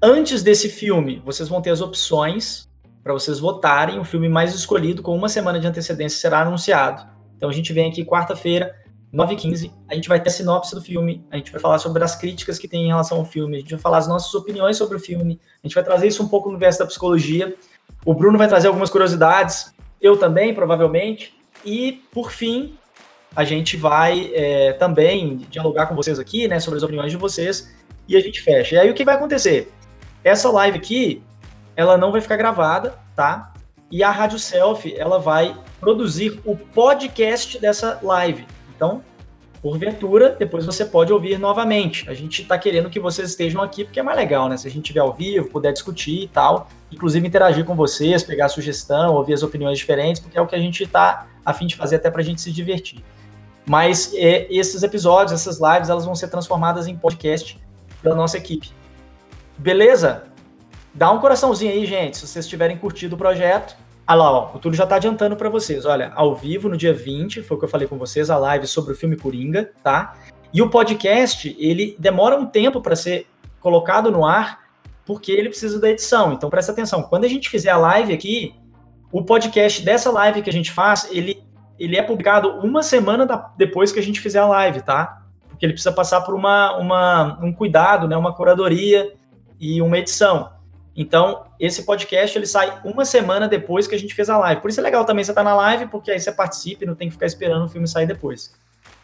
Antes 0.02 0.42
desse 0.42 0.68
filme, 0.68 1.20
vocês 1.24 1.48
vão 1.48 1.60
ter 1.60 1.70
as 1.70 1.80
opções 1.80 2.68
para 3.02 3.12
vocês 3.12 3.38
votarem. 3.38 3.98
O 3.98 4.04
filme 4.04 4.28
mais 4.28 4.54
escolhido, 4.54 5.02
com 5.02 5.14
uma 5.14 5.28
semana 5.28 5.60
de 5.60 5.66
antecedência, 5.66 6.18
será 6.18 6.40
anunciado. 6.40 7.06
Então 7.36 7.48
a 7.48 7.52
gente 7.52 7.72
vem 7.72 7.90
aqui 7.90 8.04
quarta-feira, 8.04 8.74
9h15, 9.14 9.70
a 9.88 9.94
gente 9.94 10.08
vai 10.08 10.20
ter 10.20 10.28
a 10.28 10.32
sinopse 10.32 10.74
do 10.74 10.82
filme, 10.82 11.24
a 11.30 11.36
gente 11.36 11.52
vai 11.52 11.60
falar 11.60 11.78
sobre 11.78 12.02
as 12.02 12.16
críticas 12.16 12.58
que 12.58 12.66
tem 12.66 12.84
em 12.84 12.88
relação 12.88 13.18
ao 13.18 13.24
filme, 13.24 13.56
a 13.56 13.60
gente 13.60 13.70
vai 13.70 13.78
falar 13.78 13.98
as 13.98 14.08
nossas 14.08 14.34
opiniões 14.34 14.76
sobre 14.76 14.96
o 14.96 15.00
filme, 15.00 15.40
a 15.62 15.66
gente 15.66 15.74
vai 15.74 15.84
trazer 15.84 16.08
isso 16.08 16.22
um 16.22 16.28
pouco 16.28 16.48
no 16.48 16.54
universo 16.56 16.80
da 16.80 16.86
psicologia. 16.86 17.54
O 18.04 18.12
Bruno 18.12 18.36
vai 18.36 18.48
trazer 18.48 18.66
algumas 18.66 18.90
curiosidades, 18.90 19.72
eu 20.00 20.16
também, 20.16 20.52
provavelmente. 20.52 21.32
E, 21.64 22.02
por 22.12 22.32
fim, 22.32 22.76
a 23.36 23.44
gente 23.44 23.76
vai 23.76 24.32
é, 24.34 24.72
também 24.72 25.38
dialogar 25.48 25.86
com 25.86 25.94
vocês 25.94 26.18
aqui, 26.18 26.48
né, 26.48 26.58
sobre 26.58 26.78
as 26.78 26.82
opiniões 26.82 27.12
de 27.12 27.16
vocês, 27.16 27.72
e 28.08 28.16
a 28.16 28.20
gente 28.20 28.42
fecha. 28.42 28.74
E 28.74 28.78
aí 28.78 28.90
o 28.90 28.94
que 28.94 29.04
vai 29.04 29.14
acontecer? 29.14 29.72
Essa 30.22 30.50
live 30.50 30.78
aqui, 30.78 31.22
ela 31.76 31.96
não 31.96 32.10
vai 32.10 32.20
ficar 32.20 32.36
gravada, 32.36 32.98
tá? 33.14 33.52
E 33.90 34.02
a 34.02 34.10
Rádio 34.10 34.38
Selfie, 34.38 34.94
ela 34.98 35.18
vai 35.18 35.56
produzir 35.78 36.40
o 36.44 36.56
podcast 36.56 37.58
dessa 37.60 38.00
live. 38.02 38.44
Então, 38.76 39.02
porventura, 39.62 40.36
depois 40.38 40.66
você 40.66 40.84
pode 40.84 41.12
ouvir 41.12 41.38
novamente. 41.38 42.08
A 42.08 42.12
gente 42.12 42.42
está 42.42 42.58
querendo 42.58 42.90
que 42.90 43.00
vocês 43.00 43.30
estejam 43.30 43.62
aqui 43.62 43.84
porque 43.84 43.98
é 43.98 44.02
mais 44.02 44.18
legal, 44.18 44.48
né? 44.48 44.56
Se 44.56 44.68
a 44.68 44.70
gente 44.70 44.84
estiver 44.84 45.00
ao 45.00 45.12
vivo, 45.12 45.48
puder 45.48 45.72
discutir 45.72 46.24
e 46.24 46.28
tal, 46.28 46.68
inclusive 46.92 47.26
interagir 47.26 47.64
com 47.64 47.74
vocês, 47.74 48.22
pegar 48.22 48.48
sugestão, 48.50 49.14
ouvir 49.14 49.32
as 49.32 49.42
opiniões 49.42 49.78
diferentes, 49.78 50.20
porque 50.20 50.36
é 50.36 50.40
o 50.40 50.46
que 50.46 50.54
a 50.54 50.58
gente 50.58 50.82
está 50.82 51.26
a 51.44 51.54
fim 51.54 51.66
de 51.66 51.76
fazer 51.76 51.96
até 51.96 52.10
para 52.10 52.20
a 52.20 52.24
gente 52.24 52.42
se 52.42 52.52
divertir. 52.52 53.02
Mas 53.66 54.12
é, 54.14 54.46
esses 54.50 54.82
episódios, 54.82 55.32
essas 55.32 55.58
lives, 55.58 55.88
elas 55.88 56.04
vão 56.04 56.14
ser 56.14 56.28
transformadas 56.28 56.86
em 56.86 56.94
podcast 56.94 57.58
pela 58.02 58.14
nossa 58.14 58.36
equipe. 58.36 58.70
Beleza? 59.56 60.24
Dá 60.92 61.10
um 61.10 61.18
coraçãozinho 61.18 61.72
aí, 61.72 61.86
gente, 61.86 62.18
se 62.18 62.26
vocês 62.26 62.46
tiverem 62.46 62.76
curtido 62.76 63.14
o 63.14 63.18
projeto. 63.18 63.76
Ah 64.06 64.14
lá, 64.14 64.30
ó, 64.30 64.54
o 64.54 64.58
Túlio 64.58 64.76
já 64.76 64.86
tá 64.86 64.96
adiantando 64.96 65.34
para 65.34 65.48
vocês. 65.48 65.86
Olha, 65.86 66.12
ao 66.14 66.34
vivo 66.34 66.68
no 66.68 66.76
dia 66.76 66.92
20, 66.92 67.42
foi 67.42 67.56
o 67.56 67.60
que 67.60 67.64
eu 67.64 67.70
falei 67.70 67.88
com 67.88 67.96
vocês, 67.96 68.28
a 68.28 68.36
live 68.36 68.66
sobre 68.66 68.92
o 68.92 68.96
filme 68.96 69.16
Coringa, 69.16 69.70
tá? 69.82 70.14
E 70.52 70.60
o 70.60 70.68
podcast, 70.68 71.56
ele 71.58 71.96
demora 71.98 72.36
um 72.36 72.46
tempo 72.46 72.82
para 72.82 72.94
ser 72.94 73.26
colocado 73.60 74.10
no 74.10 74.26
ar, 74.26 74.60
porque 75.06 75.32
ele 75.32 75.48
precisa 75.48 75.80
da 75.80 75.88
edição. 75.88 76.34
Então 76.34 76.50
presta 76.50 76.70
atenção, 76.70 77.02
quando 77.02 77.24
a 77.24 77.28
gente 77.28 77.48
fizer 77.48 77.70
a 77.70 77.78
live 77.78 78.12
aqui, 78.12 78.54
o 79.10 79.24
podcast 79.24 79.82
dessa 79.82 80.10
live 80.10 80.42
que 80.42 80.50
a 80.50 80.52
gente 80.52 80.70
faz, 80.70 81.08
ele, 81.10 81.42
ele 81.78 81.96
é 81.96 82.02
publicado 82.02 82.60
uma 82.60 82.82
semana 82.82 83.24
da, 83.24 83.52
depois 83.56 83.90
que 83.90 83.98
a 83.98 84.02
gente 84.02 84.20
fizer 84.20 84.40
a 84.40 84.46
live, 84.46 84.82
tá? 84.82 85.22
Porque 85.48 85.64
ele 85.64 85.72
precisa 85.72 85.94
passar 85.94 86.20
por 86.20 86.34
uma, 86.34 86.76
uma, 86.76 87.38
um 87.42 87.52
cuidado, 87.52 88.06
né, 88.06 88.16
uma 88.16 88.34
curadoria 88.34 89.14
e 89.58 89.80
uma 89.80 89.98
edição. 89.98 90.50
Então, 90.96 91.44
esse 91.58 91.82
podcast 91.82 92.38
ele 92.38 92.46
sai 92.46 92.80
uma 92.84 93.04
semana 93.04 93.48
depois 93.48 93.86
que 93.86 93.94
a 93.94 93.98
gente 93.98 94.14
fez 94.14 94.30
a 94.30 94.38
live. 94.38 94.60
Por 94.60 94.70
isso 94.70 94.80
é 94.80 94.82
legal 94.82 95.04
também 95.04 95.24
você 95.24 95.32
estar 95.32 95.42
tá 95.42 95.50
na 95.50 95.56
live, 95.56 95.86
porque 95.86 96.10
aí 96.10 96.20
você 96.20 96.30
participa 96.30 96.84
e 96.84 96.86
não 96.86 96.94
tem 96.94 97.08
que 97.08 97.14
ficar 97.14 97.26
esperando 97.26 97.64
o 97.64 97.68
filme 97.68 97.88
sair 97.88 98.06
depois. 98.06 98.54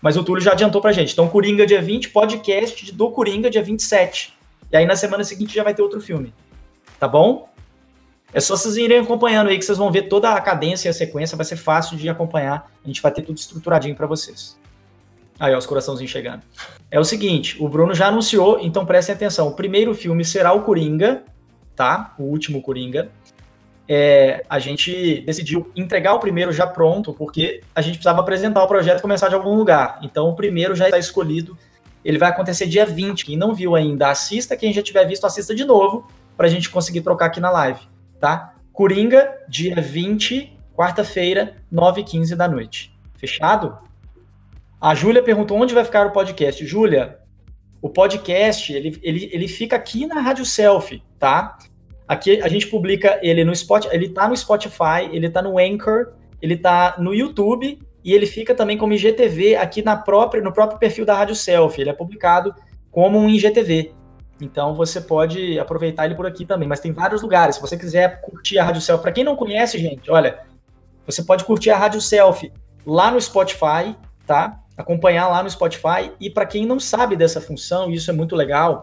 Mas 0.00 0.16
o 0.16 0.22
Túlio 0.22 0.42
já 0.42 0.52
adiantou 0.52 0.80
pra 0.80 0.92
gente. 0.92 1.12
Então, 1.12 1.28
Coringa 1.28 1.66
dia 1.66 1.82
20, 1.82 2.10
podcast 2.10 2.92
do 2.92 3.10
Coringa 3.10 3.50
dia 3.50 3.62
27. 3.62 4.34
E 4.72 4.76
aí 4.76 4.86
na 4.86 4.94
semana 4.94 5.24
seguinte 5.24 5.54
já 5.54 5.64
vai 5.64 5.74
ter 5.74 5.82
outro 5.82 6.00
filme. 6.00 6.32
Tá 6.98 7.08
bom? 7.08 7.48
É 8.32 8.38
só 8.38 8.56
vocês 8.56 8.76
irem 8.76 9.00
acompanhando 9.00 9.48
aí 9.48 9.58
que 9.58 9.64
vocês 9.64 9.76
vão 9.76 9.90
ver 9.90 10.02
toda 10.02 10.32
a 10.32 10.40
cadência 10.40 10.88
e 10.88 10.90
a 10.90 10.92
sequência, 10.92 11.36
vai 11.36 11.44
ser 11.44 11.56
fácil 11.56 11.96
de 11.96 12.08
acompanhar. 12.08 12.70
A 12.84 12.86
gente 12.86 13.02
vai 13.02 13.10
ter 13.10 13.22
tudo 13.22 13.36
estruturadinho 13.36 13.96
para 13.96 14.06
vocês. 14.06 14.56
Aí, 15.38 15.52
ó, 15.54 15.58
os 15.58 15.66
coraçãozinhos 15.66 16.10
chegando. 16.10 16.42
É 16.90 17.00
o 17.00 17.04
seguinte, 17.04 17.56
o 17.60 17.68
Bruno 17.68 17.94
já 17.94 18.08
anunciou, 18.08 18.60
então 18.60 18.86
prestem 18.86 19.14
atenção. 19.14 19.48
O 19.48 19.54
primeiro 19.54 19.94
filme 19.94 20.24
será 20.24 20.52
o 20.52 20.62
Coringa, 20.62 21.24
tá? 21.80 22.14
O 22.18 22.24
último 22.24 22.60
Coringa. 22.60 23.10
É, 23.88 24.44
a 24.50 24.58
gente 24.58 25.22
decidiu 25.22 25.72
entregar 25.74 26.12
o 26.12 26.20
primeiro 26.20 26.52
já 26.52 26.66
pronto, 26.66 27.14
porque 27.14 27.62
a 27.74 27.80
gente 27.80 27.94
precisava 27.94 28.20
apresentar 28.20 28.62
o 28.62 28.68
projeto 28.68 28.98
e 28.98 29.02
começar 29.02 29.28
de 29.30 29.34
algum 29.34 29.56
lugar. 29.56 29.98
Então 30.02 30.28
o 30.28 30.36
primeiro 30.36 30.74
já 30.74 30.84
está 30.84 30.98
escolhido. 30.98 31.56
Ele 32.04 32.18
vai 32.18 32.28
acontecer 32.28 32.66
dia 32.66 32.84
20. 32.84 33.24
Quem 33.24 33.34
não 33.34 33.54
viu 33.54 33.74
ainda, 33.74 34.10
assista. 34.10 34.58
Quem 34.58 34.74
já 34.74 34.82
tiver 34.82 35.06
visto, 35.06 35.26
assista 35.26 35.54
de 35.54 35.64
novo, 35.64 36.06
para 36.36 36.46
a 36.46 36.50
gente 36.50 36.68
conseguir 36.68 37.00
trocar 37.00 37.26
aqui 37.26 37.40
na 37.40 37.50
live, 37.50 37.80
tá? 38.20 38.54
Coringa, 38.74 39.32
dia 39.48 39.80
20, 39.80 40.54
quarta-feira, 40.76 41.56
9h15 41.72 42.36
da 42.36 42.46
noite. 42.46 42.94
Fechado? 43.16 43.78
A 44.78 44.94
Júlia 44.94 45.22
perguntou 45.22 45.58
onde 45.58 45.72
vai 45.72 45.84
ficar 45.84 46.06
o 46.06 46.10
podcast. 46.10 46.64
Júlia, 46.66 47.20
o 47.80 47.88
podcast, 47.88 48.70
ele, 48.70 48.98
ele, 49.02 49.30
ele 49.32 49.48
fica 49.48 49.76
aqui 49.76 50.06
na 50.06 50.20
Rádio 50.20 50.44
Selfie, 50.44 51.02
tá? 51.18 51.56
Aqui 52.10 52.42
a 52.42 52.48
gente 52.48 52.66
publica 52.66 53.20
ele 53.22 53.44
no 53.44 53.54
Spotify, 53.54 53.94
ele 53.94 54.08
tá 54.08 54.26
no 54.26 54.36
Spotify, 54.36 55.08
ele 55.12 55.30
tá 55.30 55.40
no 55.40 55.56
Anchor, 55.60 56.08
ele 56.42 56.56
tá 56.56 56.96
no 56.98 57.14
YouTube 57.14 57.78
e 58.02 58.12
ele 58.12 58.26
fica 58.26 58.52
também 58.52 58.76
como 58.76 58.92
IGTV 58.92 59.54
aqui 59.54 59.80
na 59.80 59.96
própria, 59.96 60.42
no 60.42 60.52
próprio 60.52 60.76
perfil 60.76 61.04
da 61.04 61.14
Rádio 61.14 61.36
Selfie. 61.36 61.82
Ele 61.82 61.90
é 61.90 61.92
publicado 61.92 62.52
como 62.90 63.16
um 63.16 63.28
IGTV. 63.28 63.92
Então 64.40 64.74
você 64.74 65.00
pode 65.00 65.56
aproveitar 65.60 66.06
ele 66.06 66.16
por 66.16 66.26
aqui 66.26 66.44
também, 66.44 66.68
mas 66.68 66.80
tem 66.80 66.90
vários 66.90 67.22
lugares. 67.22 67.54
Se 67.54 67.60
você 67.60 67.78
quiser 67.78 68.20
curtir 68.22 68.58
a 68.58 68.64
Rádio 68.64 68.82
Selfie, 68.82 69.02
para 69.02 69.12
quem 69.12 69.22
não 69.22 69.36
conhece, 69.36 69.78
gente, 69.78 70.10
olha, 70.10 70.40
você 71.06 71.22
pode 71.22 71.44
curtir 71.44 71.70
a 71.70 71.76
Rádio 71.76 72.00
Selfie 72.00 72.52
lá 72.84 73.12
no 73.12 73.20
Spotify, 73.20 73.94
tá? 74.26 74.58
acompanhar 74.76 75.28
lá 75.28 75.44
no 75.44 75.50
Spotify. 75.50 76.10
E 76.20 76.28
para 76.28 76.44
quem 76.44 76.66
não 76.66 76.80
sabe 76.80 77.14
dessa 77.14 77.40
função, 77.40 77.88
isso 77.88 78.10
é 78.10 78.14
muito 78.14 78.34
legal, 78.34 78.82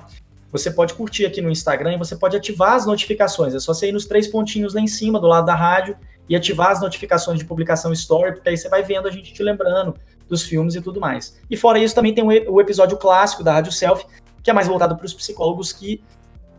você 0.51 0.71
pode 0.71 0.93
curtir 0.93 1.25
aqui 1.25 1.41
no 1.41 1.49
Instagram 1.49 1.93
e 1.93 1.97
você 1.97 2.15
pode 2.15 2.37
ativar 2.37 2.73
as 2.73 2.85
notificações. 2.85 3.53
É 3.53 3.59
só 3.59 3.73
você 3.73 3.89
ir 3.89 3.91
nos 3.91 4.05
três 4.05 4.27
pontinhos 4.27 4.73
lá 4.73 4.81
em 4.81 4.87
cima, 4.87 5.19
do 5.19 5.27
lado 5.27 5.45
da 5.45 5.55
rádio, 5.55 5.97
e 6.29 6.35
ativar 6.35 6.71
as 6.71 6.81
notificações 6.81 7.39
de 7.39 7.45
publicação 7.45 7.91
Story, 7.93 8.33
porque 8.33 8.49
aí 8.49 8.57
você 8.57 8.69
vai 8.69 8.83
vendo 8.83 9.07
a 9.07 9.11
gente 9.11 9.33
te 9.33 9.43
lembrando 9.43 9.95
dos 10.27 10.43
filmes 10.43 10.75
e 10.75 10.81
tudo 10.81 10.99
mais. 10.99 11.39
E 11.49 11.55
fora 11.55 11.79
isso, 11.79 11.95
também 11.95 12.13
tem 12.13 12.23
o 12.23 12.61
episódio 12.61 12.97
clássico 12.97 13.43
da 13.43 13.53
Rádio 13.53 13.71
Self, 13.71 14.05
que 14.43 14.49
é 14.49 14.53
mais 14.53 14.67
voltado 14.67 14.95
para 14.95 15.05
os 15.05 15.13
psicólogos 15.13 15.71
que 15.71 16.03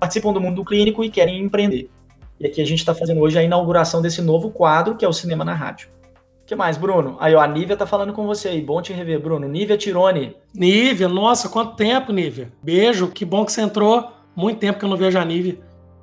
participam 0.00 0.32
do 0.32 0.40
mundo 0.40 0.64
clínico 0.64 1.04
e 1.04 1.10
querem 1.10 1.42
empreender. 1.42 1.90
E 2.40 2.46
aqui 2.46 2.62
a 2.62 2.66
gente 2.66 2.78
está 2.78 2.94
fazendo 2.94 3.20
hoje 3.20 3.38
a 3.38 3.42
inauguração 3.42 4.00
desse 4.00 4.22
novo 4.22 4.50
quadro, 4.50 4.96
que 4.96 5.04
é 5.04 5.08
o 5.08 5.12
Cinema 5.12 5.44
na 5.44 5.54
Rádio 5.54 5.97
que 6.48 6.56
mais, 6.56 6.78
Bruno? 6.78 7.18
Aí, 7.20 7.34
ó, 7.34 7.40
a 7.40 7.46
Nívia 7.46 7.76
tá 7.76 7.86
falando 7.86 8.14
com 8.14 8.26
você 8.26 8.48
aí. 8.48 8.62
Bom 8.62 8.80
te 8.80 8.90
rever, 8.90 9.20
Bruno. 9.20 9.46
Nívia 9.46 9.76
Tirone. 9.76 10.34
Nívia, 10.54 11.06
nossa, 11.06 11.46
quanto 11.46 11.76
tempo, 11.76 12.10
Nívia. 12.10 12.50
Beijo, 12.62 13.08
que 13.08 13.22
bom 13.22 13.44
que 13.44 13.52
você 13.52 13.60
entrou. 13.60 14.10
Muito 14.34 14.58
tempo 14.58 14.78
que 14.78 14.84
eu 14.86 14.88
não 14.88 14.96
vejo 14.96 15.18
a 15.18 15.24
Nívia. 15.26 15.58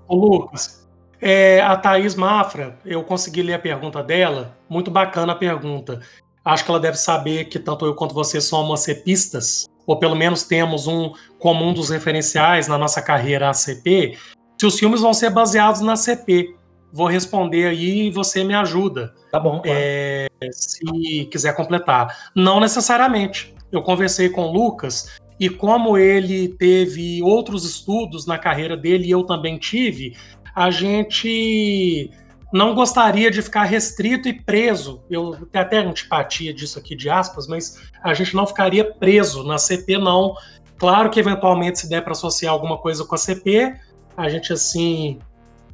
Ô, 0.08 0.16
Lucas, 0.16 0.88
é, 1.20 1.62
a 1.62 1.76
Thaís 1.76 2.14
Mafra, 2.14 2.78
eu 2.86 3.04
consegui 3.04 3.42
ler 3.42 3.56
a 3.56 3.60
pergunta 3.60 4.04
dela. 4.04 4.56
Muito 4.70 4.92
bacana 4.92 5.34
a 5.34 5.36
pergunta. 5.36 6.00
Acho 6.44 6.64
que 6.64 6.70
ela 6.70 6.80
deve 6.80 6.98
saber 6.98 7.46
que 7.46 7.58
tanto 7.58 7.84
eu 7.88 7.96
quanto 7.96 8.14
você 8.14 8.40
somos 8.40 8.82
cepistas, 8.82 9.66
ou 9.88 9.98
pelo 9.98 10.16
menos 10.16 10.44
temos 10.44 10.86
um 10.86 11.12
comum 11.40 11.74
dos 11.74 11.90
referenciais 11.90 12.68
na 12.68 12.78
nossa 12.78 13.02
carreira 13.02 13.50
ACP, 13.50 14.16
se 14.60 14.66
os 14.68 14.78
filmes 14.78 15.02
vão 15.02 15.12
ser 15.12 15.32
baseados 15.32 15.82
na 15.82 15.96
CP. 15.96 16.56
Vou 16.92 17.08
responder 17.08 17.68
aí 17.68 18.08
e 18.08 18.12
você 18.12 18.44
me 18.44 18.54
ajuda. 18.54 19.14
Tá 19.32 19.40
bom. 19.40 19.62
Claro. 19.62 19.80
É, 19.80 20.28
se 20.52 21.26
quiser 21.32 21.56
completar. 21.56 22.32
Não 22.36 22.60
necessariamente. 22.60 23.54
Eu 23.72 23.82
conversei 23.82 24.30
com 24.30 24.44
o 24.44 24.52
Lucas 24.52 25.20
e 25.40 25.50
como 25.50 25.98
ele 25.98 26.48
teve 26.48 27.22
outros 27.22 27.66
estudos 27.66 28.26
na 28.26 28.38
carreira 28.38 28.78
dele 28.78 29.08
e 29.08 29.12
eu 29.12 29.24
também 29.24 29.58
tive, 29.58 30.16
a 30.56 30.72
gente 30.72 32.10
não 32.54 32.74
gostaria 32.74 33.30
de 33.30 33.42
ficar 33.42 33.64
restrito 33.64 34.30
e 34.30 34.34
preso. 34.34 35.04
Eu 35.10 35.46
tenho 35.52 35.66
até 35.66 35.78
antipatia 35.80 36.54
disso 36.54 36.80
aqui 36.80 36.96
de 36.96 37.10
aspas, 37.10 37.48
mas 37.48 37.82
a 38.02 38.14
gente 38.14 38.34
não 38.34 38.48
ficaria 38.48 38.94
preso 38.94 39.44
na 39.44 39.58
CP, 39.58 39.98
não. 39.98 40.34
Claro 40.78 41.10
que 41.10 41.20
eventualmente, 41.20 41.80
se 41.80 41.90
der 41.90 42.02
para 42.02 42.14
associar 42.14 42.54
alguma 42.54 42.78
coisa 42.78 43.04
com 43.04 43.16
a 43.16 43.18
CP, 43.18 43.76
a 44.16 44.30
gente 44.30 44.54
assim 44.54 45.20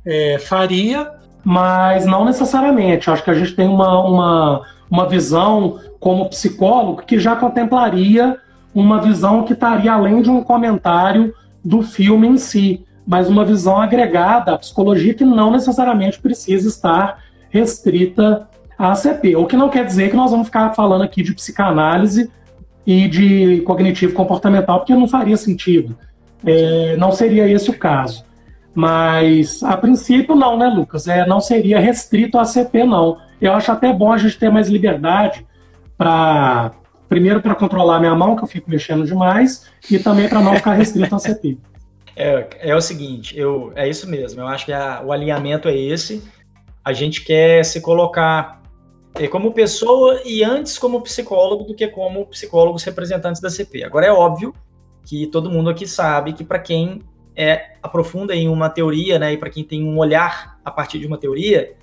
é, 0.05 0.37
faria, 0.39 1.11
mas 1.43 2.05
não 2.05 2.25
necessariamente. 2.25 3.09
Acho 3.09 3.23
que 3.23 3.31
a 3.31 3.35
gente 3.35 3.55
tem 3.55 3.67
uma, 3.67 4.01
uma, 4.03 4.61
uma 4.89 5.07
visão 5.07 5.79
como 5.99 6.29
psicólogo 6.29 7.03
que 7.03 7.19
já 7.19 7.35
contemplaria 7.35 8.37
uma 8.73 9.01
visão 9.01 9.43
que 9.43 9.53
estaria 9.53 9.91
além 9.91 10.21
de 10.21 10.29
um 10.29 10.43
comentário 10.43 11.33
do 11.63 11.81
filme 11.81 12.27
em 12.27 12.37
si, 12.37 12.85
mas 13.05 13.27
uma 13.27 13.43
visão 13.43 13.79
agregada 13.79 14.53
à 14.53 14.57
psicologia 14.57 15.13
que 15.13 15.25
não 15.25 15.51
necessariamente 15.51 16.19
precisa 16.19 16.67
estar 16.67 17.19
restrita 17.49 18.47
à 18.77 18.93
ACP. 18.93 19.35
O 19.35 19.45
que 19.45 19.57
não 19.57 19.69
quer 19.69 19.85
dizer 19.85 20.09
que 20.09 20.15
nós 20.15 20.31
vamos 20.31 20.47
ficar 20.47 20.73
falando 20.73 21.03
aqui 21.03 21.21
de 21.21 21.33
psicanálise 21.33 22.31
e 22.85 23.07
de 23.07 23.61
cognitivo 23.61 24.13
comportamental, 24.13 24.79
porque 24.79 24.95
não 24.95 25.07
faria 25.07 25.37
sentido. 25.37 25.95
É, 26.43 26.95
não 26.97 27.11
seria 27.11 27.47
esse 27.47 27.69
o 27.69 27.77
caso. 27.77 28.23
Mas, 28.73 29.61
a 29.63 29.75
princípio, 29.75 30.35
não, 30.35 30.57
né, 30.57 30.67
Lucas? 30.67 31.07
É, 31.07 31.25
não 31.25 31.41
seria 31.41 31.79
restrito 31.79 32.37
à 32.37 32.45
CP, 32.45 32.85
não. 32.85 33.17
Eu 33.41 33.53
acho 33.53 33.71
até 33.71 33.91
bom 33.91 34.13
a 34.13 34.17
gente 34.17 34.39
ter 34.39 34.49
mais 34.49 34.69
liberdade 34.69 35.45
para. 35.97 36.71
Primeiro, 37.09 37.41
para 37.41 37.53
controlar 37.53 37.99
minha 37.99 38.15
mão, 38.15 38.37
que 38.37 38.43
eu 38.43 38.47
fico 38.47 38.69
mexendo 38.69 39.05
demais, 39.05 39.69
e 39.89 39.99
também 39.99 40.29
para 40.29 40.39
não 40.39 40.55
ficar 40.55 40.73
restrito 40.73 41.15
à 41.15 41.19
CP. 41.19 41.57
É, 42.13 42.71
é 42.71 42.75
o 42.75 42.81
seguinte, 42.81 43.39
eu, 43.39 43.71
é 43.73 43.87
isso 43.87 44.07
mesmo. 44.07 44.41
Eu 44.41 44.47
acho 44.47 44.65
que 44.65 44.73
a, 44.73 45.01
o 45.01 45.13
alinhamento 45.13 45.69
é 45.69 45.75
esse. 45.75 46.21
A 46.83 46.91
gente 46.91 47.23
quer 47.23 47.63
se 47.63 47.79
colocar 47.79 48.61
é, 49.15 49.27
como 49.27 49.53
pessoa 49.53 50.21
e 50.25 50.43
antes 50.43 50.77
como 50.77 51.01
psicólogo 51.01 51.63
do 51.63 51.73
que 51.73 51.87
como 51.87 52.25
psicólogos 52.27 52.83
representantes 52.83 53.41
da 53.41 53.49
CP. 53.49 53.85
Agora, 53.85 54.05
é 54.05 54.11
óbvio 54.11 54.53
que 55.05 55.25
todo 55.27 55.49
mundo 55.49 55.69
aqui 55.69 55.87
sabe 55.87 56.33
que 56.33 56.43
para 56.43 56.59
quem 56.59 57.01
é, 57.41 57.71
aprofunda 57.81 58.35
em 58.35 58.47
uma 58.47 58.69
teoria, 58.69 59.17
né, 59.17 59.33
e 59.33 59.37
para 59.37 59.49
quem 59.49 59.63
tem 59.63 59.83
um 59.83 59.97
olhar 59.97 60.59
a 60.63 60.69
partir 60.69 60.99
de 60.99 61.07
uma 61.07 61.17
teoria, 61.17 61.73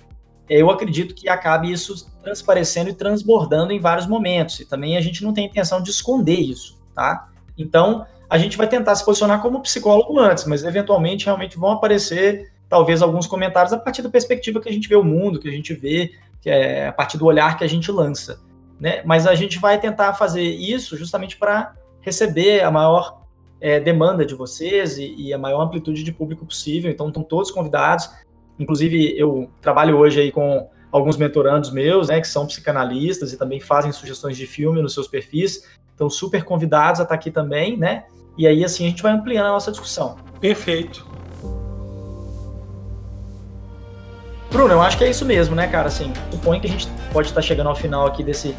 é, 0.49 0.61
eu 0.61 0.69
acredito 0.69 1.13
que 1.13 1.27
acabe 1.27 1.69
isso 1.69 2.09
transparecendo 2.23 2.89
e 2.89 2.93
transbordando 2.93 3.73
em 3.73 3.79
vários 3.79 4.07
momentos. 4.07 4.57
E 4.61 4.65
também 4.65 4.95
a 4.95 5.01
gente 5.01 5.21
não 5.21 5.33
tem 5.33 5.47
intenção 5.47 5.83
de 5.83 5.89
esconder 5.89 6.39
isso, 6.39 6.81
tá? 6.95 7.27
Então, 7.57 8.05
a 8.29 8.37
gente 8.37 8.55
vai 8.55 8.69
tentar 8.69 8.95
se 8.95 9.03
posicionar 9.03 9.41
como 9.41 9.61
psicólogo 9.61 10.17
antes, 10.17 10.45
mas 10.45 10.63
eventualmente 10.63 11.25
realmente 11.25 11.57
vão 11.57 11.71
aparecer 11.71 12.53
talvez 12.69 13.01
alguns 13.01 13.27
comentários 13.27 13.73
a 13.73 13.77
partir 13.77 14.01
da 14.01 14.09
perspectiva 14.09 14.61
que 14.61 14.69
a 14.69 14.71
gente 14.71 14.87
vê 14.87 14.95
o 14.95 15.03
mundo, 15.03 15.41
que 15.41 15.49
a 15.49 15.51
gente 15.51 15.73
vê, 15.73 16.13
que 16.39 16.49
é 16.49 16.87
a 16.87 16.93
partir 16.93 17.17
do 17.17 17.25
olhar 17.25 17.57
que 17.57 17.65
a 17.65 17.69
gente 17.69 17.91
lança, 17.91 18.39
né? 18.79 19.01
Mas 19.03 19.27
a 19.27 19.35
gente 19.35 19.59
vai 19.59 19.77
tentar 19.77 20.13
fazer 20.13 20.41
isso 20.41 20.95
justamente 20.95 21.35
para 21.35 21.73
receber 21.99 22.63
a 22.63 22.71
maior 22.71 23.18
é, 23.61 23.79
demanda 23.79 24.25
de 24.25 24.35
vocês 24.35 24.97
e, 24.97 25.13
e, 25.17 25.33
a 25.33 25.37
maior 25.37 25.61
amplitude 25.61 26.03
de 26.03 26.11
público 26.11 26.45
possível. 26.45 26.89
Então, 26.89 27.07
estão 27.07 27.23
todos 27.23 27.51
convidados. 27.51 28.09
Inclusive, 28.57 29.17
eu 29.17 29.49
trabalho 29.61 29.97
hoje 29.97 30.21
aí 30.21 30.31
com 30.31 30.69
alguns 30.91 31.17
mentorandos 31.17 31.71
meus, 31.71 32.07
né, 32.07 32.19
que 32.19 32.27
são 32.27 32.47
psicanalistas 32.47 33.31
e 33.31 33.37
também 33.37 33.59
fazem 33.59 33.91
sugestões 33.91 34.35
de 34.35 34.47
filme 34.47 34.81
nos 34.81 34.93
seus 34.93 35.07
perfis. 35.07 35.67
Então, 35.93 36.09
super 36.09 36.43
convidados 36.43 36.99
a 36.99 37.03
estar 37.03 37.15
aqui 37.15 37.29
também, 37.29 37.77
né? 37.77 38.05
E 38.37 38.47
aí, 38.47 38.63
assim, 38.63 38.85
a 38.85 38.89
gente 38.89 39.03
vai 39.03 39.11
ampliando 39.11 39.47
a 39.47 39.51
nossa 39.51 39.69
discussão. 39.69 40.15
Perfeito. 40.39 41.05
Bruno, 44.49 44.73
eu 44.73 44.81
acho 44.81 44.97
que 44.97 45.03
é 45.03 45.09
isso 45.09 45.25
mesmo, 45.25 45.55
né, 45.55 45.67
cara? 45.67 45.87
Assim, 45.87 46.11
suponho 46.31 46.59
que 46.59 46.67
a 46.67 46.69
gente 46.69 46.87
pode 47.11 47.27
estar 47.27 47.41
chegando 47.41 47.67
ao 47.67 47.75
final 47.75 48.07
aqui 48.07 48.23
desse, 48.23 48.55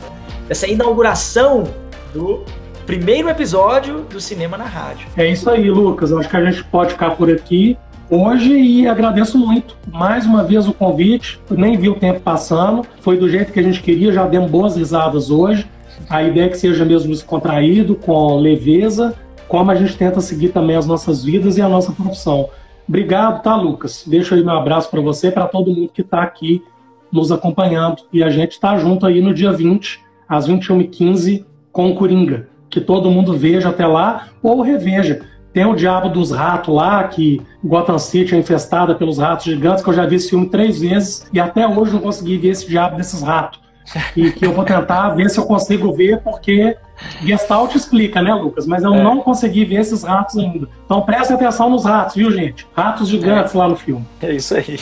dessa 0.47 0.69
inauguração 0.69 1.65
do 2.13 2.45
primeiro 2.91 3.29
episódio 3.29 4.01
do 4.01 4.21
Cinema 4.21 4.59
na 4.59 4.65
Rádio. 4.65 5.07
É 5.17 5.25
isso 5.25 5.49
aí, 5.49 5.71
Lucas. 5.71 6.13
Acho 6.13 6.29
que 6.29 6.37
a 6.37 6.45
gente 6.51 6.65
pode 6.65 6.91
ficar 6.91 7.11
por 7.11 7.31
aqui 7.31 7.79
hoje 8.11 8.53
e 8.53 8.89
agradeço 8.89 9.39
muito 9.39 9.77
mais 9.93 10.27
uma 10.27 10.43
vez 10.43 10.67
o 10.67 10.73
convite. 10.73 11.41
Nem 11.49 11.79
vi 11.79 11.89
o 11.89 11.95
tempo 11.95 12.19
passando, 12.19 12.85
foi 13.01 13.17
do 13.17 13.29
jeito 13.29 13.53
que 13.53 13.61
a 13.61 13.63
gente 13.63 13.81
queria, 13.81 14.13
já 14.13 14.27
demos 14.27 14.51
boas 14.51 14.75
risadas 14.75 15.31
hoje. 15.31 15.69
A 16.09 16.25
ideia 16.25 16.47
é 16.47 16.49
que 16.49 16.59
seja 16.59 16.85
mesmo 16.85 17.13
descontraído, 17.13 17.95
com 17.95 18.35
leveza, 18.41 19.15
como 19.47 19.71
a 19.71 19.77
gente 19.77 19.97
tenta 19.97 20.21
seguir 20.21 20.49
também 20.49 20.75
as 20.75 20.85
nossas 20.85 21.23
vidas 21.23 21.59
e 21.59 21.63
a 21.63 21.69
nossa 21.69 21.93
profissão. 21.93 22.51
Obrigado, 22.89 23.41
tá, 23.41 23.55
Lucas? 23.55 24.03
Deixo 24.05 24.35
aí 24.35 24.43
meu 24.43 24.55
abraço 24.55 24.91
para 24.91 25.01
você, 25.01 25.31
para 25.31 25.47
todo 25.47 25.73
mundo 25.73 25.93
que 25.95 26.01
está 26.01 26.25
aqui 26.25 26.61
nos 27.13 27.31
acompanhando. 27.31 28.03
E 28.13 28.21
a 28.21 28.31
gente 28.31 28.51
está 28.51 28.77
junto 28.79 29.07
aí 29.07 29.21
no 29.21 29.33
dia 29.33 29.53
20, 29.53 30.01
às 30.29 30.49
21h15, 30.49 31.45
com 31.71 31.89
o 31.93 31.95
Coringa 31.95 32.50
que 32.71 32.81
todo 32.81 33.11
mundo 33.11 33.37
veja 33.37 33.69
até 33.69 33.87
lá 33.87 34.29
ou 34.43 34.63
reveja. 34.63 35.21
Tem 35.53 35.67
o 35.67 35.75
Diabo 35.75 36.09
dos 36.09 36.31
Ratos 36.31 36.73
lá, 36.73 37.03
que 37.05 37.43
Gotham 37.63 37.99
City 37.99 38.37
é 38.37 38.39
infestada 38.39 38.95
pelos 38.95 39.19
ratos 39.19 39.47
gigantes, 39.47 39.83
que 39.83 39.91
eu 39.91 39.95
já 39.95 40.07
vi 40.07 40.15
esse 40.15 40.31
filme 40.31 40.49
três 40.49 40.81
vezes 40.81 41.29
e 41.33 41.41
até 41.41 41.67
hoje 41.67 41.93
não 41.93 42.01
consegui 42.01 42.39
ver 42.39 42.51
esse 42.51 42.69
diabo 42.69 42.97
desses 42.97 43.21
ratos. 43.21 43.59
E 44.17 44.31
que 44.31 44.47
eu 44.47 44.53
vou 44.53 44.65
tentar 44.65 45.09
ver 45.11 45.29
se 45.29 45.39
eu 45.39 45.47
consigo 45.47 45.93
ver, 45.93 46.21
porque 46.21 46.77
Gestalt 47.25 47.75
explica, 47.75 48.23
né, 48.23 48.33
Lucas? 48.33 48.65
Mas 48.65 48.85
eu 48.85 48.95
é. 48.95 49.03
não 49.03 49.21
consegui 49.21 49.65
ver 49.65 49.81
esses 49.81 50.05
ratos 50.05 50.39
ainda. 50.39 50.69
Então 50.85 51.03
preste 51.03 51.33
atenção 51.33 51.69
nos 51.71 51.85
ratos, 51.85 52.15
viu, 52.15 52.31
gente? 52.31 52.67
Ratos 52.77 53.09
gigantes 53.09 53.53
é. 53.53 53.59
lá 53.59 53.69
no 53.69 53.77
filme. 53.77 54.07
É 54.23 54.33
isso 54.33 54.55
aí. 54.55 54.79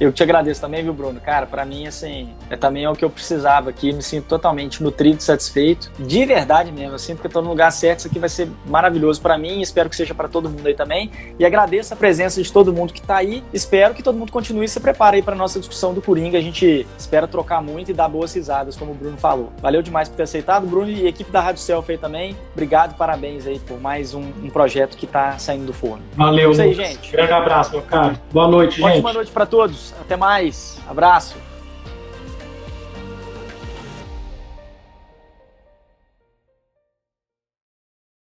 Eu 0.00 0.12
te 0.12 0.22
agradeço 0.22 0.60
também, 0.60 0.82
viu, 0.82 0.92
Bruno? 0.92 1.20
Cara, 1.20 1.46
para 1.46 1.64
mim, 1.64 1.86
assim, 1.86 2.28
é 2.50 2.56
também 2.56 2.84
é 2.84 2.90
o 2.90 2.94
que 2.94 3.04
eu 3.04 3.10
precisava 3.10 3.70
aqui. 3.70 3.92
Me 3.92 4.02
sinto 4.02 4.26
totalmente 4.26 4.82
nutrido, 4.82 5.22
satisfeito. 5.22 5.90
De 5.98 6.24
verdade 6.24 6.72
mesmo. 6.72 6.94
Eu 6.94 6.98
sinto 6.98 7.20
que 7.20 7.26
eu 7.26 7.30
tô 7.30 7.40
no 7.40 7.50
lugar 7.50 7.70
certo. 7.70 8.00
Isso 8.00 8.08
aqui 8.08 8.18
vai 8.18 8.28
ser 8.28 8.48
maravilhoso 8.66 9.20
para 9.20 9.38
mim. 9.38 9.60
Espero 9.60 9.88
que 9.88 9.96
seja 9.96 10.14
para 10.14 10.28
todo 10.28 10.48
mundo 10.48 10.66
aí 10.66 10.74
também. 10.74 11.10
E 11.38 11.44
agradeço 11.44 11.94
a 11.94 11.96
presença 11.96 12.42
de 12.42 12.52
todo 12.52 12.72
mundo 12.72 12.92
que 12.92 13.02
tá 13.02 13.16
aí. 13.16 13.42
Espero 13.52 13.94
que 13.94 14.02
todo 14.02 14.16
mundo 14.16 14.32
continue 14.32 14.68
se 14.68 14.80
prepare 14.80 15.16
aí 15.16 15.22
para 15.22 15.34
nossa 15.34 15.58
discussão 15.58 15.94
do 15.94 16.02
Coringa. 16.02 16.38
A 16.38 16.42
gente 16.42 16.86
espera 16.98 17.26
trocar 17.26 17.62
muito 17.62 17.90
e 17.90 17.94
dar 17.94 18.08
boas 18.08 18.34
risadas, 18.34 18.76
como 18.76 18.92
o 18.92 18.94
Bruno 18.94 19.16
falou. 19.16 19.52
Valeu 19.60 19.82
demais 19.82 20.08
por 20.08 20.16
ter 20.16 20.24
aceitado, 20.24 20.66
Bruno 20.66 20.90
e 20.90 21.06
a 21.06 21.08
equipe 21.08 21.30
da 21.30 21.40
Rádio 21.40 21.62
Selfie 21.62 21.92
aí 21.92 21.98
também. 21.98 22.36
Obrigado, 22.52 22.96
parabéns 22.96 23.46
aí 23.46 23.58
por 23.58 23.80
mais 23.80 24.14
um, 24.14 24.22
um 24.42 24.50
projeto 24.50 24.96
que 24.96 25.06
tá 25.06 25.38
saindo 25.38 25.66
do 25.66 25.72
forno. 25.72 26.02
Valeu, 26.14 26.50
é 26.50 26.52
isso 26.52 26.62
aí, 26.62 26.74
gente. 26.74 27.12
Grande 27.12 27.32
abraço, 27.32 27.72
meu 27.72 27.82
cara. 27.82 28.20
Boa 28.32 28.48
noite, 28.48 28.74
Ótima 28.74 28.88
gente. 28.88 28.96
Ótima 28.98 29.12
noite 29.12 29.32
para 29.32 29.46
todos. 29.46 29.83
Até 30.00 30.16
mais. 30.16 30.78
Abraço. 30.88 31.36